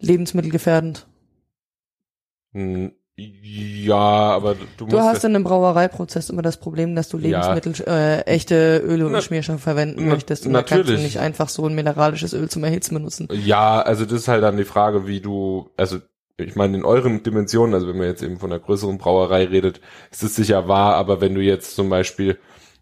[0.00, 1.06] lebensmittelgefährdend.
[2.52, 7.52] mh, ja, aber du, du hast in einem Brauereiprozess immer das Problem, dass du Ja.
[7.52, 10.46] Lebensmittel, äh, echte Öle und Na- Schmierstoffe verwenden na- möchtest.
[10.46, 11.02] Und da kannst du natürlich.
[11.02, 13.28] nicht einfach so ein mineralisches Öl zum Erhitzen benutzen.
[13.30, 15.98] Ja, also das ist halt dann die Frage, wie du, also
[16.48, 19.80] ich meine, in euren Dimensionen, also wenn man jetzt eben von einer größeren Brauerei redet,
[20.10, 22.38] ist es sicher wahr, aber wenn du jetzt zum Beispiel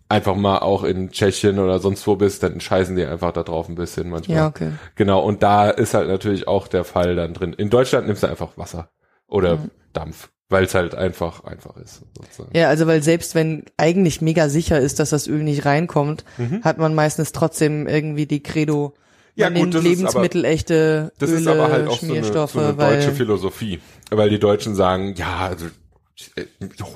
[0.08, 3.68] einfach mal auch in Tschechien oder sonst wo bist, dann scheißen die einfach da drauf
[3.68, 4.36] ein bisschen manchmal.
[4.38, 4.70] Ja, okay.
[4.94, 7.52] Genau, und da ist halt natürlich auch der Fall dann drin.
[7.52, 8.90] In Deutschland nimmst du einfach Wasser
[9.26, 9.70] oder Mhm.
[9.92, 12.02] Dampf, weil es halt einfach einfach ist.
[12.16, 12.56] Sozusagen.
[12.56, 16.64] Ja, also weil selbst wenn eigentlich mega sicher ist, dass das Öl nicht reinkommt, Mhm.
[16.64, 18.94] hat man meistens trotzdem irgendwie die Credo,
[19.38, 22.06] man Ja, gut, nimmt das ist aber- lebensmittelechte Das Öle, ist aber halt auch so
[22.06, 25.66] eine, Schmierstoffe, so eine deutsche Philosophie, weil die Deutschen sagen, ja, also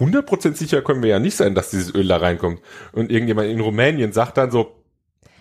[0.01, 2.61] 100% sicher können wir ja nicht sein, dass dieses Öl da reinkommt.
[2.93, 4.73] Und irgendjemand in Rumänien sagt dann so,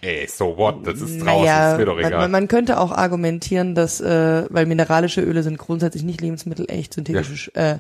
[0.01, 2.19] ey, so what, das ist draußen, naja, ist mir doch man, egal.
[2.21, 7.53] man, man könnte auch argumentieren, dass, äh, weil mineralische Öle sind grundsätzlich nicht lebensmittelecht, synthetische,
[7.55, 7.79] äh,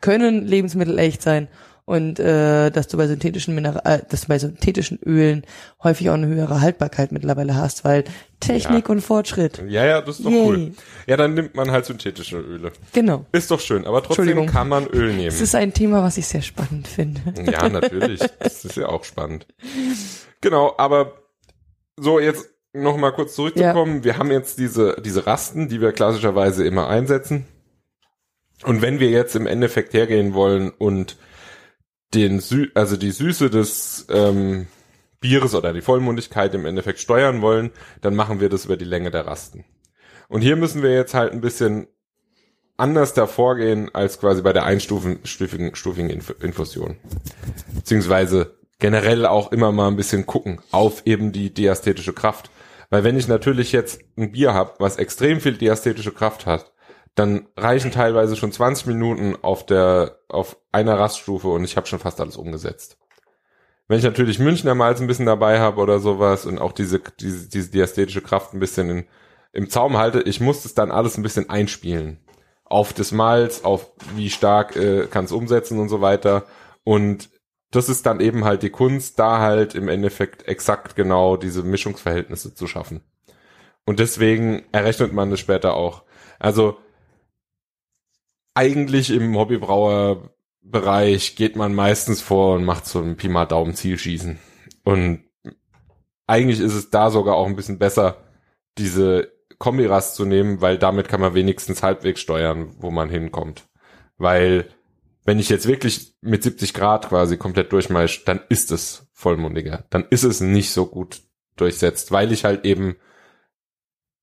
[0.00, 1.48] können lebensmittelecht sein
[1.84, 5.44] und äh, dass du bei synthetischen Mineral, äh, dass du bei synthetischen Ölen
[5.82, 8.04] häufig auch eine höhere Haltbarkeit mittlerweile hast, weil
[8.40, 9.62] Technik und Fortschritt.
[9.68, 10.46] ja, ja, das ist doch Yay.
[10.46, 10.72] cool.
[11.06, 12.72] Ja, dann nimmt man halt synthetische Öle.
[12.92, 13.26] Genau.
[13.32, 15.26] Ist doch schön, aber trotzdem kann man Öl nehmen.
[15.26, 17.20] Das ist ein Thema, was ich sehr spannend finde.
[17.50, 18.20] Ja, natürlich.
[18.38, 19.46] Das ist ja auch spannend.
[20.40, 21.14] Genau, aber
[21.96, 24.04] so jetzt noch mal kurz zurückzukommen.
[24.04, 27.46] Wir haben jetzt diese, diese Rasten, die wir klassischerweise immer einsetzen.
[28.64, 31.16] Und wenn wir jetzt im Endeffekt hergehen wollen und
[32.14, 34.66] den Sü also die Süße des ähm,
[35.20, 37.70] Bieres oder die Vollmundigkeit im Endeffekt steuern wollen,
[38.00, 39.64] dann machen wir das über die Länge der Rasten.
[40.28, 41.86] Und hier müssen wir jetzt halt ein bisschen
[42.76, 46.96] anders davor gehen als quasi bei der einstufigen stufigen Inf Infusion.
[47.74, 52.50] Beziehungsweise generell auch immer mal ein bisschen gucken auf eben die diastetische Kraft.
[52.90, 56.72] Weil wenn ich natürlich jetzt ein Bier habe, was extrem viel diastetische Kraft hat,
[57.14, 61.98] dann reichen teilweise schon 20 Minuten auf der auf einer Raststufe und ich habe schon
[61.98, 62.98] fast alles umgesetzt.
[63.88, 67.48] Wenn ich natürlich Münchner Malz ein bisschen dabei habe oder sowas und auch diese diese,
[67.48, 69.04] diese diastetische Kraft ein bisschen in,
[69.52, 72.18] im Zaum halte, ich muss das dann alles ein bisschen einspielen
[72.72, 76.46] auf das Malz, auf wie stark äh, kann es umsetzen und so weiter.
[76.84, 77.28] Und
[77.70, 82.54] das ist dann eben halt die Kunst, da halt im Endeffekt exakt genau diese Mischungsverhältnisse
[82.54, 83.02] zu schaffen.
[83.84, 86.04] Und deswegen errechnet man das später auch.
[86.38, 86.78] Also
[88.54, 94.38] eigentlich im Hobbybrauerbereich geht man meistens vor und macht so ein Pi mal Daumen Zielschießen.
[94.84, 95.24] Und
[96.26, 98.18] eigentlich ist es da sogar auch ein bisschen besser,
[98.78, 103.68] diese Kombirast zu nehmen, weil damit kann man wenigstens halbwegs steuern, wo man hinkommt.
[104.16, 104.68] Weil
[105.24, 109.84] wenn ich jetzt wirklich mit 70 Grad quasi komplett durchmeisch, dann ist es vollmundiger.
[109.90, 111.22] Dann ist es nicht so gut
[111.56, 112.96] durchsetzt, weil ich halt eben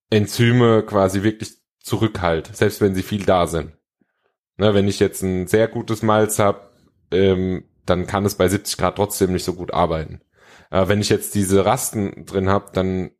[0.09, 3.71] Enzyme quasi wirklich zurückhalte, selbst wenn sie viel da sind.
[4.59, 6.59] Ne, wenn ich jetzt ein sehr gutes Malz habe,
[7.11, 10.19] ähm, dann kann es bei 70 Grad trotzdem nicht so gut arbeiten.
[10.69, 13.11] Aber wenn ich jetzt diese Rasten drin habe, dann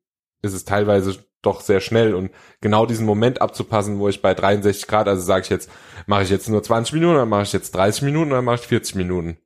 [0.42, 4.86] ist es teilweise doch sehr schnell und genau diesen Moment abzupassen, wo ich bei 63
[4.88, 5.72] Grad, also sage ich jetzt,
[6.08, 8.68] mache ich jetzt nur 20 Minuten, dann mache ich jetzt 30 Minuten, dann mache ich
[8.68, 9.38] 40 Minuten.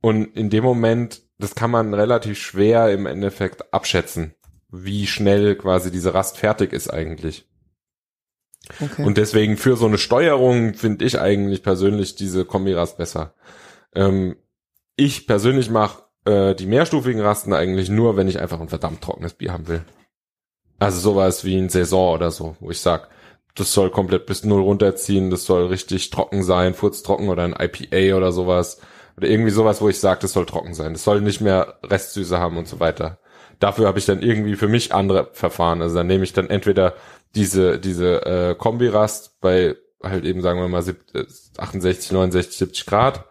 [0.00, 4.34] Und in dem Moment, das kann man relativ schwer im Endeffekt abschätzen,
[4.70, 7.46] wie schnell quasi diese Rast fertig ist eigentlich.
[8.80, 9.04] Okay.
[9.04, 13.34] Und deswegen für so eine Steuerung finde ich eigentlich persönlich diese Kombirast besser.
[13.94, 14.36] Ähm,
[14.96, 19.34] ich persönlich mache äh, die mehrstufigen Rasten eigentlich nur, wenn ich einfach ein verdammt trockenes
[19.34, 19.84] Bier haben will.
[20.78, 23.08] Also sowas wie ein Saison oder so, wo ich sag,
[23.54, 28.16] das soll komplett bis null runterziehen, das soll richtig trocken sein, furztrocken oder ein IPA
[28.16, 28.80] oder sowas.
[29.16, 30.92] Oder irgendwie sowas, wo ich sage, das soll trocken sein.
[30.92, 33.18] Das soll nicht mehr Restsüße haben und so weiter.
[33.60, 35.82] Dafür habe ich dann irgendwie für mich andere Verfahren.
[35.82, 36.94] Also dann nehme ich dann entweder
[37.34, 43.24] diese, diese äh, Kombirast bei halt eben, sagen wir mal, 70, 68, 69, 70 Grad.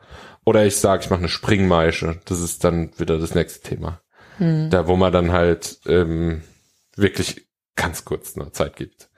[0.46, 2.20] Oder ich sage, ich mache eine Springmeische.
[2.26, 4.02] Das ist dann wieder das nächste Thema.
[4.38, 4.70] Hm.
[4.70, 6.42] Da, wo man dann halt ähm,
[6.96, 9.10] wirklich ganz kurz nur Zeit gibt.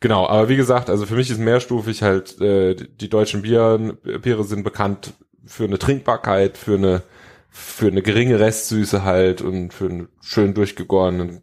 [0.00, 4.44] Genau, aber wie gesagt, also für mich ist mehrstufig halt, äh, die, deutschen Bieren, Biere
[4.44, 5.12] sind bekannt
[5.44, 7.02] für eine Trinkbarkeit, für eine
[7.50, 11.42] für eine geringe Restsüße halt und für eine schön durchgegorene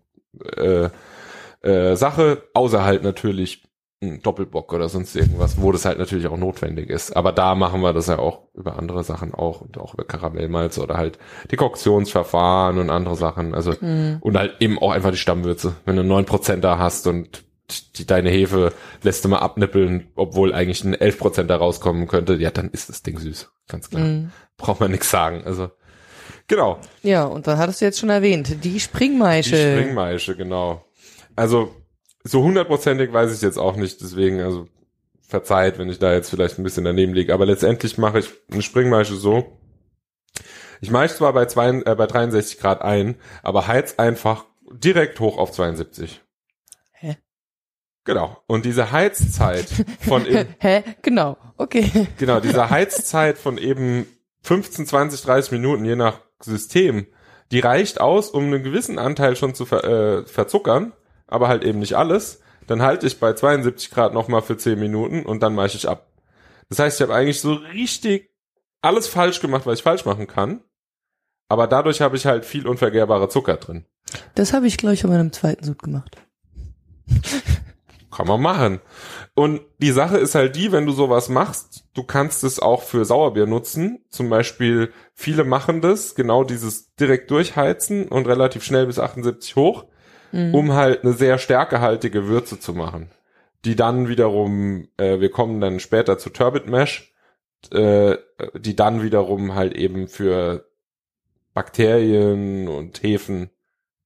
[0.55, 0.89] äh,
[1.61, 3.63] äh, Sache, außer halt natürlich
[3.99, 7.15] einen Doppelbock oder sonst irgendwas, wo das halt natürlich auch notwendig ist.
[7.15, 10.81] Aber da machen wir das ja auch über andere Sachen auch und auch über Karamellmalze
[10.83, 11.17] oder halt
[11.51, 13.55] Dekoktionsverfahren und andere Sachen.
[13.55, 15.75] Also und halt eben auch einfach die Stammwürze.
[15.85, 17.43] Wenn du neun Prozent da hast und
[17.95, 18.71] die, deine Hefe
[19.01, 22.89] lässt du mal abnippeln, obwohl eigentlich ein 11 Prozent da rauskommen könnte, ja, dann ist
[22.89, 23.49] das Ding süß.
[23.67, 24.03] Ganz klar.
[24.03, 24.31] Mhm.
[24.57, 25.43] Braucht man nichts sagen.
[25.43, 25.71] Also
[26.47, 26.79] genau.
[27.01, 29.55] Ja, und dann hattest du jetzt schon erwähnt, die Springmeische.
[29.55, 30.86] Die Springmeische, genau.
[31.37, 31.73] Also
[32.23, 34.67] so hundertprozentig weiß ich jetzt auch nicht, deswegen, also
[35.21, 37.33] verzeiht, wenn ich da jetzt vielleicht ein bisschen daneben liege.
[37.33, 39.57] Aber letztendlich mache ich eine Springmeische so.
[40.81, 45.37] Ich mache zwar bei, zwei, äh, bei 63 Grad ein, aber heiz einfach direkt hoch
[45.37, 46.21] auf 72.
[46.91, 47.17] Hä?
[48.03, 48.37] Genau.
[48.47, 49.67] Und diese Heizzeit
[49.99, 50.83] von eben, Hä?
[51.01, 51.37] Genau.
[51.57, 52.07] Okay.
[52.17, 54.07] genau, diese Heizzeit von eben
[54.43, 57.05] 15, 20, 30 Minuten, je nach System,
[57.51, 60.93] die reicht aus, um einen gewissen Anteil schon zu ver, äh, verzuckern,
[61.27, 62.41] aber halt eben nicht alles.
[62.65, 66.11] Dann halte ich bei 72 Grad nochmal für 10 Minuten und dann mache ich ab.
[66.69, 68.29] Das heißt, ich habe eigentlich so richtig
[68.81, 70.61] alles falsch gemacht, was ich falsch machen kann.
[71.49, 73.85] Aber dadurch habe ich halt viel unvergehrbare Zucker drin.
[74.35, 76.17] Das habe ich, glaube ich, in meinem zweiten Sud gemacht.
[78.11, 78.81] Kann man machen.
[79.33, 83.05] Und die Sache ist halt die, wenn du sowas machst, du kannst es auch für
[83.05, 84.03] Sauerbier nutzen.
[84.09, 89.85] Zum Beispiel, viele machen das, genau dieses direkt durchheizen und relativ schnell bis 78 hoch,
[90.31, 93.09] um halt eine sehr stärkehaltige Würze zu machen.
[93.65, 97.13] Die dann wiederum, äh, wir kommen dann später zu Turbot Mash,
[97.71, 98.17] äh,
[98.55, 100.69] die dann wiederum halt eben für
[101.53, 103.49] Bakterien und Hefen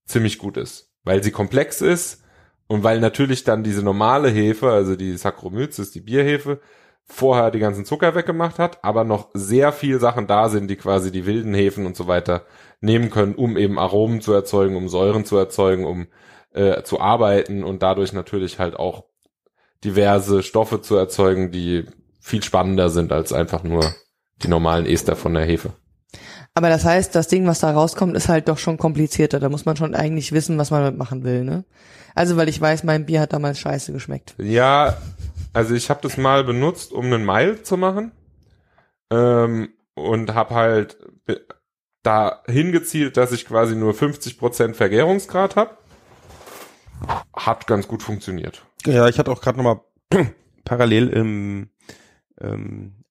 [0.06, 0.93] ziemlich gut ist.
[1.03, 2.23] Weil sie komplex ist
[2.68, 6.61] und weil natürlich dann diese normale Hefe, also die Saccharomyces, die Bierhefe,
[7.05, 11.11] vorher die ganzen Zucker weggemacht hat, aber noch sehr viel Sachen da sind, die quasi
[11.11, 12.45] die wilden Hefen und so weiter
[12.79, 16.07] nehmen können, um eben Aromen zu erzeugen, um Säuren zu erzeugen, um
[16.53, 19.05] äh, zu arbeiten und dadurch natürlich halt auch
[19.83, 21.85] diverse Stoffe zu erzeugen, die
[22.19, 23.93] viel spannender sind als einfach nur
[24.43, 25.73] die normalen Ester von der Hefe.
[26.53, 29.39] Aber das heißt, das Ding, was da rauskommt, ist halt doch schon komplizierter.
[29.39, 31.63] Da muss man schon eigentlich wissen, was man damit machen will, ne?
[32.13, 34.35] Also, weil ich weiß, mein Bier hat damals scheiße geschmeckt.
[34.37, 34.97] Ja,
[35.53, 38.11] also ich habe das mal benutzt, um einen Mile zu machen
[39.09, 40.97] ähm, und habe halt
[42.03, 45.77] da hingezielt, dass ich quasi nur 50% Vergärungsgrad habe.
[47.35, 48.63] Hat ganz gut funktioniert.
[48.85, 49.81] Ja, ich hatte auch gerade nochmal
[50.65, 51.69] parallel im
[52.39, 53.03] ähm,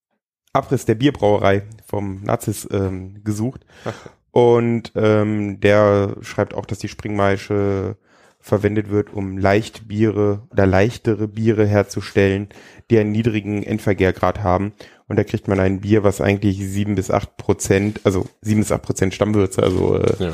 [0.52, 3.64] Abriss der Bierbrauerei vom Nazis ähm, gesucht.
[4.32, 7.96] Und ähm, der schreibt auch, dass die Springmeische
[8.40, 12.48] verwendet wird, um Leichtbiere oder leichtere Biere herzustellen,
[12.90, 14.72] die einen niedrigen Endvergärgrad haben.
[15.08, 18.72] Und da kriegt man ein Bier, was eigentlich sieben bis acht Prozent, also sieben bis
[18.72, 20.32] acht Prozent Stammwürze, also äh, Ja.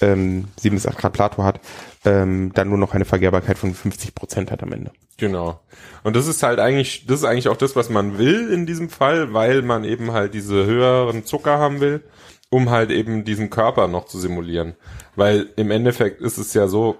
[0.00, 1.60] ähm, 7 bis 8 Grad Plato hat,
[2.04, 4.92] ähm, dann nur noch eine Vergärbarkeit von 50 Prozent hat am Ende.
[5.16, 5.60] Genau.
[6.04, 8.88] Und das ist halt eigentlich, das ist eigentlich auch das, was man will in diesem
[8.90, 12.04] Fall, weil man eben halt diese höheren Zucker haben will,
[12.50, 14.76] um halt eben diesen Körper noch zu simulieren.
[15.16, 16.96] Weil im Endeffekt ist es ja so,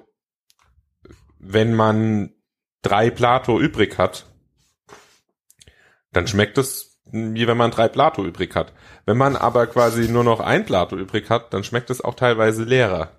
[1.39, 2.32] wenn man
[2.82, 4.27] drei Plato übrig hat,
[6.12, 8.73] dann schmeckt es wie wenn man drei Plato übrig hat.
[9.06, 12.65] Wenn man aber quasi nur noch ein Plato übrig hat, dann schmeckt es auch teilweise
[12.65, 13.12] leerer.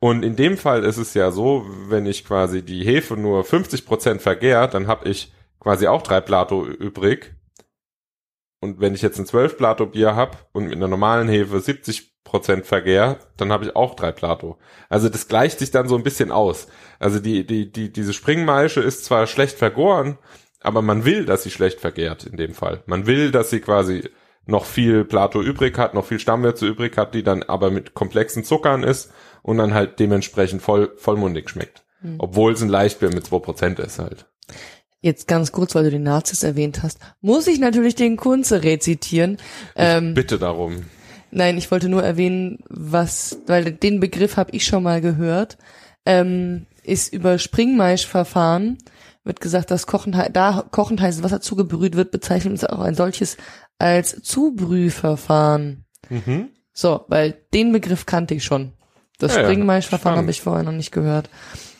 [0.00, 4.20] Und in dem Fall ist es ja so, wenn ich quasi die Hefe nur 50%
[4.20, 7.34] vergärt, dann habe ich quasi auch drei Plato übrig.
[8.60, 12.64] Und wenn ich jetzt ein 12 Plato Bier hab und mit einer normalen Hefe 70%
[12.64, 14.58] vergärt, dann habe ich auch drei Plato.
[14.88, 16.66] Also das gleicht sich dann so ein bisschen aus.
[16.98, 20.18] Also die, die, die, diese Springmaische ist zwar schlecht vergoren,
[20.60, 22.82] aber man will, dass sie schlecht vergärt in dem Fall.
[22.86, 24.10] Man will, dass sie quasi
[24.44, 28.44] noch viel Plato übrig hat, noch viel Stammwürze übrig hat, die dann aber mit komplexen
[28.44, 29.12] Zuckern ist
[29.42, 31.84] und dann halt dementsprechend voll, vollmundig schmeckt.
[32.18, 34.26] Obwohl es ein Leichtbier mit 2% ist halt.
[35.00, 39.38] Jetzt ganz kurz, weil du den Nazis erwähnt hast, muss ich natürlich den Kunze rezitieren.
[39.76, 40.84] Ähm, Bitte darum.
[41.30, 45.58] Nein, ich wollte nur erwähnen, was, weil den Begriff habe ich schon mal gehört,
[46.04, 48.78] ähm, ist über Springmaischverfahren
[49.28, 53.36] wird gesagt, dass kochend, da kochend heißes Wasser zugebrüht wird, bezeichnet uns auch ein solches
[53.78, 55.84] als Zubrühverfahren.
[56.08, 56.48] Mhm.
[56.72, 58.72] So, weil den Begriff kannte ich schon.
[59.18, 61.28] Das Ja, Springmaischverfahren habe ich vorher noch nicht gehört.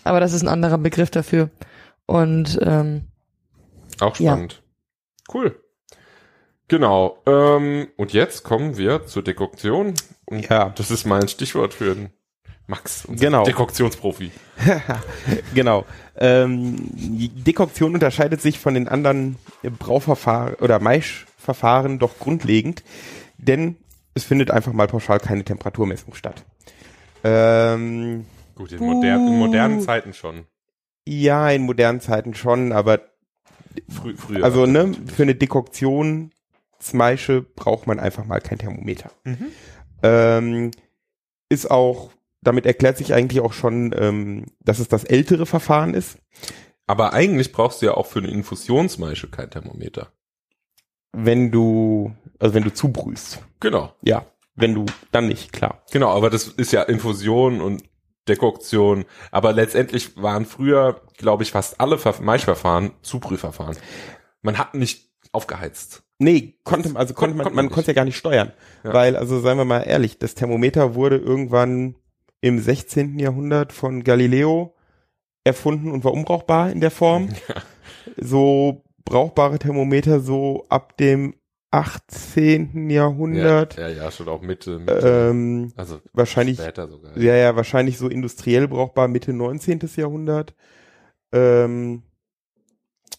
[0.04, 1.50] Aber das ist ein anderer Begriff dafür.
[2.06, 3.07] Und ähm,
[4.00, 4.32] Auch Ja.
[4.32, 4.62] spannend.
[5.32, 5.60] Cool.
[6.68, 7.18] Genau.
[7.26, 9.94] Ähm, und jetzt kommen wir zur Dekoktion.
[10.26, 10.70] Und Ja.
[10.70, 12.10] das ist mein Stichwort für den
[12.66, 13.44] Max, unser Genau.
[13.44, 14.30] Dekoktionsprofi.
[15.54, 15.86] Genau.
[16.16, 22.82] Ähm, Dekoktion unterscheidet sich von den anderen Brauverfahren oder Maischverfahren doch grundlegend,
[23.38, 23.76] denn
[24.14, 26.44] es findet einfach mal pauschal keine Temperaturmessung statt.
[27.24, 30.44] Ähm, Gut, in, moder in modernen Zeiten schon.
[31.06, 33.00] Ja, in modernen Zeiten schon, aber
[33.88, 34.44] Frü früher.
[34.44, 39.10] also ne, für eine Dekoktionsmaische braucht man einfach mal kein Thermometer.
[40.02, 40.70] Ähm,
[41.48, 42.10] ist auch,
[42.42, 46.18] damit erklärt sich eigentlich auch schon, ähm, dass es das ältere Verfahren ist.
[46.86, 50.12] Aber eigentlich brauchst du ja auch für eine Infusionsmaische kein Thermometer.
[51.12, 53.40] Wenn du, also wenn du zubrühst.
[53.60, 53.92] Genau.
[54.02, 55.82] Ja, wenn du, dann nicht, klar.
[55.90, 57.82] Genau, aber das ist ja Infusion und
[58.28, 59.04] Dekoktion.
[59.30, 63.76] Aber letztendlich waren früher, glaube ich, fast alle Ver Maischverfahren Zuprüfverfahren.
[64.42, 66.02] Man hat nicht aufgeheizt.
[66.18, 68.52] Nee, konnte, also konnte man, konnte man man konnte ja gar nicht steuern.
[68.82, 68.92] Ja.
[68.92, 71.94] Weil, also seien wir mal ehrlich, das Thermometer wurde irgendwann
[72.40, 73.18] im 16.
[73.18, 74.74] Jahrhundert von Galileo
[75.44, 77.30] erfunden und war unbrauchbar in der Form.
[78.16, 81.34] So brauchbare Thermometer so ab dem
[81.70, 82.88] 18.
[82.90, 83.76] Jahrhundert.
[83.76, 87.16] Ja, ja, ja, schon auch Mitte, Mitte Ähm, also wahrscheinlich, später sogar.
[87.18, 89.80] ja, ja, wahrscheinlich so industriell brauchbar Mitte 19.
[89.96, 90.54] Jahrhundert.
[91.32, 92.02] Ähm,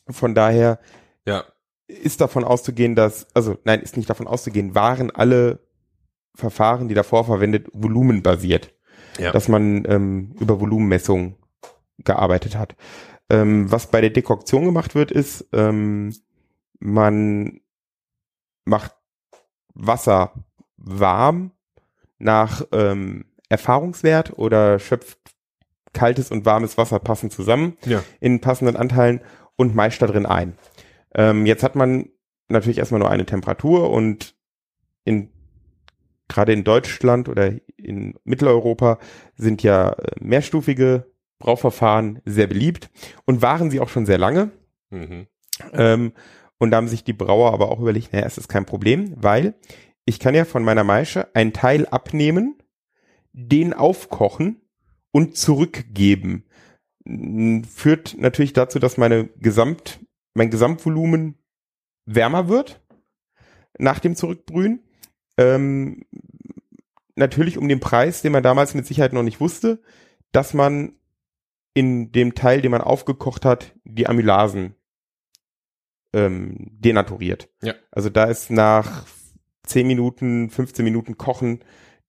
[0.10, 0.80] von daher
[1.26, 1.44] Ja,
[1.88, 5.60] ist davon auszugehen, dass, also nein, ist nicht davon auszugehen, waren alle
[6.36, 8.74] Verfahren, die davor verwendet, volumenbasiert.
[9.20, 9.32] Ja.
[9.32, 11.36] Dass man ähm, über Volumenmessung
[12.04, 12.76] gearbeitet hat.
[13.30, 16.16] Ähm, was bei der Dekoktion gemacht wird, ist, ähm,
[16.80, 17.60] man
[18.70, 18.96] macht
[19.74, 20.34] Wasser
[20.78, 21.52] warm
[22.18, 25.18] nach ähm, Erfahrungswert oder schöpft
[25.94, 28.04] kaltes und warmes Wasser passend zusammen Ja.
[28.20, 29.22] in passenden Anteilen
[29.56, 30.56] und meischt da drin ein.
[31.16, 32.10] Ähm, jetzt hat man
[32.48, 34.36] natürlich erstmal nur eine Temperatur und
[35.04, 35.32] in
[36.28, 39.00] gerade in Deutschland oder in Mitteleuropa
[39.36, 42.92] sind ja äh, mehrstufige Brauverfahren sehr beliebt
[43.26, 44.52] und waren sie auch schon sehr lange.
[44.92, 45.26] Mhm.
[45.74, 46.12] Ähm,
[46.60, 49.56] und da haben sich die Brauer aber auch überlegt, naja, es ist kein Problem, weil
[50.06, 52.56] ich kann ja von meiner Maische einen Teil abnehmen,
[53.32, 54.62] den aufkochen
[55.12, 56.46] und zurückgeben.
[57.74, 60.00] Führt natürlich dazu, dass meine Gesamt,
[60.34, 61.40] mein Gesamtvolumen
[62.06, 62.82] wärmer wird
[63.78, 64.84] nach dem Zurückbrühen.
[65.38, 66.06] Ähm,
[67.16, 69.82] natürlich um den Preis, den man damals mit Sicherheit noch nicht wusste,
[70.32, 70.94] dass man
[71.74, 74.76] in dem Teil, den man aufgekocht hat, die Amylasen
[76.14, 77.50] ähm, denaturiert.
[77.62, 77.76] Ja.
[77.92, 79.06] Also da ist nach
[79.64, 81.60] 10 Minuten, 15 Minuten Kochen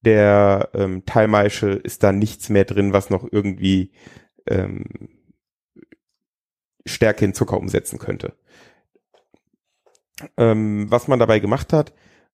[0.03, 3.93] der ähm, Teilmaische ist da nichts mehr drin, was noch irgendwie
[4.47, 4.85] ähm,
[6.87, 8.35] Stärke in Zucker umsetzen könnte.
[10.37, 11.93] Ähm, was man dabei gemacht hat,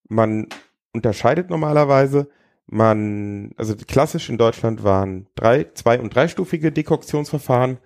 [0.09, 0.49] man
[0.93, 2.29] unterscheidet normalerweise,
[2.67, 7.79] man, also klassisch in Deutschland waren drei, zwei- und dreistufige Dekoktionsverfahren,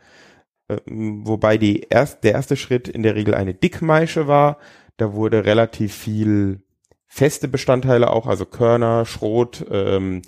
[0.87, 4.59] wobei die erst, der erste Schritt in der Regel eine Dickmaische war.
[4.97, 6.63] Da wurde relativ viel
[7.07, 10.23] feste Bestandteile auch, also Körner, Schrot, ähm,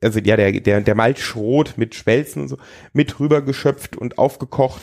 [0.00, 2.58] also ja, der, der, der Malzschrot mit Schwelzen und so,
[2.92, 4.82] mit rübergeschöpft und aufgekocht,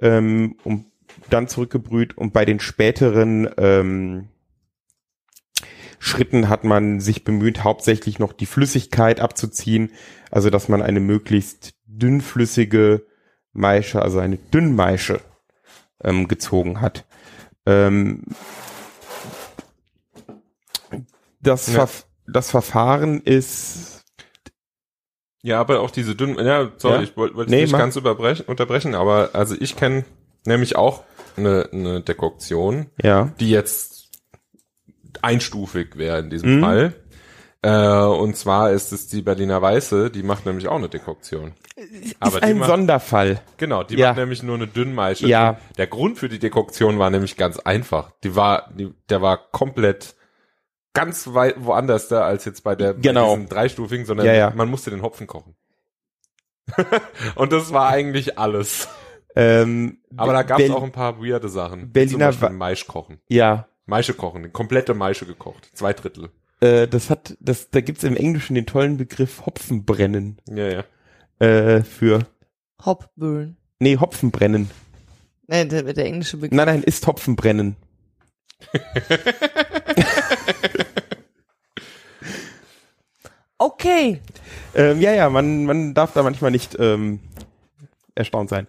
[0.00, 0.86] ähm, und
[1.30, 4.28] dann zurückgebrüht und bei den späteren ähm,
[5.98, 9.90] Schritten hat man sich bemüht, hauptsächlich noch die Flüssigkeit abzuziehen,
[10.30, 13.06] also dass man eine möglichst dünnflüssige
[13.52, 15.20] Maische, also eine Dünnmaische
[16.02, 17.04] ähm, gezogen hat.
[17.66, 18.22] Ähm,
[21.40, 21.74] das, Ja.
[21.74, 24.04] Verf das Verfahren ist
[25.42, 27.02] Ja, aber auch diese dünnen, ja, sorry, Ja?
[27.02, 27.78] ich wollte wollte Nee, nicht mach.
[27.78, 30.04] ganz unterbrechen, aber also ich kenne
[30.44, 31.04] nämlich auch
[31.36, 34.10] eine, eine Dekoktion, ja die jetzt
[35.22, 36.60] einstufig wäre in diesem Mhm.
[36.60, 36.94] Fall.
[37.62, 37.70] Äh,
[38.04, 41.54] und zwar ist es die Berliner Weiße, die macht nämlich auch eine Dekoktion.
[42.20, 43.40] Aber ist die ein macht- Sonderfall.
[43.56, 44.08] Genau, die Ja.
[44.08, 45.26] macht nämlich nur eine Dünnmaische.
[45.26, 45.58] Ja.
[45.76, 48.12] Der Grund für die Dekoktion war nämlich ganz einfach.
[48.22, 50.14] Die war, die, der war komplett
[50.94, 53.36] ganz weit woanders da als jetzt bei der Genau.
[53.36, 54.52] bei dreistufigen, sondern Ja, ja.
[54.54, 55.56] man musste den Hopfen kochen.
[57.34, 58.88] und das war eigentlich alles.
[59.34, 61.92] Ähm, Aber da gab es auch ein paar weirde Sachen.
[61.92, 63.20] Berliner Zum Beispiel Maisch kochen.
[63.28, 65.70] Ja, Maische kochen, komplette Maische gekocht.
[65.74, 66.30] Zwei Drittel.
[66.60, 70.84] Äh, das hat, das, da gibt's im Englischen den tollen Begriff Hopfenbrennen Ja, ja.
[71.46, 72.26] äh, für,
[72.84, 73.56] Hopburn.
[73.80, 74.70] nee, Hopfenbrennen.
[75.46, 76.56] Nee, der, der englische Begriff.
[76.56, 77.76] Nein, nein, ist Hopfenbrennen.
[83.58, 84.20] Okay.
[84.74, 87.20] Ähm, ja, ja, man, man darf da manchmal nicht ähm,
[88.14, 88.66] erstaunt sein.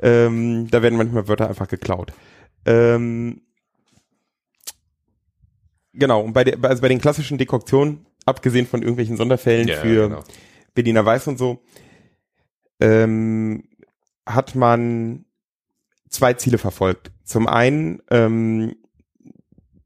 [0.00, 2.12] Ähm, da werden manchmal Wörter einfach geklaut.
[2.64, 3.42] Ähm,
[5.92, 10.08] genau, und bei, der, also bei den klassischen Dekoktionen, abgesehen von irgendwelchen Sonderfällen Ja, für
[10.08, 10.24] genau.
[10.74, 11.62] Berliner Weiß und so,
[12.80, 13.68] ähm,
[14.26, 15.24] hat man
[16.08, 17.10] zwei Ziele verfolgt.
[17.24, 18.76] Zum einen, ähm,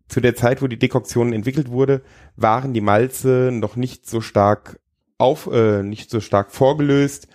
[0.09, 2.03] zu der Zeit, wo die Dekoktion entwickelt wurde,
[2.37, 4.81] waren die Malze noch nicht so stark
[5.19, 7.29] auf, äh, nicht so stark vorgelöst.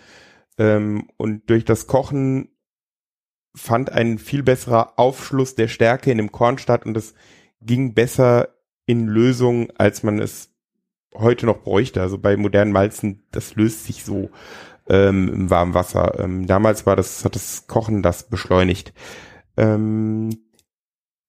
[0.58, 2.48] Ähm, und durch das Kochen
[3.54, 7.14] fand ein viel besserer Aufschluss der Stärke in dem Korn statt und es
[7.60, 8.48] ging besser
[8.92, 10.50] in Lösung, als man es
[11.14, 12.00] heute noch bräuchte.
[12.00, 14.30] Also bei modernen Malzen, das löst sich so
[14.88, 16.18] ähm, im warmen Wasser.
[16.18, 18.92] Ähm, damals war das, hat das Kochen das beschleunigt.
[19.56, 20.30] Ähm,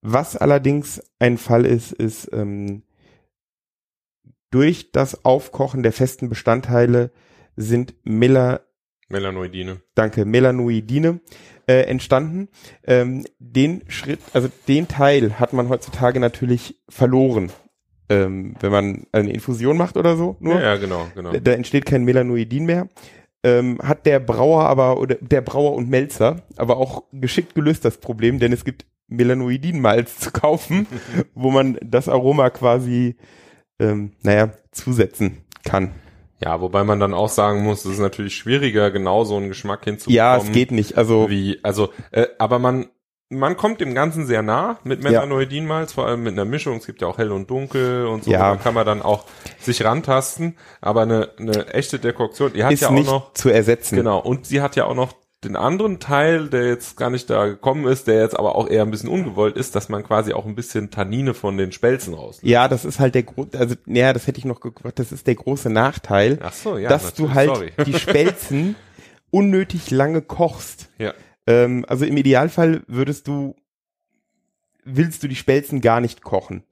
[0.02, 2.84] was allerdings ein Fall ist, ist ähm,
[4.52, 7.12] durch das Aufkochen der festen Bestandteile
[7.56, 8.62] sind Mela,
[9.10, 9.82] Melanoidine.
[9.96, 11.22] danke, Melanoidine
[11.68, 12.50] äh, entstanden.
[12.86, 17.52] Ähm, den Schritt, also den Teil hat man heutzutage natürlich verloren.
[18.10, 20.56] Ähm, wenn man eine Infusion macht oder so, nur.
[20.56, 21.32] Ja, ja, genau, genau.
[21.32, 22.90] Da, da entsteht kein Melanoidin mehr.
[23.46, 27.98] Ähm, hat der Brauer aber, oder der Brauer und Melzer, aber auch geschickt gelöst das
[27.98, 30.88] Problem, denn es gibt Melanoidin-Malz zu kaufen,
[31.34, 33.16] wo man das Aroma quasi,
[33.80, 35.92] ähm, naja, zusetzen kann.
[36.44, 39.86] Ja, wobei man dann auch sagen muss, es ist natürlich schwieriger, genau so einen Geschmack
[39.86, 40.16] hinzubekommen.
[40.16, 40.98] Ja, es geht nicht.
[40.98, 42.88] Also Wie, also, äh, aber man,
[43.30, 46.78] man kommt dem Ganzen sehr nah mit Melanoidinmalz, vor allem mit einer Mischung.
[46.78, 48.32] Es gibt ja auch hell und dunkel und so.
[48.32, 48.52] Ja.
[48.52, 49.26] Da kann man dann auch
[49.60, 50.58] sich rantasten.
[50.82, 53.96] Aber eine, eine echte Dekoktion, die hat ist ja auch nicht noch, zu ersetzen.
[53.96, 55.14] genau, und sie hat ja auch noch
[55.44, 58.82] den anderen Teil, der jetzt gar nicht da gekommen ist, der jetzt aber auch eher
[58.84, 62.44] ein bisschen ungewollt ist, dass man quasi auch ein bisschen Tannine von den Spelzen rauslässt.
[62.44, 65.28] Ja, das ist halt der Grund, also, ja, das hätte ich noch gebracht, das ist
[65.28, 66.90] der große Nachteil, Ach so, ja.
[66.90, 67.72] dass du halt sorry.
[67.86, 68.76] die Spelzen
[69.32, 70.90] unnötig lange kochst.
[70.98, 71.14] Ja.
[71.48, 73.56] Ähm, also im Idealfall würdest du,
[74.86, 76.64] willst du die Spelzen gar nicht kochen.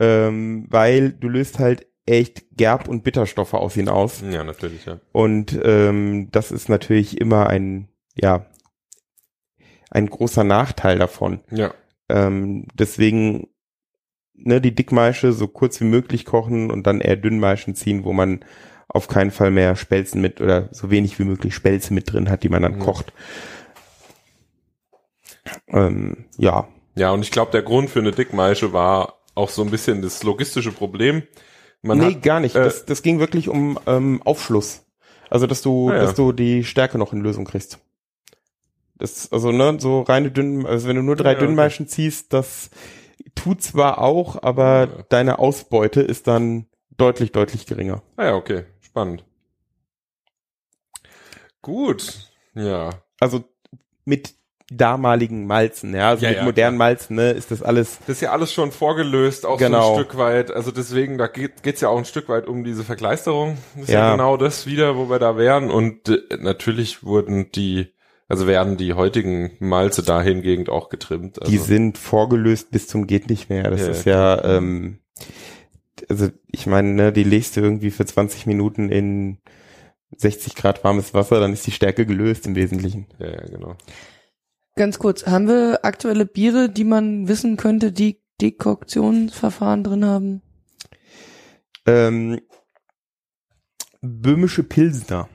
[0.00, 4.22] Ähm, weil du löst halt echt Gerb- und Bitterstoffe aus ihnen aus.
[4.28, 4.98] Ja, natürlich, ja.
[5.12, 8.46] Und ähm, das ist natürlich immer ein, ja,
[9.90, 11.40] ein großer Nachteil davon.
[11.50, 11.72] Ja.
[12.08, 13.48] Ähm, deswegen
[14.34, 18.44] ne, die Dickmaische so kurz wie möglich kochen und dann eher Dünnmaischen ziehen, wo man
[18.88, 22.42] auf keinen Fall mehr Spelzen mit oder so wenig wie möglich Spelze mit drin hat,
[22.42, 22.80] die man dann Mhm.
[22.80, 23.12] kocht.
[25.68, 29.70] Ähm, ja, Ja, und ich glaube, der Grund für eine Dickmaische war auch so ein
[29.70, 31.22] bisschen das logistische Problem.
[31.82, 32.54] Man nee, hat, gar nicht.
[32.54, 34.84] äh, das, das ging wirklich um ähm, Aufschluss.
[35.28, 36.00] Also, dass du, Ah, ja.
[36.02, 37.78] dass du die Stärke noch in Lösung kriegst.
[38.96, 41.46] Das, also, ne, so reine dünn, also wenn du nur drei Ja, okay.
[41.46, 42.70] Dünnmaischen ziehst, das
[43.34, 45.04] tut zwar auch, aber Ja.
[45.08, 46.66] deine Ausbeute ist dann
[46.96, 48.02] deutlich, deutlich geringer.
[48.16, 49.24] Ah ja, okay, spannend.
[51.62, 52.90] Gut, ja.
[53.20, 53.44] Also
[54.04, 54.34] mit
[54.70, 58.20] damaligen Malzen, ja, also Ja, mit ja, modernen Malzen, ne, ist das alles, Das ist
[58.22, 59.94] ja alles schon vorgelöst, auch so Genau.
[59.96, 60.50] ein Stück weit.
[60.50, 63.58] Also deswegen, da geht geht's ja auch ein Stück weit um diese Verkleisterung.
[63.74, 64.10] Das ist ja, Ja.
[64.12, 65.70] genau das wieder, wo wir da wären.
[65.70, 67.93] Und äh, natürlich wurden die,
[68.28, 71.40] also werden die heutigen Malze da hingegen auch getrimmt.
[71.40, 73.70] Also, die sind vorgelöst bis zum geht nicht mehr.
[73.70, 75.00] Das Ja, ist ja, ähm,
[76.08, 79.38] also ich meine, ne, die legst du irgendwie für 20 Minuten in
[80.16, 83.06] 60 Grad warmes Wasser, dann ist die Stärke gelöst im Wesentlichen.
[83.18, 83.76] ja, ja, genau.
[84.76, 90.42] Ganz kurz, haben wir aktuelle Biere, die man wissen könnte, die Dekoktionsverfahren drin haben?
[91.86, 92.40] Ähm,
[94.00, 95.28] böhmische Pilsner.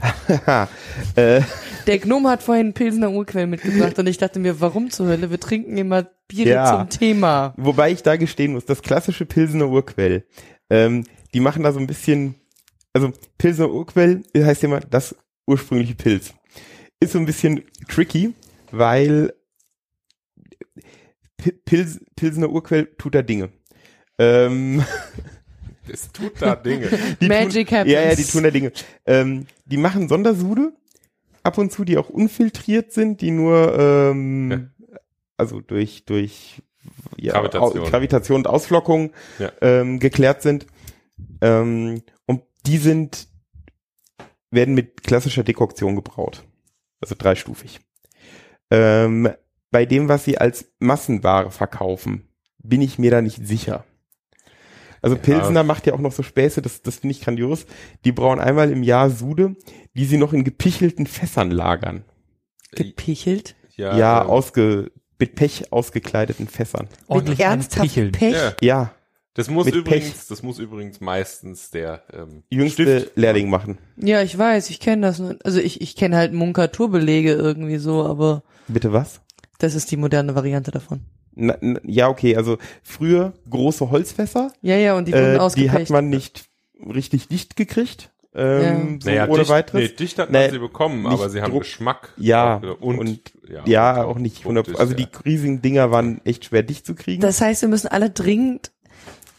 [1.16, 1.40] äh,
[1.86, 5.30] Der Gnome hat vorhin Pilsener Urquell mitgebracht und ich dachte mir, warum zur Hölle?
[5.30, 6.76] Wir trinken immer Biere Ja.
[6.78, 7.54] zum Thema.
[7.56, 10.24] Wobei ich da gestehen muss, das klassische Pilsener Urquell,
[10.70, 11.04] ähm,
[11.34, 12.34] die machen da so ein bisschen,
[12.92, 15.14] also Pilsener Urquell heißt ja immer das
[15.46, 16.34] ursprüngliche Pilz.
[17.00, 18.34] Ist so ein bisschen tricky,
[18.70, 19.32] weil
[21.36, 23.50] Pi- Pils, Pilsener Urquell tut da Dinge.
[24.18, 24.82] Ähm,
[25.90, 26.88] Es tut da Dinge.
[27.20, 27.92] die Magic tun, happens.
[27.92, 28.72] Ja, ja, die tun da Dinge.
[29.06, 30.72] Ähm, die machen Sondersude,
[31.42, 34.70] ab und zu, die auch unfiltriert sind, die nur, ähm,
[35.36, 36.62] also durch, durch
[37.16, 37.84] ja, Gravitation.
[37.84, 39.52] Au, Gravitation und Ausflockung Ja.
[39.60, 40.66] ähm, geklärt sind.
[41.40, 43.28] Ähm, und die sind,
[44.50, 46.44] werden mit klassischer Dekoktion gebraut.
[47.00, 47.80] Also dreistufig.
[48.70, 49.30] Ähm,
[49.70, 52.28] bei dem, was sie als Massenware verkaufen,
[52.58, 53.84] bin ich mir da nicht sicher.
[55.02, 55.22] Also Ja.
[55.22, 57.66] Pilsener macht ja auch noch so Späße, das, das finde ich grandios.
[58.04, 59.56] Die brauen einmal im Jahr Sude,
[59.94, 62.04] die sie noch in gepichelten Fässern lagern.
[62.72, 63.54] Gepichelt?
[63.76, 66.88] Ja, Ja, ähm, ausge, mit Pech ausgekleideten Fässern.
[67.06, 67.94] Ordentlich Mit ernsthaft.
[68.12, 68.32] Pech?
[68.32, 68.52] Ja.
[68.60, 68.90] Ja,
[69.34, 70.26] Das muss Mit übrigens, Pech.
[70.28, 73.78] das muss übrigens meistens der ähm, jüngste Stift- Lehrling machen.
[73.96, 75.20] Ja, ich weiß, ich kenne das.
[75.20, 79.20] nur- Also ich, ich kenne halt Munkaturbelege irgendwie so, aber Bitte was?
[79.58, 81.02] das ist die moderne Variante davon.
[81.40, 85.70] Na, na, ja, okay, also früher große Holzfässer, Ja, ja, und die wurden äh, die
[85.70, 86.46] hat man nicht
[86.94, 88.10] richtig dicht gekriegt.
[88.34, 89.80] Ähm, so Naja, ohne dicht, weiteres.
[89.90, 91.62] nee, dicht hat Nee, man sie bekommen, aber sie haben Druck.
[91.62, 92.12] Geschmack.
[92.18, 94.98] Ja, auch, und, und ja, ja, auch nicht 100, optisch, also ja.
[95.06, 97.20] die riesigen Dinger waren echt schwer dicht zu kriegen.
[97.22, 98.70] Das heißt, wir müssen alle dringend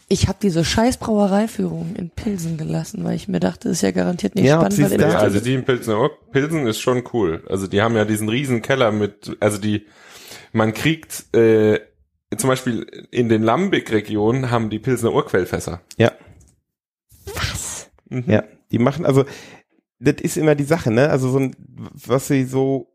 [0.08, 3.92] Ich habe diese scheiß Brauereiführung in Pilsen gelassen, weil ich mir dachte, das ist ja
[3.92, 5.94] garantiert nicht Ja, spannend, sie weil da- Ja, also die in Pilsen,
[6.32, 7.44] Pilsen ist schon cool.
[7.48, 9.86] Also die haben ja diesen riesen Keller mit, also die,
[10.52, 11.78] man kriegt, äh,
[12.36, 15.80] zum Beispiel in den Lambic-Regionen haben die Pilsener Urquellfässer.
[15.96, 16.12] Ja.
[17.34, 17.90] Was?
[18.08, 18.24] Mhm.
[18.26, 19.24] Ja, die machen, also,
[19.98, 21.10] das ist immer die Sache, ne?
[21.10, 21.56] Also so ein,
[22.06, 22.89] was sie so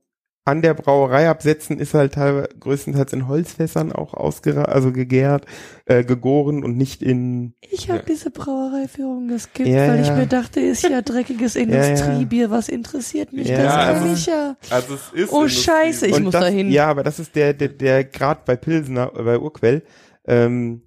[0.48, 5.46] an der Brauerei absetzen, ist halt teilweise größtenteils in Holzfässern auch ausgera also gegärt,
[5.86, 8.06] äh, gegoren und nicht in Ich habe Ja.
[8.08, 10.16] diese Brauereiführung geskippt, Ja, weil ich ja.
[10.16, 11.56] mir dachte, ist ja dreckiges.
[11.56, 13.74] Industriebier, was interessiert mich Ja, das?
[13.74, 14.56] also- kann ich ja.
[14.70, 16.70] Also es ist Oh, Industrie- Scheiße, ich und muss das, dahin.
[16.72, 19.82] Ja, aber das ist der, der, der Grad bei Pilsener, äh, bei Urquell.
[20.28, 20.82] Ähm,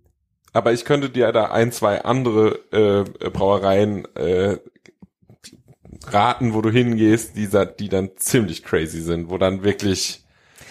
[0.52, 2.59] Aber ich könnte dir da ein, zwei andere
[3.20, 4.59] äh, Brauereien äh,
[6.07, 7.49] raten, wo du hingehst, die,
[7.79, 10.23] die dann ziemlich crazy sind, wo dann wirklich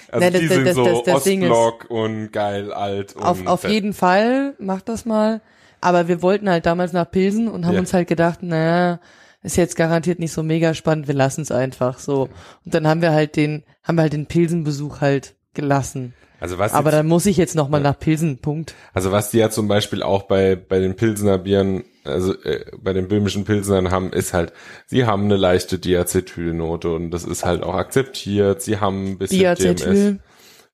[0.09, 2.71] also Ne, das- die das- sind das- so das- das Ding ist- Ostblock und geil
[2.71, 5.41] alt und Auf, auf jeden Fall, mach das mal.
[5.81, 7.79] Aber wir wollten halt damals nach Pilsen und haben Ja.
[7.81, 8.99] uns halt gedacht, naja,
[9.43, 12.29] ist jetzt garantiert nicht so mega spannend, wir lassen es einfach so.
[12.65, 16.13] Und dann haben wir halt den, haben wir halt den Pilsenbesuch halt gelassen.
[16.39, 18.75] Also was Aber jetzt, dann muss ich jetzt noch mal nach Pilsen, Punkt.
[18.93, 22.93] also was die ja zum Beispiel auch bei bei den Pilsener Bieren, also äh, bei
[22.93, 24.53] den böhmischen Pilsnern haben, ist halt,
[24.85, 28.61] sie haben eine leichte Diacetylnote und das ist halt auch akzeptiert.
[28.61, 30.19] Sie haben ein bisschen DMS, Diacetyl.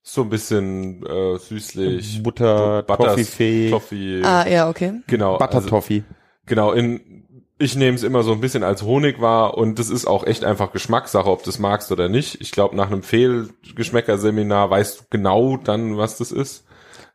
[0.02, 5.00] so ein bisschen äh, süßlich, Butter, Butters- Toffifee, Toffee, Ah, ja, okay.
[5.06, 5.38] genau.
[5.38, 6.04] Butter also, Toffee.
[6.46, 7.20] Genau, in
[7.56, 10.44] ich nehme es immer so ein bisschen als Honig wahr und das ist auch echt
[10.44, 12.40] einfach Geschmackssache, ob du es magst oder nicht.
[12.40, 16.64] Ich glaube, nach einem Fehlgeschmäckerseminar weißt du genau dann, was das ist.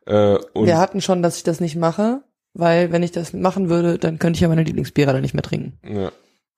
[0.06, 2.22] Äh, und wir hatten schon, dass ich das nicht mache,
[2.54, 5.42] weil wenn ich das machen würde, dann könnte ich ja meine Lieblingsbiere dann nicht mehr
[5.42, 5.78] trinken.
[5.82, 6.12] ja.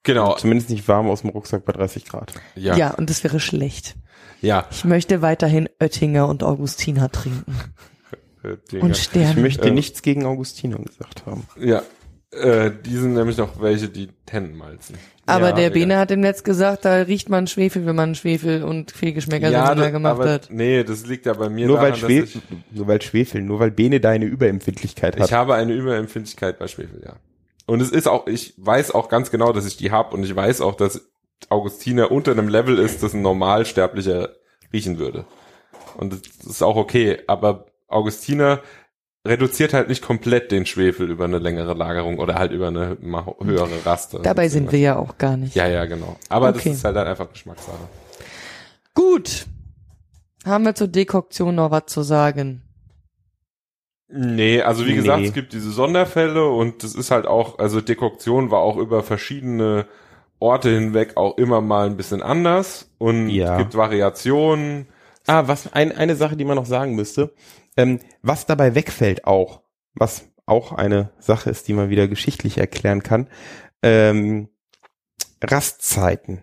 [0.04, 2.32] Genau, Zumindest nicht warm aus dem Rucksack bei 30 Grad.
[2.56, 3.94] ja, Ja, und das wäre schlecht.
[4.40, 4.66] ja.
[4.72, 7.54] Ich möchte weiterhin Oettinger und Augustiner trinken.
[8.72, 8.82] Dinger.
[8.82, 9.40] Und Ich Sterne.
[9.40, 11.46] möchte Äh, nichts gegen Augustiner gesagt haben.
[11.56, 11.82] ja.
[12.32, 14.96] Äh, die sind nämlich noch welche, die Tennenmalzen.
[15.24, 15.70] Aber Ja, der.
[15.70, 19.74] Bene hat im Netz gesagt, da riecht man Schwefel, wenn man Schwefel und Fehlgeschmäcker ja,
[19.74, 20.48] das- gemacht aber, hat.
[20.50, 23.42] Nee, das liegt ja bei mir Nur weil, daran, dass Schwefel, ich, nur weil Schwefel,
[23.42, 25.26] nur weil Bene deine Überempfindlichkeit hat.
[25.26, 27.14] ich habe eine Überempfindlichkeit bei Schwefel, ja.
[27.66, 30.34] Und es ist auch, ich weiß auch ganz genau, dass ich die habe und ich
[30.34, 31.08] weiß auch, dass
[31.48, 34.30] Augustiner unter einem Level ist, das ein Normalsterblicher
[34.72, 35.24] riechen würde.
[35.96, 38.60] Und das ist auch okay, aber Augustiner
[39.26, 43.86] reduziert halt nicht komplett den Schwefel über eine längere Lagerung oder halt über eine höhere
[43.86, 44.20] Raste.
[44.22, 45.54] Dabei sind wir ja auch gar nicht.
[45.54, 46.16] Ja, ja, genau.
[46.28, 46.60] Aber Okay.
[46.70, 47.76] das ist halt, halt einfach Geschmackssache.
[48.94, 49.46] Gut.
[50.44, 52.62] Haben wir zur Dekoktion noch was zu sagen?
[54.08, 55.28] Nee, also wie gesagt, Nee.
[55.28, 59.86] es gibt diese Sonderfälle und das ist halt auch, also Dekoktion war auch über verschiedene
[60.38, 63.52] Orte hinweg auch immer mal ein bisschen anders und Ja.
[63.52, 64.88] es gibt Variationen.
[65.26, 67.32] Ah, was ein, eine Sache, die man noch sagen müsste.
[67.76, 69.62] Ähm, was dabei wegfällt auch,
[69.94, 73.28] was auch eine Sache ist, die man wieder geschichtlich erklären kann,
[73.82, 74.48] ähm,
[75.42, 76.42] Rastzeiten.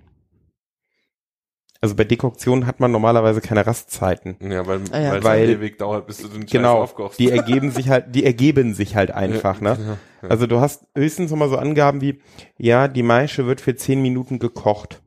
[1.82, 4.36] Also bei Dekoktion hat man normalerweise keine Rastzeiten.
[4.42, 5.12] Ja, weil, Ah ja.
[5.14, 7.20] weil Weil- halt ewig dauert, bis du den Scheiß Genau, aufkochst.
[7.20, 9.78] die ergeben sich halt, die ergeben sich halt einfach, ne?
[9.80, 10.30] Ja, ja.
[10.30, 12.22] Also du hast höchstens nochmal so Angaben wie,
[12.58, 15.02] ja, die Maische wird für zehn Minuten gekocht.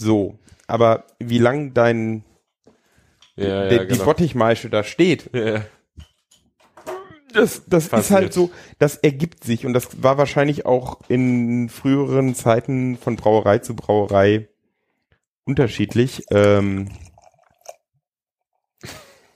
[0.00, 0.38] So.
[0.66, 2.24] Aber wie lang dein,
[3.38, 4.04] ja, ja, die genau.
[4.04, 5.62] Bottichmaische da steht, ja,
[7.32, 12.34] das, das ist halt so, das ergibt sich und das war wahrscheinlich auch in früheren
[12.34, 14.48] Zeiten von Brauerei zu Brauerei
[15.44, 16.24] unterschiedlich.
[16.30, 16.88] Ähm,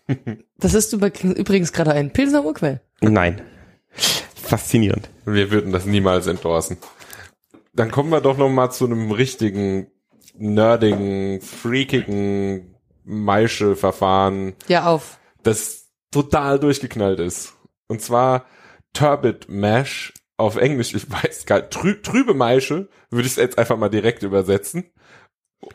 [0.58, 2.80] Das ist übrigens gerade ein Pilsner Urquell.
[3.00, 3.42] nein.
[4.34, 5.08] Faszinierend.
[5.24, 6.76] wir würden das niemals endorsen.
[7.72, 9.86] Dann kommen wir doch noch mal zu einem richtigen,
[10.36, 12.74] nerdigen, freakigen
[13.04, 14.54] Maische-Verfahren.
[14.68, 15.18] Ja, auf.
[15.42, 17.54] das total durchgeknallt ist.
[17.88, 18.46] Und zwar
[18.92, 23.58] Turbid Mash auf Englisch, ich weiß gar nicht, trü trübe Maische, würde ich es jetzt
[23.58, 24.84] einfach mal direkt übersetzen.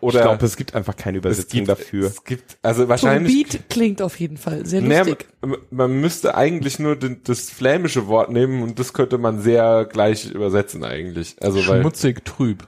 [0.01, 2.07] Oder ich glaube, es gibt einfach keine es Übersetzung gibt, dafür.
[2.07, 5.27] Es gibt, also wahrscheinlich, Turbid klingt auf jeden Fall sehr lustig.
[5.39, 9.85] man, man müsste eigentlich nur den, das flämische Wort nehmen und das könnte man sehr
[9.85, 11.37] gleich übersetzen eigentlich.
[11.41, 12.67] Also weil, Schmutzig, trüb.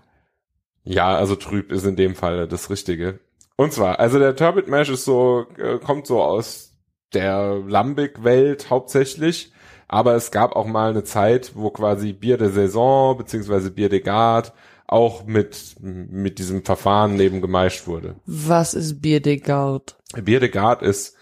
[0.86, 3.20] Ja, also trüb ist in dem Fall das Richtige.
[3.60, 6.78] Und zwar, also der Turbid Mash ist so, äh, kommt so aus
[7.14, 9.52] der Lambic-Welt hauptsächlich,
[9.90, 14.00] aber es gab auch mal eine Zeit, wo quasi Bier der Saison beziehungsweise Bier de
[14.00, 14.54] Garde
[14.88, 18.16] auch mit, mit diesem Verfahren neben gemeischt wurde.
[18.26, 19.92] Was ist Bier de Garde?
[20.16, 21.18] Bier de Garde ist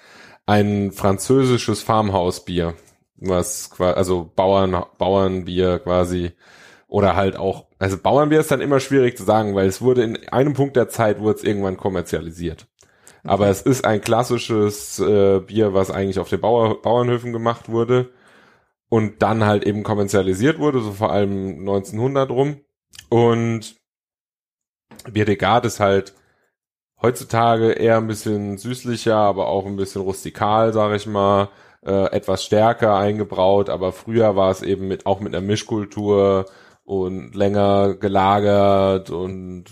[0.46, 2.76] ein französisches Farmhausbier,
[3.16, 6.34] was quasi, also Bauern, Bauernbier quasi,
[6.88, 10.30] oder halt auch, also Bauernbier ist dann immer schwierig zu sagen, weil es wurde in
[10.30, 12.68] einem Punkt der Zeit, wurde es irgendwann kommerzialisiert.
[13.24, 18.12] Aber es ist ein klassisches äh, Bier, was eigentlich auf den Bauer, Bauernhöfen gemacht wurde.
[18.90, 22.62] und dann halt eben kommerzialisiert wurde, so vor allem 1900 rum.
[23.10, 23.76] Und
[25.12, 26.14] Bierdegat ist halt
[27.02, 31.50] heutzutage eher ein bisschen süßlicher, aber auch ein bisschen rustikal, sag ich mal,
[31.86, 36.46] äh, etwas stärker eingebraut, aber früher war es eben mit auch mit einer Mischkultur
[36.88, 39.66] und länger gelagert und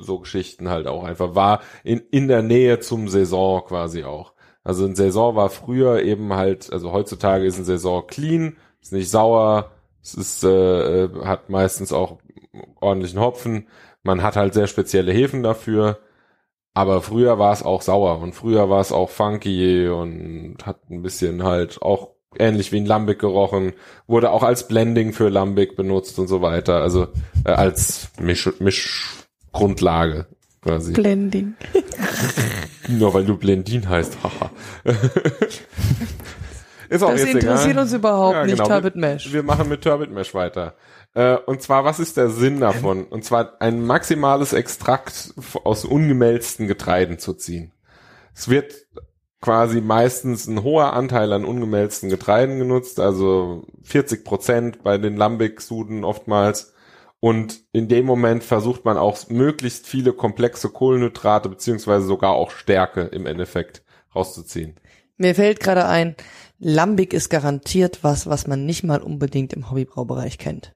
[0.00, 4.32] so Geschichten halt auch einfach war in in der Nähe zum Saison quasi auch.
[4.64, 9.08] Also ein Saison war früher eben halt, also heutzutage ist ein Saison clean, ist nicht
[9.08, 9.70] sauer,
[10.02, 12.18] es ist äh, äh hat meistens auch
[12.80, 13.68] ordentlichen Hopfen.
[14.02, 16.00] Man hat halt sehr spezielle Hefen dafür.
[16.74, 21.02] Aber früher war es auch sauer und früher war es auch funky und hat ein
[21.02, 23.72] bisschen halt auch ähnlich wie ein Lambic gerochen,
[24.06, 27.08] wurde auch als Blending für Lambic benutzt und so weiter, also
[27.44, 30.26] äh, als Misch, Mischgrundlage
[30.62, 30.92] quasi.
[30.92, 31.54] Blending.
[32.88, 34.50] Nur weil du Blendin heißt, haha.
[36.88, 37.82] Ist auch Das jetzt interessiert egal.
[37.82, 38.68] uns überhaupt Ja, nicht, genau.
[38.68, 39.32] Turbot Wir- Mesh.
[39.32, 40.76] Wir machen mit Turbot Mesh weiter.
[41.14, 43.04] Äh, und zwar, was ist der Sinn davon?
[43.04, 45.34] Und zwar ein maximales Extrakt
[45.64, 47.72] aus ungemälzten Getreiden zu ziehen.
[48.34, 48.74] Es wird
[49.46, 56.02] quasi meistens ein hoher Anteil an ungemälzten Getreiden genutzt, also 40 Prozent bei den Lambic-Suden
[56.02, 56.74] oftmals.
[57.20, 63.02] Und in dem Moment versucht man auch möglichst viele komplexe Kohlenhydrate beziehungsweise sogar auch Stärke
[63.02, 63.84] im Endeffekt
[64.16, 64.74] rauszuziehen.
[65.16, 66.16] Mir fällt gerade ein,
[66.58, 70.72] Lambic ist garantiert was, was man nicht mal unbedingt im Hobbybraubereich kennt.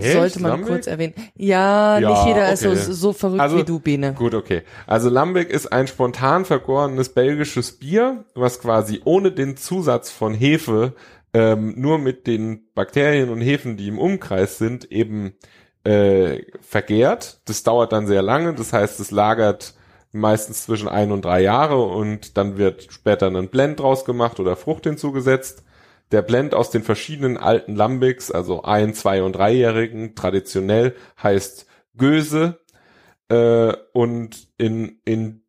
[0.00, 1.14] Sollte man kurz erwähnen.
[1.36, 2.76] Ja, Ja, nicht jeder ist okay.
[2.76, 4.14] so, so verrückt Also, wie du, Bene.
[4.14, 4.62] Gut, okay.
[4.86, 10.94] Also Lambic ist ein spontan vergorenes belgisches Bier, was quasi ohne den Zusatz von Hefe
[11.34, 15.34] ähm, nur mit den Bakterien und Hefen, die im Umkreis sind, eben
[15.84, 17.40] äh, vergärt.
[17.46, 18.54] Das dauert dann sehr lange.
[18.54, 19.74] Das heißt, es lagert
[20.12, 24.56] meistens zwischen ein und drei Jahre und dann wird später ein Blend draus gemacht oder
[24.56, 25.64] Frucht hinzugesetzt.
[26.12, 31.66] Der Blend aus den verschiedenen alten Lambics, also ein, zwei und dreijährigen, traditionell heißt
[31.96, 32.60] Göse.
[33.28, 35.44] Äh, und in, in,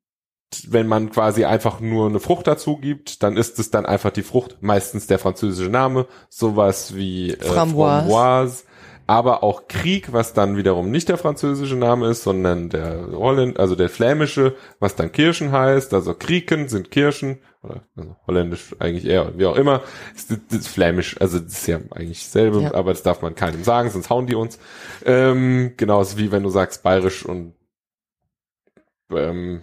[0.67, 4.23] wenn man quasi einfach nur eine Frucht dazu gibt, dann ist es dann einfach die
[4.23, 8.09] Frucht, meistens der französische Name, sowas wie äh, Framboise.
[8.09, 8.63] Framboise,
[9.07, 13.75] aber auch Krieg, was dann wiederum nicht der französische Name ist, sondern der Holländ, also
[13.75, 19.37] der flämische, was dann Kirschen heißt, also Krieken sind Kirschen, oder also holländisch eigentlich eher,
[19.37, 19.81] wie auch immer,
[20.15, 22.73] ist, das ist flämisch, also das ist ja eigentlich dasselbe, Ja.
[22.73, 24.59] aber das darf man keinem sagen, sonst hauen die uns.
[25.05, 27.53] Ähm, genauso wie wenn du sagst bayerisch und
[29.11, 29.61] ähm,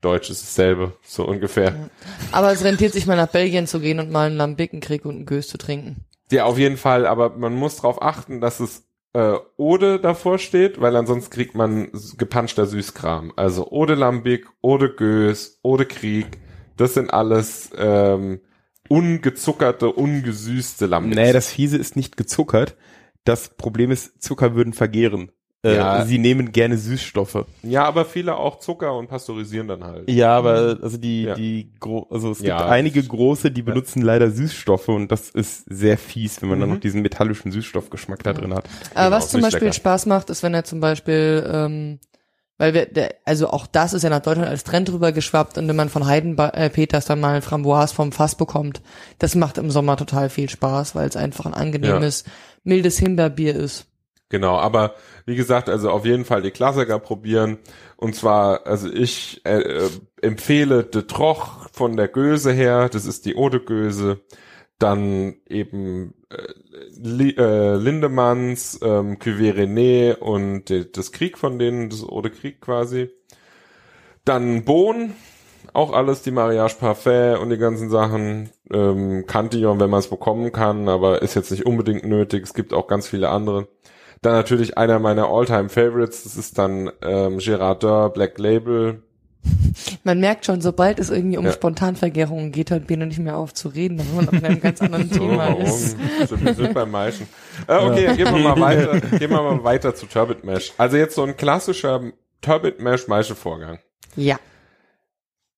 [0.00, 1.90] Deutsch ist dasselbe, so ungefähr.
[2.32, 5.04] Aber es rentiert sich mal nach Belgien zu gehen und mal einen Lambic, einen Krieg
[5.04, 6.04] und einen Gös zu trinken.
[6.30, 10.80] Ja, auf jeden Fall, aber man muss darauf achten, dass es äh, Ode davor steht,
[10.80, 13.32] weil ansonsten kriegt man gepanschter Süßkram.
[13.36, 16.38] Also Ode Lambic, Ode Gös, Ode Krieg,
[16.76, 18.40] das sind alles ähm,
[18.88, 21.16] ungezuckerte, ungesüßte Lambics.
[21.16, 22.76] Nee, das Fiese ist nicht gezuckert.
[23.24, 25.30] Das Problem ist, Zucker würden vergehren.
[25.62, 26.04] Äh, Ja.
[26.06, 27.44] Sie nehmen gerne Süßstoffe.
[27.62, 30.08] ja, aber viele auch Zucker und pasteurisieren dann halt.
[30.10, 31.34] Ja, aber also die, Ja.
[31.34, 32.66] die gro also es gibt Ja.
[32.66, 36.74] einige große, die benutzen leider Süßstoffe und das ist sehr fies, wenn man dann Mhm.
[36.76, 38.64] noch diesen metallischen Süßstoffgeschmack da drin hat.
[38.94, 39.72] Aber Genau, was zum Beispiel lecker.
[39.74, 41.98] Spaß macht, ist, wenn er zum Beispiel, ähm,
[42.56, 45.68] weil wir, der, also auch das ist ja nach Deutschland als Trend rüber geschwappt und
[45.68, 48.80] wenn man von Heiden äh, Peters dann mal ein Framboise vom Fass bekommt,
[49.18, 52.24] das macht im Sommer total viel Spaß, weil es einfach ein angenehmes,
[52.64, 53.86] mildes Himbeerbier ist.
[54.30, 54.94] Genau, aber
[55.26, 57.58] wie gesagt, also auf jeden Fall die Klassiker probieren.
[57.96, 59.90] Und zwar, also ich äh, äh,
[60.22, 64.20] empfehle de Troch von der Göse her, das ist die Ode Göse.
[64.78, 66.36] Dann eben äh,
[66.96, 72.60] Li, äh, Lindemanns, ähm, Cuvée René und de, das Krieg von denen, das Ode Krieg
[72.60, 73.10] quasi.
[74.24, 75.14] Dann Bohn,
[75.72, 78.50] auch alles die Mariage Parfait und die ganzen Sachen.
[78.72, 82.44] Ähm, Cantillon, wenn man es bekommen kann, aber ist jetzt nicht unbedingt nötig.
[82.44, 83.66] Es gibt auch ganz viele andere.
[84.22, 89.02] Dann natürlich einer meiner All-Time Favorites, das ist dann ähm, Girardin Black Label.
[90.04, 91.52] Man merkt schon, sobald es irgendwie um Ja.
[91.52, 95.08] Spontanvergärungen geht, hört Bene nicht mehr auf zu reden, wenn man auf einem ganz anderen
[95.10, 95.62] So, Thema warum?
[95.62, 95.96] ist.
[96.44, 97.26] Wir sind beim Maischen.
[97.66, 99.00] Äh, okay, gehen wir mal weiter.
[99.00, 100.72] Gehen wir mal weiter zu Turbot Mash.
[100.76, 102.02] Also jetzt so ein klassischer
[102.42, 103.78] Turbot Mash Maischevorgang.
[104.16, 104.38] Ja.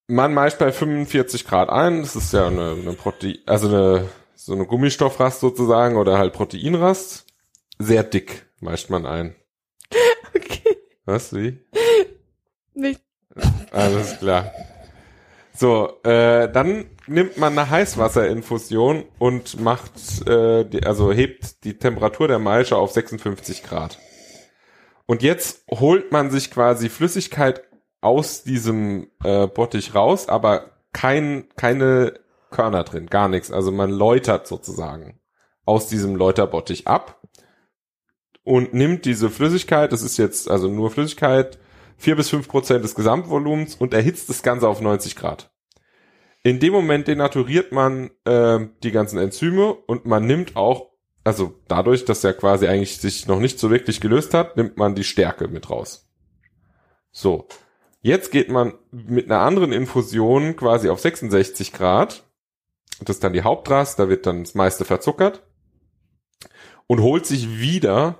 [0.07, 2.01] Man meischt bei 45 Grad ein.
[2.01, 7.25] Das ist ja eine, eine Protein, also eine, so eine Gummistoffrast sozusagen oder halt Proteinrast.
[7.79, 9.35] Sehr dick meischt man ein.
[10.35, 10.77] Okay.
[11.05, 11.59] Was, wie?
[12.73, 13.01] Nicht.
[13.71, 14.51] Alles klar.
[15.55, 22.27] So, äh, dann nimmt man eine Heißwasserinfusion und macht, äh, die, also hebt die Temperatur
[22.27, 23.99] der Maische auf 56 Grad.
[25.05, 27.63] Und jetzt holt man sich quasi Flüssigkeit
[28.01, 32.13] aus diesem äh, Bottich raus, aber kein, keine
[32.49, 33.51] Körner drin, gar nichts.
[33.51, 35.19] Also man läutert sozusagen
[35.65, 37.21] aus diesem Läuterbottich ab
[38.43, 41.57] und nimmt diese Flüssigkeit, das ist jetzt also nur Flüssigkeit,
[41.97, 45.51] vier bis fünf Prozent des Gesamtvolumens und erhitzt das Ganze auf 90 Grad.
[46.43, 50.91] In dem Moment denaturiert man äh, die ganzen Enzyme und man nimmt auch,
[51.23, 54.93] also dadurch, dass er quasi eigentlich sich noch nicht so wirklich gelöst hat, nimmt man
[54.93, 56.09] die Stärke mit raus.
[57.11, 57.47] So.
[58.01, 62.25] Jetzt geht man mit einer anderen Infusion quasi auf 66 Grad.
[62.99, 65.41] Das ist dann die Hauptrast, da wird dann das meiste verzuckert.
[66.87, 68.19] Und holt sich wieder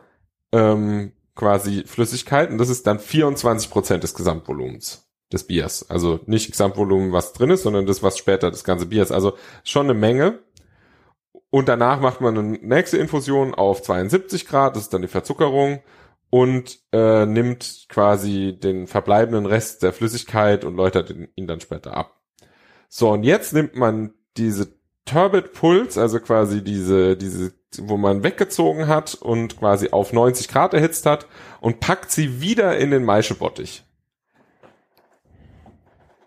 [0.54, 5.90] ähm, quasi Flüssigkeit und das ist dann 24 Prozent des Gesamtvolumens des Biers.
[5.90, 9.12] Also nicht Gesamtvolumen, was drin ist, sondern das, was später das ganze Bier ist.
[9.12, 10.40] Also schon eine Menge.
[11.50, 15.82] Und danach macht man eine nächste Infusion auf 72 Grad, das ist dann die Verzuckerung
[16.32, 22.20] und äh, nimmt quasi den verbleibenden Rest der Flüssigkeit und läutert ihn dann später ab.
[22.90, 24.74] So, und jetzt nimmt man diese
[25.06, 30.74] Turbid Pulse, also quasi diese, diese, wo man weggezogen hat und quasi auf 90 Grad
[30.74, 31.28] erhitzt hat
[31.62, 33.84] und packt sie wieder in den Maischebottich.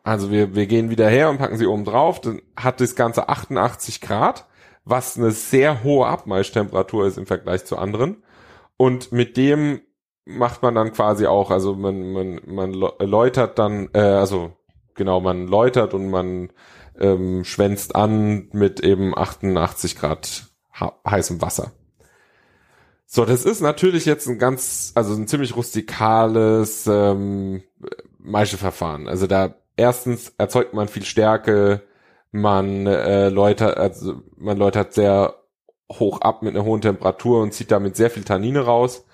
[0.02, 3.28] Also wir, wir gehen wieder her und packen sie oben drauf, dann hat das Ganze
[3.28, 4.46] 88 Grad,
[4.84, 8.22] was eine sehr hohe Abmaischtemperatur ist im Vergleich zu anderen.
[8.76, 9.80] Und mit dem
[10.24, 14.52] macht man dann quasi auch, also man, man, man läutert dann, äh, also
[14.94, 16.50] genau, man läutert und man
[16.98, 20.45] ähm, schwänzt an mit eben 88 Grad
[20.80, 21.72] heißem Wasser.
[23.06, 27.62] So, das ist natürlich jetzt ein ganz, also ein ziemlich rustikales ähm,
[28.18, 29.06] Maischeverfahren.
[29.08, 31.82] Also da erstens erzeugt man viel Stärke,
[32.32, 35.36] man äh, läutert, also man läutert sehr
[35.92, 39.06] hoch ab mit einer hohen Temperatur und zieht damit sehr viel Tannine raus.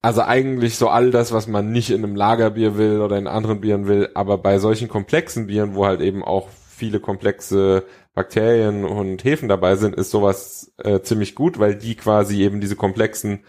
[0.00, 3.60] Also eigentlich so all das, was man nicht in einem Lagerbier will oder in anderen
[3.60, 9.24] Bieren will, aber bei solchen komplexen Bieren, wo halt eben auch viele komplexe Bakterien und
[9.24, 13.44] Hefen dabei sind, ist sowas äh, ziemlich gut, weil die quasi eben diese komplexen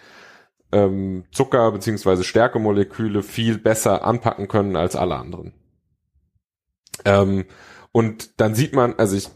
[0.71, 5.53] ähm, Zucker beziehungsweise Stärkemoleküle viel besser anpacken können als alle anderen.
[7.05, 7.45] Ähm,
[7.91, 9.29] und dann sieht man, also ich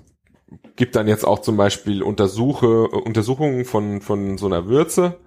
[0.75, 5.19] gibt dann jetzt auch zum Beispiel Untersuche, Untersuchungen von, von so einer Würze,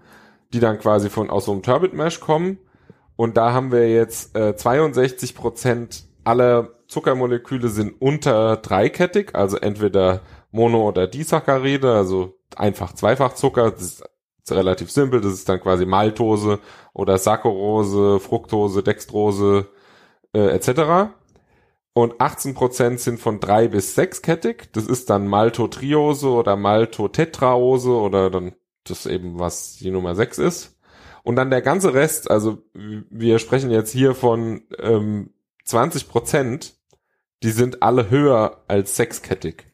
[0.53, 2.59] die dann quasi von aus so einem Turbid Mesh kommen.
[3.17, 10.23] Und da haben wir jetzt äh, 62 Prozent aller Zuckermoleküle sind unter dreikettig, also entweder
[10.51, 13.71] Mono- oder Disaccharide, also einfach Zweifachzucker.
[13.71, 14.05] Das ist
[14.51, 15.21] relativ simpel.
[15.21, 16.59] Das ist dann quasi Maltose
[16.93, 19.69] oder Saccharose, Fructose, Dextrose
[20.35, 21.13] äh, etc
[21.93, 24.71] und 18% sind von drei bis sechskettig.
[24.73, 30.79] Das ist dann Maltotriose oder Maltotetraose oder dann das eben, was die Nummer 6 ist.
[31.23, 35.35] Und dann der ganze Rest, also wir sprechen jetzt hier von ähm,
[35.67, 36.73] 20%
[37.43, 39.73] die sind alle höher als sechskettig.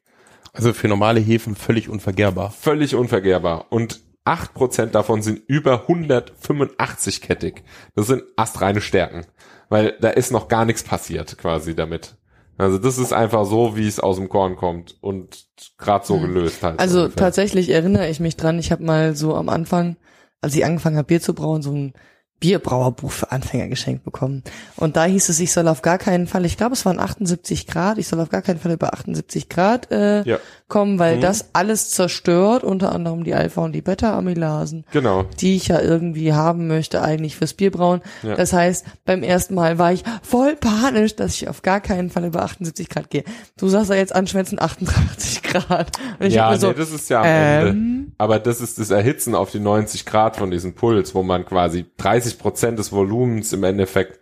[0.52, 2.52] Also für normale Hefen völlig unvergehrbar.
[2.52, 3.66] Völlig unvergehrbar.
[3.70, 7.64] Und 8% davon sind über 185-kettig.
[7.96, 9.26] Das sind astreine Stärken
[9.68, 12.16] weil da ist noch gar nichts passiert quasi damit.
[12.58, 15.46] Also das ist einfach so, wie es aus dem Korn kommt und
[15.76, 16.22] gerade so hm.
[16.22, 16.80] gelöst halt.
[16.80, 17.16] Also ungefähr.
[17.16, 19.96] tatsächlich erinnere ich mich dran, ich habe mal so am Anfang,
[20.40, 21.92] als ich angefangen habe Bier zu brauen, so ein
[22.40, 24.42] Bierbrauerbuch für Anfänger geschenkt bekommen.
[24.76, 27.66] Und da hieß es, ich soll auf gar keinen Fall, ich glaube, es waren 78
[27.66, 30.38] Grad, ich soll auf gar keinen Fall über 78 Grad äh, ja.
[30.68, 31.20] Kommen, weil mhm.
[31.20, 35.24] das alles zerstört, unter anderem die Alpha- und die Beta-Amylasen, genau.
[35.40, 38.02] die ich ja irgendwie haben möchte eigentlich fürs Bierbrauen.
[38.22, 38.34] Ja.
[38.34, 42.24] Das heißt, beim ersten Mal war ich voll panisch, dass ich auf gar keinen Fall
[42.24, 43.24] über 78 Grad gehe.
[43.56, 45.98] Du sagst ja jetzt anschwänzen 88 Grad.
[46.18, 48.12] Und ich ja, nee, so, das ist ja am ähm, Ende.
[48.18, 51.86] Aber das ist das Erhitzen auf die 90 Grad von diesem Puls, wo man quasi
[51.98, 54.20] 30 30 Prozent des Volumens im Endeffekt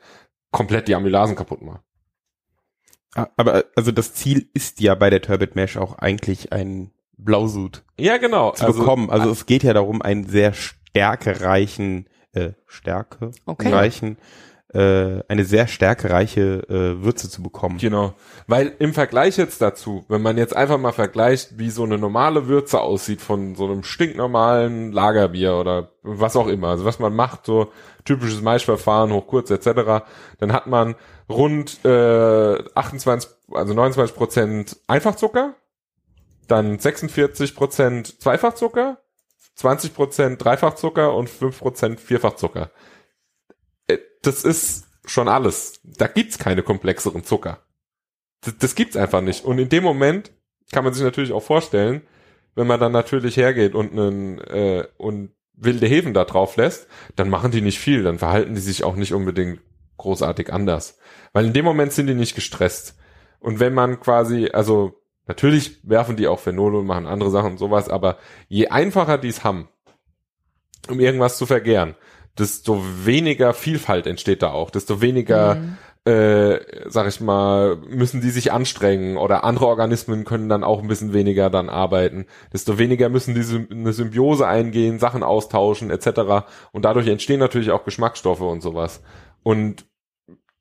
[0.51, 1.83] komplett die Amylasen kaputt macht.
[3.15, 7.85] Ah, aber also das Ziel ist ja bei der Turbid Mesh auch eigentlich ein Blausud.
[7.99, 8.53] Ja, genau.
[8.53, 9.11] Zu also, bekommen.
[9.11, 13.73] Also es geht ja darum, einen sehr stärkereichen, äh, Stärke okay.
[13.73, 14.17] reichen
[14.75, 17.79] äh, eine sehr stärkereiche äh, Würze zu bekommen.
[17.79, 18.15] Genau,
[18.49, 22.49] weil im Vergleich jetzt dazu, wenn man jetzt einfach mal vergleicht, wie so eine normale
[22.49, 27.47] Würze aussieht von so einem stinknormalen Lagerbier oder was auch immer, also was man macht,
[27.47, 27.71] so
[28.05, 30.05] typisches Maischverfahren, hochkurz etc.,
[30.39, 30.95] dann hat man
[31.29, 35.55] rund äh, 28, also 29 Prozent Einfachzucker,
[36.49, 38.99] dann 46 Prozent Zweifachzucker,
[39.57, 42.71] 20 Prozent Dreifachzucker und 5 Prozent Vierfachzucker
[44.27, 45.81] das ist schon alles.
[45.83, 47.59] Da gibt's keine komplexeren Zucker.
[48.41, 49.45] Das, das gibt's einfach nicht.
[49.45, 50.33] Und in dem Moment
[50.73, 52.03] kann man sich natürlich auch vorstellen,
[52.55, 57.31] wenn man dann natürlich hergeht und einen äh, und wilde Hefen da drauf lässt, dann
[57.31, 59.61] machen die nicht viel, dann verhalten die sich auch nicht unbedingt
[59.97, 60.99] großartig anders.
[61.33, 62.97] Weil in dem Moment sind die nicht gestresst.
[63.39, 67.59] Und wenn man quasi, also Natürlich werfen die auch Phenole und machen andere Sachen und
[67.59, 68.19] sowas, aber
[68.49, 69.69] je einfacher die es haben,
[70.89, 71.95] um irgendwas zu vergären,
[72.39, 75.79] desto weniger Vielfalt entsteht da auch, desto weniger, Mhm.
[76.05, 76.61] Äh,
[76.91, 81.15] sag ich mal, müssen die sich anstrengen oder andere Organismen können dann auch ein bisschen
[81.15, 86.47] weniger dann arbeiten, desto weniger müssen die Sym- eine Symbiose eingehen, Sachen austauschen etc.
[86.73, 89.03] Und dadurch entstehen natürlich auch Geschmacksstoffe und sowas.
[89.43, 89.87] Und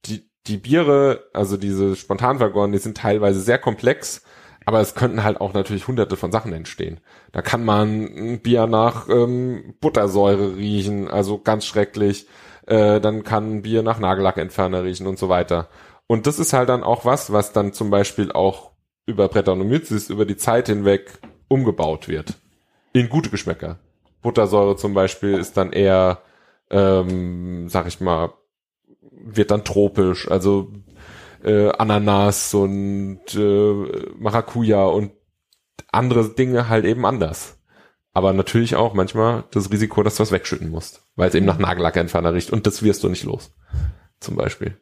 [0.06, 4.24] die, die Biere, also diese spontan vergoren, die sind teilweise sehr komplex,
[4.66, 7.00] aber es könnten halt auch natürlich hunderte von Sachen entstehen.
[7.32, 12.28] Da kann man ein Bier nach ähm, Buttersäure riechen, also ganz schrecklich.
[12.66, 15.70] Äh, dann kann Bier nach Nagellackentferner riechen und so weiter.
[16.08, 18.72] Und das ist halt dann auch was, was dann zum Beispiel auch
[19.06, 22.36] über Brettanomyces über die Zeit hinweg umgebaut wird.
[22.94, 23.80] In gute Geschmäcker.
[24.22, 26.20] Buttersäure zum Beispiel ist dann eher,
[26.70, 28.34] ähm, sag ich mal,
[29.12, 30.72] wird dann tropisch, also
[31.44, 33.74] äh, Ananas und äh,
[34.18, 35.12] Maracuja und
[35.92, 37.60] andere Dinge halt eben anders.
[38.14, 41.58] Aber natürlich auch manchmal das Risiko, dass du was wegschütten musst, weil es eben nach
[41.58, 43.52] Nagellackentferner riecht und das wirst du nicht los.
[44.20, 44.78] Zum Beispiel.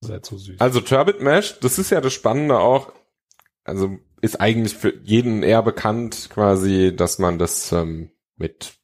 [0.00, 0.60] Seid so süß.
[0.60, 2.92] Also Turbid Mash, das ist ja das Spannende auch,
[3.64, 8.74] also ist eigentlich für jeden eher bekannt quasi, dass man das ähm, mit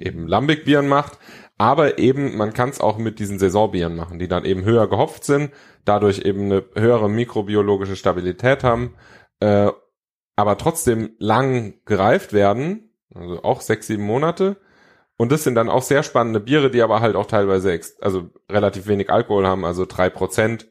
[0.00, 1.18] eben Lambic-Bieren macht,
[1.58, 5.24] aber eben man kann es auch mit diesen Saisonbieren machen, die dann eben höher gehopft
[5.24, 5.52] sind,
[5.84, 8.94] dadurch eben eine höhere mikrobiologische Stabilität haben,
[9.40, 9.70] äh,
[10.38, 14.56] aber trotzdem lang gereift werden, also auch sechs, sieben Monate.
[15.16, 18.86] Und das sind dann auch sehr spannende Biere, die aber halt auch teilweise also relativ
[18.86, 20.68] wenig Alkohol haben, also drei Prozent.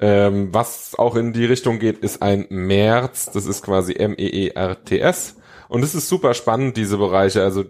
[0.00, 3.30] Ähm, was auch in die Richtung geht, ist ein März.
[3.30, 5.36] Das ist quasi M-E-E-R-T-S.
[5.68, 7.42] Und es ist super spannend, diese Bereiche.
[7.42, 7.64] Also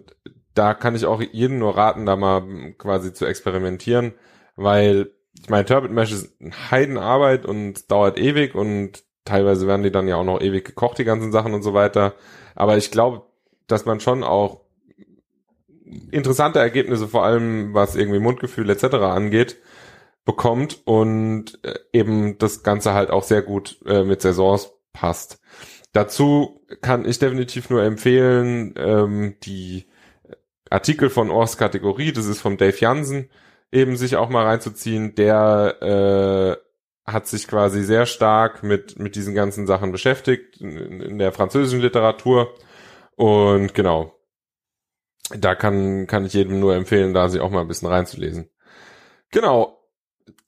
[0.53, 2.43] da kann ich auch jedem nur raten, da mal
[2.77, 4.13] quasi zu experimentieren,
[4.55, 9.91] weil ich meine, Turbid Mash ist eine Heidenarbeit und dauert ewig und teilweise werden die
[9.91, 12.13] dann ja auch noch ewig gekocht, die ganzen Sachen und so weiter.
[12.55, 13.23] Aber ich glaube,
[13.67, 14.61] dass man schon auch
[16.11, 18.95] interessante Ergebnisse, vor allem was irgendwie Mundgefühl etc.
[18.95, 19.57] angeht,
[20.23, 25.39] bekommt und äh, eben das Ganze halt auch sehr gut äh, mit Saisons passt.
[25.93, 29.85] Dazu kann ich definitiv nur empfehlen, ähm, die
[30.69, 33.29] Artikel von Ors Kategorie, das ist vom Dave Jansen,
[33.71, 36.64] eben sich auch mal reinzuziehen, der äh,
[37.05, 41.81] hat sich quasi sehr stark mit, mit diesen ganzen Sachen beschäftigt, in, in der französischen
[41.81, 42.53] Literatur.
[43.15, 44.15] Und genau,
[45.29, 48.49] da kann, kann ich jedem nur empfehlen, da sich auch mal ein bisschen reinzulesen.
[49.31, 49.81] Genau.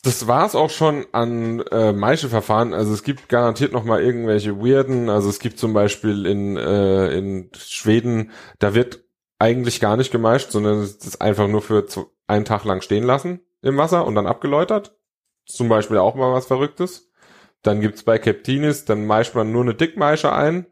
[0.01, 2.73] Das war's auch schon an äh, Maischeverfahren.
[2.73, 5.09] Also es gibt garantiert noch mal irgendwelche weirden.
[5.09, 9.03] Also es gibt zum Beispiel in, äh, in Schweden, da wird
[9.37, 13.03] eigentlich gar nicht gemeischt, sondern es ist einfach nur für zu, einen Tag lang stehen
[13.03, 14.96] lassen im Wasser und dann abgeläutert.
[15.47, 17.11] Zum Beispiel auch mal was Verrücktes.
[17.63, 20.67] Dann gibt's bei Captinis, dann meischt man nur eine Dickmeische ein.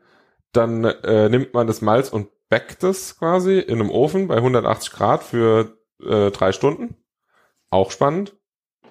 [0.51, 4.91] Dann äh, nimmt man das Malz und backt es quasi in einem Ofen bei 180
[4.91, 6.95] Grad für äh, drei Stunden.
[7.69, 8.35] Auch spannend.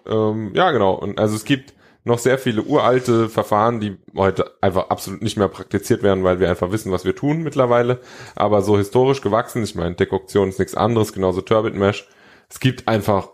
[0.07, 0.95] Ähm, ja, genau.
[0.95, 1.75] Und also es gibt
[2.05, 6.51] noch sehr viele uralte Verfahren, die heute einfach absolut nicht mehr praktiziert werden, weil wir
[6.51, 8.01] einfach wissen, was wir tun mittlerweile.
[8.35, 12.07] Aber so historisch gewachsen, ich meine, Dekoktion ist nichts anderes, genauso Turbid Mesh.
[12.51, 13.31] Es gibt einfach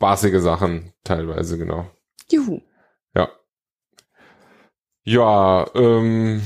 [0.00, 1.90] spaßige Sachen teilweise, genau.
[2.30, 2.60] Juhu.
[3.14, 3.28] Ja.
[5.04, 6.40] Ja, ähm,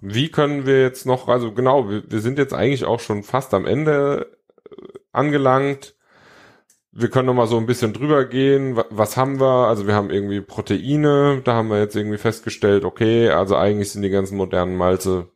[0.00, 3.52] wie können wir jetzt noch, also genau, wir, wir sind jetzt eigentlich auch schon fast
[3.52, 4.38] am Ende
[4.70, 4.70] äh,
[5.12, 5.96] angelangt.
[6.92, 8.74] Wir können noch mal so ein bisschen drüber gehen.
[8.76, 9.66] Wa- Was haben wir?
[9.68, 11.42] Also wir haben irgendwie Proteine.
[11.44, 15.28] Da haben wir jetzt irgendwie festgestellt, okay, also eigentlich sind die ganzen modernen Malze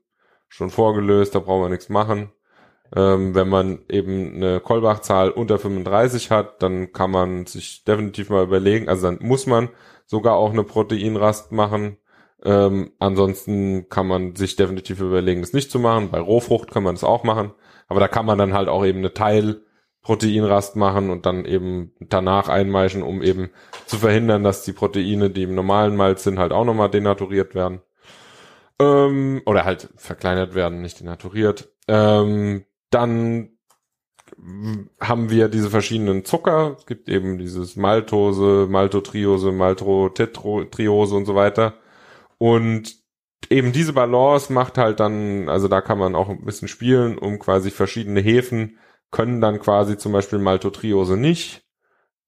[0.48, 1.34] schon vorgelöst.
[1.34, 2.32] Da brauchen wir nichts machen.
[2.94, 8.44] Ähm, wenn man eben eine Kolbach-Zahl unter 35 hat, dann kann man sich definitiv mal
[8.44, 8.88] überlegen.
[8.88, 9.68] Also dann muss man
[10.06, 11.98] sogar auch eine Proteinrast machen.
[12.42, 16.10] Ähm, ansonsten kann man sich definitiv überlegen, das nicht zu machen.
[16.10, 17.52] Bei Rohfrucht kann man das auch machen.
[17.86, 22.48] Aber da kann man dann halt auch eben eine Teilproteinrast machen und dann eben danach
[22.48, 23.50] einmeischen, um eben
[23.86, 27.82] zu verhindern, dass die Proteine, die im normalen Malz sind, halt auch nochmal denaturiert werden.
[28.80, 31.70] Ähm, oder halt verkleinert werden, nicht denaturiert.
[31.86, 33.50] Ähm, dann
[35.00, 36.76] haben wir diese verschiedenen Zucker.
[36.78, 41.74] Es gibt eben dieses Maltose, Maltotriose, Maltotetriose und so weiter.
[42.38, 42.96] Und
[43.48, 47.38] eben diese Balance macht halt dann, also da kann man auch ein bisschen spielen, um
[47.38, 48.78] quasi verschiedene Hefen
[49.10, 51.64] können dann quasi zum Beispiel Maltotriose nicht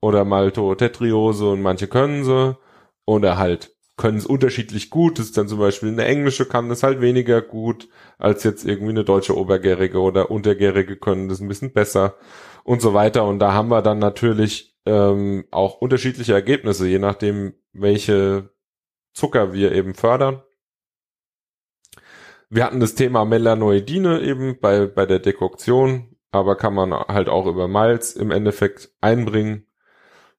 [0.00, 2.58] oder Maltotetriose und manche können sie
[3.04, 5.20] oder halt können es unterschiedlich gut.
[5.20, 7.88] Das ist dann zum Beispiel eine englische kann das halt weniger gut
[8.18, 12.16] als jetzt irgendwie eine deutsche Obergärige oder Untergärige können das ein bisschen besser
[12.64, 13.24] und so weiter.
[13.24, 18.50] Und da haben wir dann natürlich ähm, auch unterschiedliche Ergebnisse, je nachdem, welche
[19.12, 20.42] Zucker wir eben fördern.
[22.50, 27.46] Wir hatten das Thema Melanoidine eben bei, bei der Dekoktion, aber kann man halt auch
[27.46, 29.68] über Malz im Endeffekt einbringen.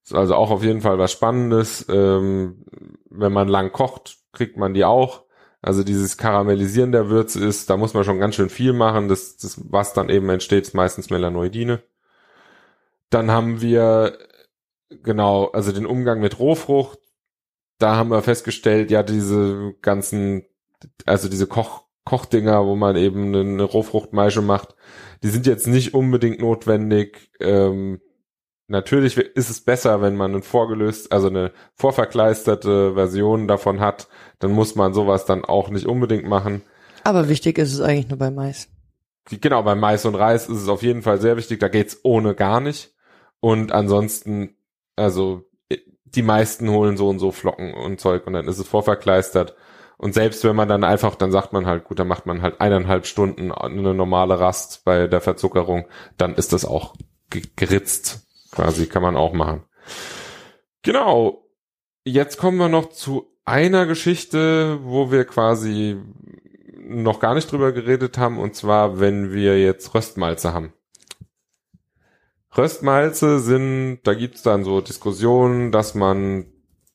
[0.03, 1.85] Ist also auch auf jeden Fall was Spannendes.
[1.88, 2.65] Ähm,
[3.14, 5.23] wenn man lang kocht, kriegt man die auch.
[5.61, 9.07] Also dieses Karamellisieren der Würze ist, da muss man schon ganz schön viel machen.
[9.07, 11.81] Das, das was dann eben entsteht, ist meistens Melanoidine.
[13.10, 14.18] Dann haben wir
[15.03, 16.99] genau, also den Umgang mit Rohfrucht.
[17.77, 20.45] Da haben wir festgestellt, ja, diese ganzen,
[21.06, 24.76] also diese Koch, Kochdinger, wo man eben eine Rohfruchtmaische macht,
[25.23, 27.31] die sind jetzt nicht unbedingt notwendig.
[27.40, 28.02] Ähm,
[28.68, 34.07] natürlich ist es besser, wenn man ein vorgelöst, also eine vorverkleisterte Version davon hat,
[34.40, 36.61] dann muss man sowas dann auch nicht unbedingt machen.
[37.03, 38.69] Aber wichtig ist es eigentlich nur bei Mais.
[39.30, 42.35] Genau, bei Mais und Reis ist es auf jeden Fall sehr wichtig, da geht's ohne
[42.35, 42.94] gar nicht.
[43.40, 44.56] Und ansonsten,
[44.95, 45.44] also
[46.06, 49.56] die meisten holen so und so Flocken und Zeug und dann ist es vorverkleistert.
[49.98, 52.61] Und selbst wenn man dann einfach, dann sagt man halt, gut, dann macht man halt
[52.61, 55.88] eineinhalb Stunden eine normale Rast bei der Verzuckerung,
[56.18, 56.95] dann ist das auch
[57.56, 58.27] geritzt.
[58.53, 59.63] Quasi kann man auch machen.
[60.84, 61.47] Genau.
[62.05, 65.97] Jetzt kommen wir noch zu einer Geschichte, wo wir quasi
[66.77, 70.73] noch gar nicht drüber geredet haben, und zwar, wenn wir jetzt Röstmalze haben.
[72.55, 76.45] Röstmalze sind, da gibt's dann so Diskussionen, dass man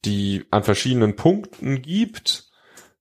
[0.05, 2.51] die an verschiedenen Punkten gibt,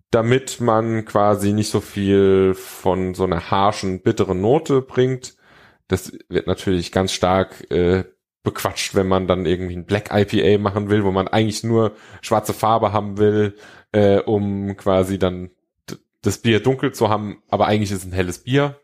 [0.10, 5.36] damit man quasi nicht so viel von so einer harschen, bitteren Note bringt.
[5.88, 8.06] Das wird natürlich ganz stark äh,
[8.48, 11.92] bequatscht, wenn man dann irgendwie ein Black IPA machen will, wo man eigentlich nur
[12.22, 13.56] schwarze Farbe haben will,
[13.92, 15.52] äh, um quasi dann
[16.22, 18.80] das Bier dunkel zu haben, aber eigentlich ist es ein helles Bier.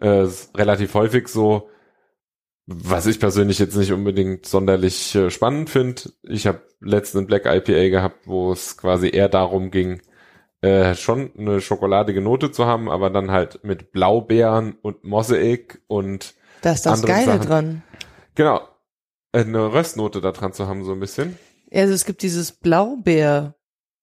[0.00, 1.68] Äh, ist relativ häufig so,
[2.66, 6.02] was ich persönlich jetzt nicht unbedingt sonderlich äh, spannend finde.
[6.22, 10.00] Ich habe letztens ein Black IPA gehabt, wo es quasi eher darum ging,
[10.62, 16.34] äh, schon eine schokoladige Note zu haben, aber dann halt mit Blaubeeren und Mosaik und
[16.62, 17.46] Das ist das Geile Sachen.
[17.46, 17.82] dran.
[18.34, 18.60] genau
[19.44, 21.38] eine Röstnote da dran zu haben so ein bisschen.
[21.72, 23.54] Also es gibt dieses Blaubeer.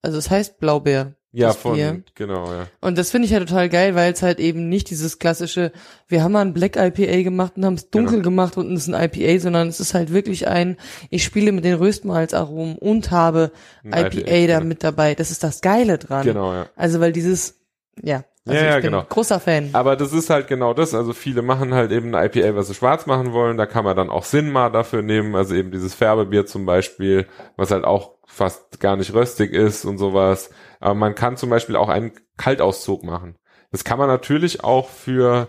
[0.02, 1.16] Also es heißt Blaubeer.
[1.36, 2.04] Ja, von Bier.
[2.14, 2.68] genau ja.
[2.80, 5.72] Und das finde ich ja total geil, weil es halt eben nicht dieses klassische,
[6.08, 8.26] wir haben mal ein Black IPA gemacht und haben es dunkel Genau.
[8.26, 10.78] gemacht und es ist ein IPA, sondern es ist halt wirklich ein,
[11.10, 13.52] ich spiele mit den Röstmalzaromen und habe
[13.84, 14.66] Ein IPA, IPA, da genau.
[14.66, 15.16] mit dabei.
[15.16, 16.24] Das ist das Geile dran.
[16.24, 16.70] Genau ja.
[16.76, 17.56] Also weil dieses,
[18.04, 19.06] ja, also Ja, ja, ich bin genau.
[19.08, 19.70] großer Fan.
[19.74, 20.94] Aber das ist halt genau das.
[20.94, 23.58] Also viele machen halt eben ein IPA, was sie schwarz machen wollen.
[23.58, 25.36] Da kann man dann auch Sinn mal dafür nehmen.
[25.36, 29.98] Also eben dieses Färbebier zum Beispiel, was halt auch fast gar nicht röstig ist und
[29.98, 30.50] sowas.
[30.80, 33.38] Aber man kann zum Beispiel auch einen Kaltauszug machen.
[33.72, 35.48] Das kann man natürlich auch für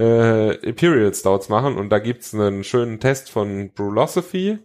[0.00, 1.76] äh, Imperial Stouts machen.
[1.76, 4.58] Und da gibt's einen schönen Test von Brewlosophy.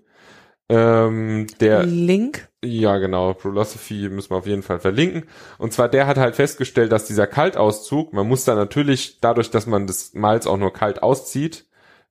[0.69, 2.49] Ähm, der Link.
[2.65, 3.33] Ja, genau.
[3.33, 5.25] Philosophy müssen wir auf jeden Fall verlinken.
[5.57, 9.67] Und zwar der hat halt festgestellt, dass dieser Kaltauszug, man muss da natürlich dadurch, dass
[9.67, 11.67] man das Malz auch nur kalt auszieht,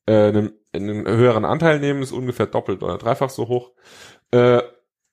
[0.07, 3.73] äh, einen, einen höheren Anteil nehmen, ist ungefähr doppelt oder dreifach so hoch,
[4.31, 4.63] äh,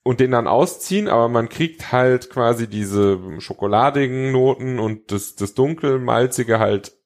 [0.04, 5.54] und den dann ausziehen, aber man kriegt halt quasi diese schokoladigen Noten und das, das
[5.54, 6.98] dunkelmalzige halt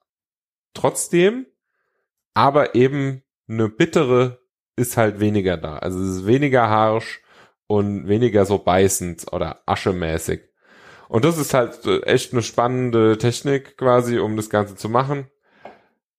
[0.73, 1.45] trotzdem,
[2.33, 4.39] aber eben eine bittere
[4.77, 5.77] ist halt weniger da.
[5.77, 7.21] Also es ist weniger harsch
[7.67, 10.41] und weniger so beißend oder aschemäßig.
[11.07, 15.27] Und das ist halt äh, echt eine spannende Technik quasi, um das Ganze zu machen.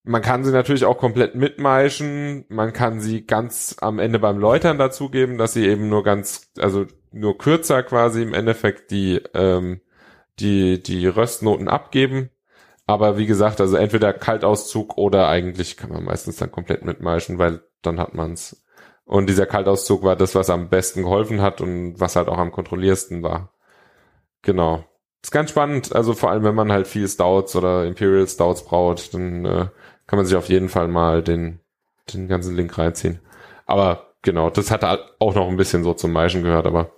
[0.04, 2.44] Man kann sie natürlich auch komplett mitmeischen.
[2.48, 6.86] Man kann sie ganz am Ende beim Läutern dazugeben, dass sie eben nur ganz, also
[7.10, 9.80] nur kürzer quasi im Endeffekt die, ähm,
[10.38, 12.30] die, die Röstnoten abgeben.
[12.86, 17.62] Aber wie gesagt, also entweder Kaltauszug oder eigentlich kann man meistens dann komplett mitmeischen, weil
[17.82, 18.64] dann hat man's.
[19.06, 22.50] Und dieser Kaltauszug war das, was am besten geholfen hat und was halt auch am
[22.50, 23.52] kontrolliersten war.
[24.42, 24.84] Genau.
[25.22, 29.14] Ist ganz spannend, also vor allem, wenn man halt viel Stouts oder Imperial Stouts braut,
[29.14, 29.66] dann äh,
[30.06, 31.60] kann man sich auf jeden Fall mal den,
[32.12, 33.20] den ganzen Link reinziehen.
[33.64, 36.92] Aber genau, das hat halt auch noch ein bisschen so zum Maischen gehört, aber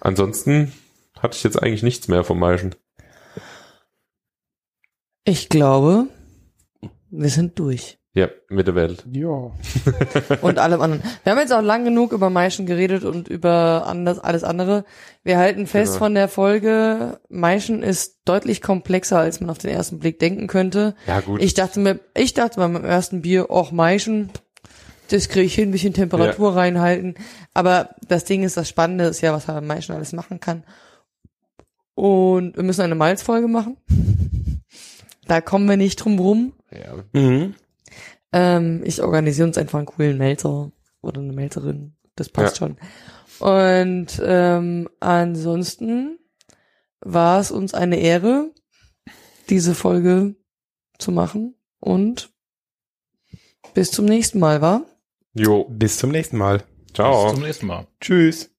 [0.00, 0.72] ansonsten
[1.18, 2.74] hatte ich jetzt eigentlich nichts mehr vom Maischen.
[5.24, 6.06] Ich glaube,
[7.10, 7.99] wir sind durch.
[8.12, 9.04] Ja, mit der Welt.
[9.12, 9.28] Ja.
[10.42, 11.02] und allem anderen.
[11.22, 14.84] Wir haben jetzt auch lang genug über Maischen geredet und über anders, alles andere.
[15.22, 15.98] Wir halten fest Genau.
[16.06, 20.96] von der Folge, Maischen ist deutlich komplexer, als man auf den ersten Blick denken könnte.
[21.06, 21.40] Ja, gut.
[21.40, 24.30] Ich dachte mir, ich dachte beim ersten Bier, auch Maischen,
[25.08, 27.14] das kriege ich hin, ein bisschen Temperatur reinhalten.
[27.54, 30.64] Aber das Ding ist, das Spannende ist ja, was man beim Maischen alles machen kann.
[31.94, 33.76] Und wir müssen eine Malzfolge machen.
[35.26, 36.52] Da kommen wir nicht drum rum.
[36.72, 37.54] ja, Mhm.
[38.32, 41.96] Ähm, ich organisiere uns einfach einen coolen Melzer oder eine Melzerin.
[42.16, 42.76] Das passt schon.
[43.38, 46.18] Und ähm, ansonsten
[47.00, 48.52] war es uns eine Ehre,
[49.48, 50.36] diese Folge
[50.98, 52.30] zu machen und
[53.74, 54.84] bis zum nächsten Mal, war?
[55.32, 56.62] Jo, Bis zum nächsten Mal.
[56.92, 57.24] ciao.
[57.24, 57.86] Bis zum nächsten Mal.
[58.00, 58.50] Tschüss.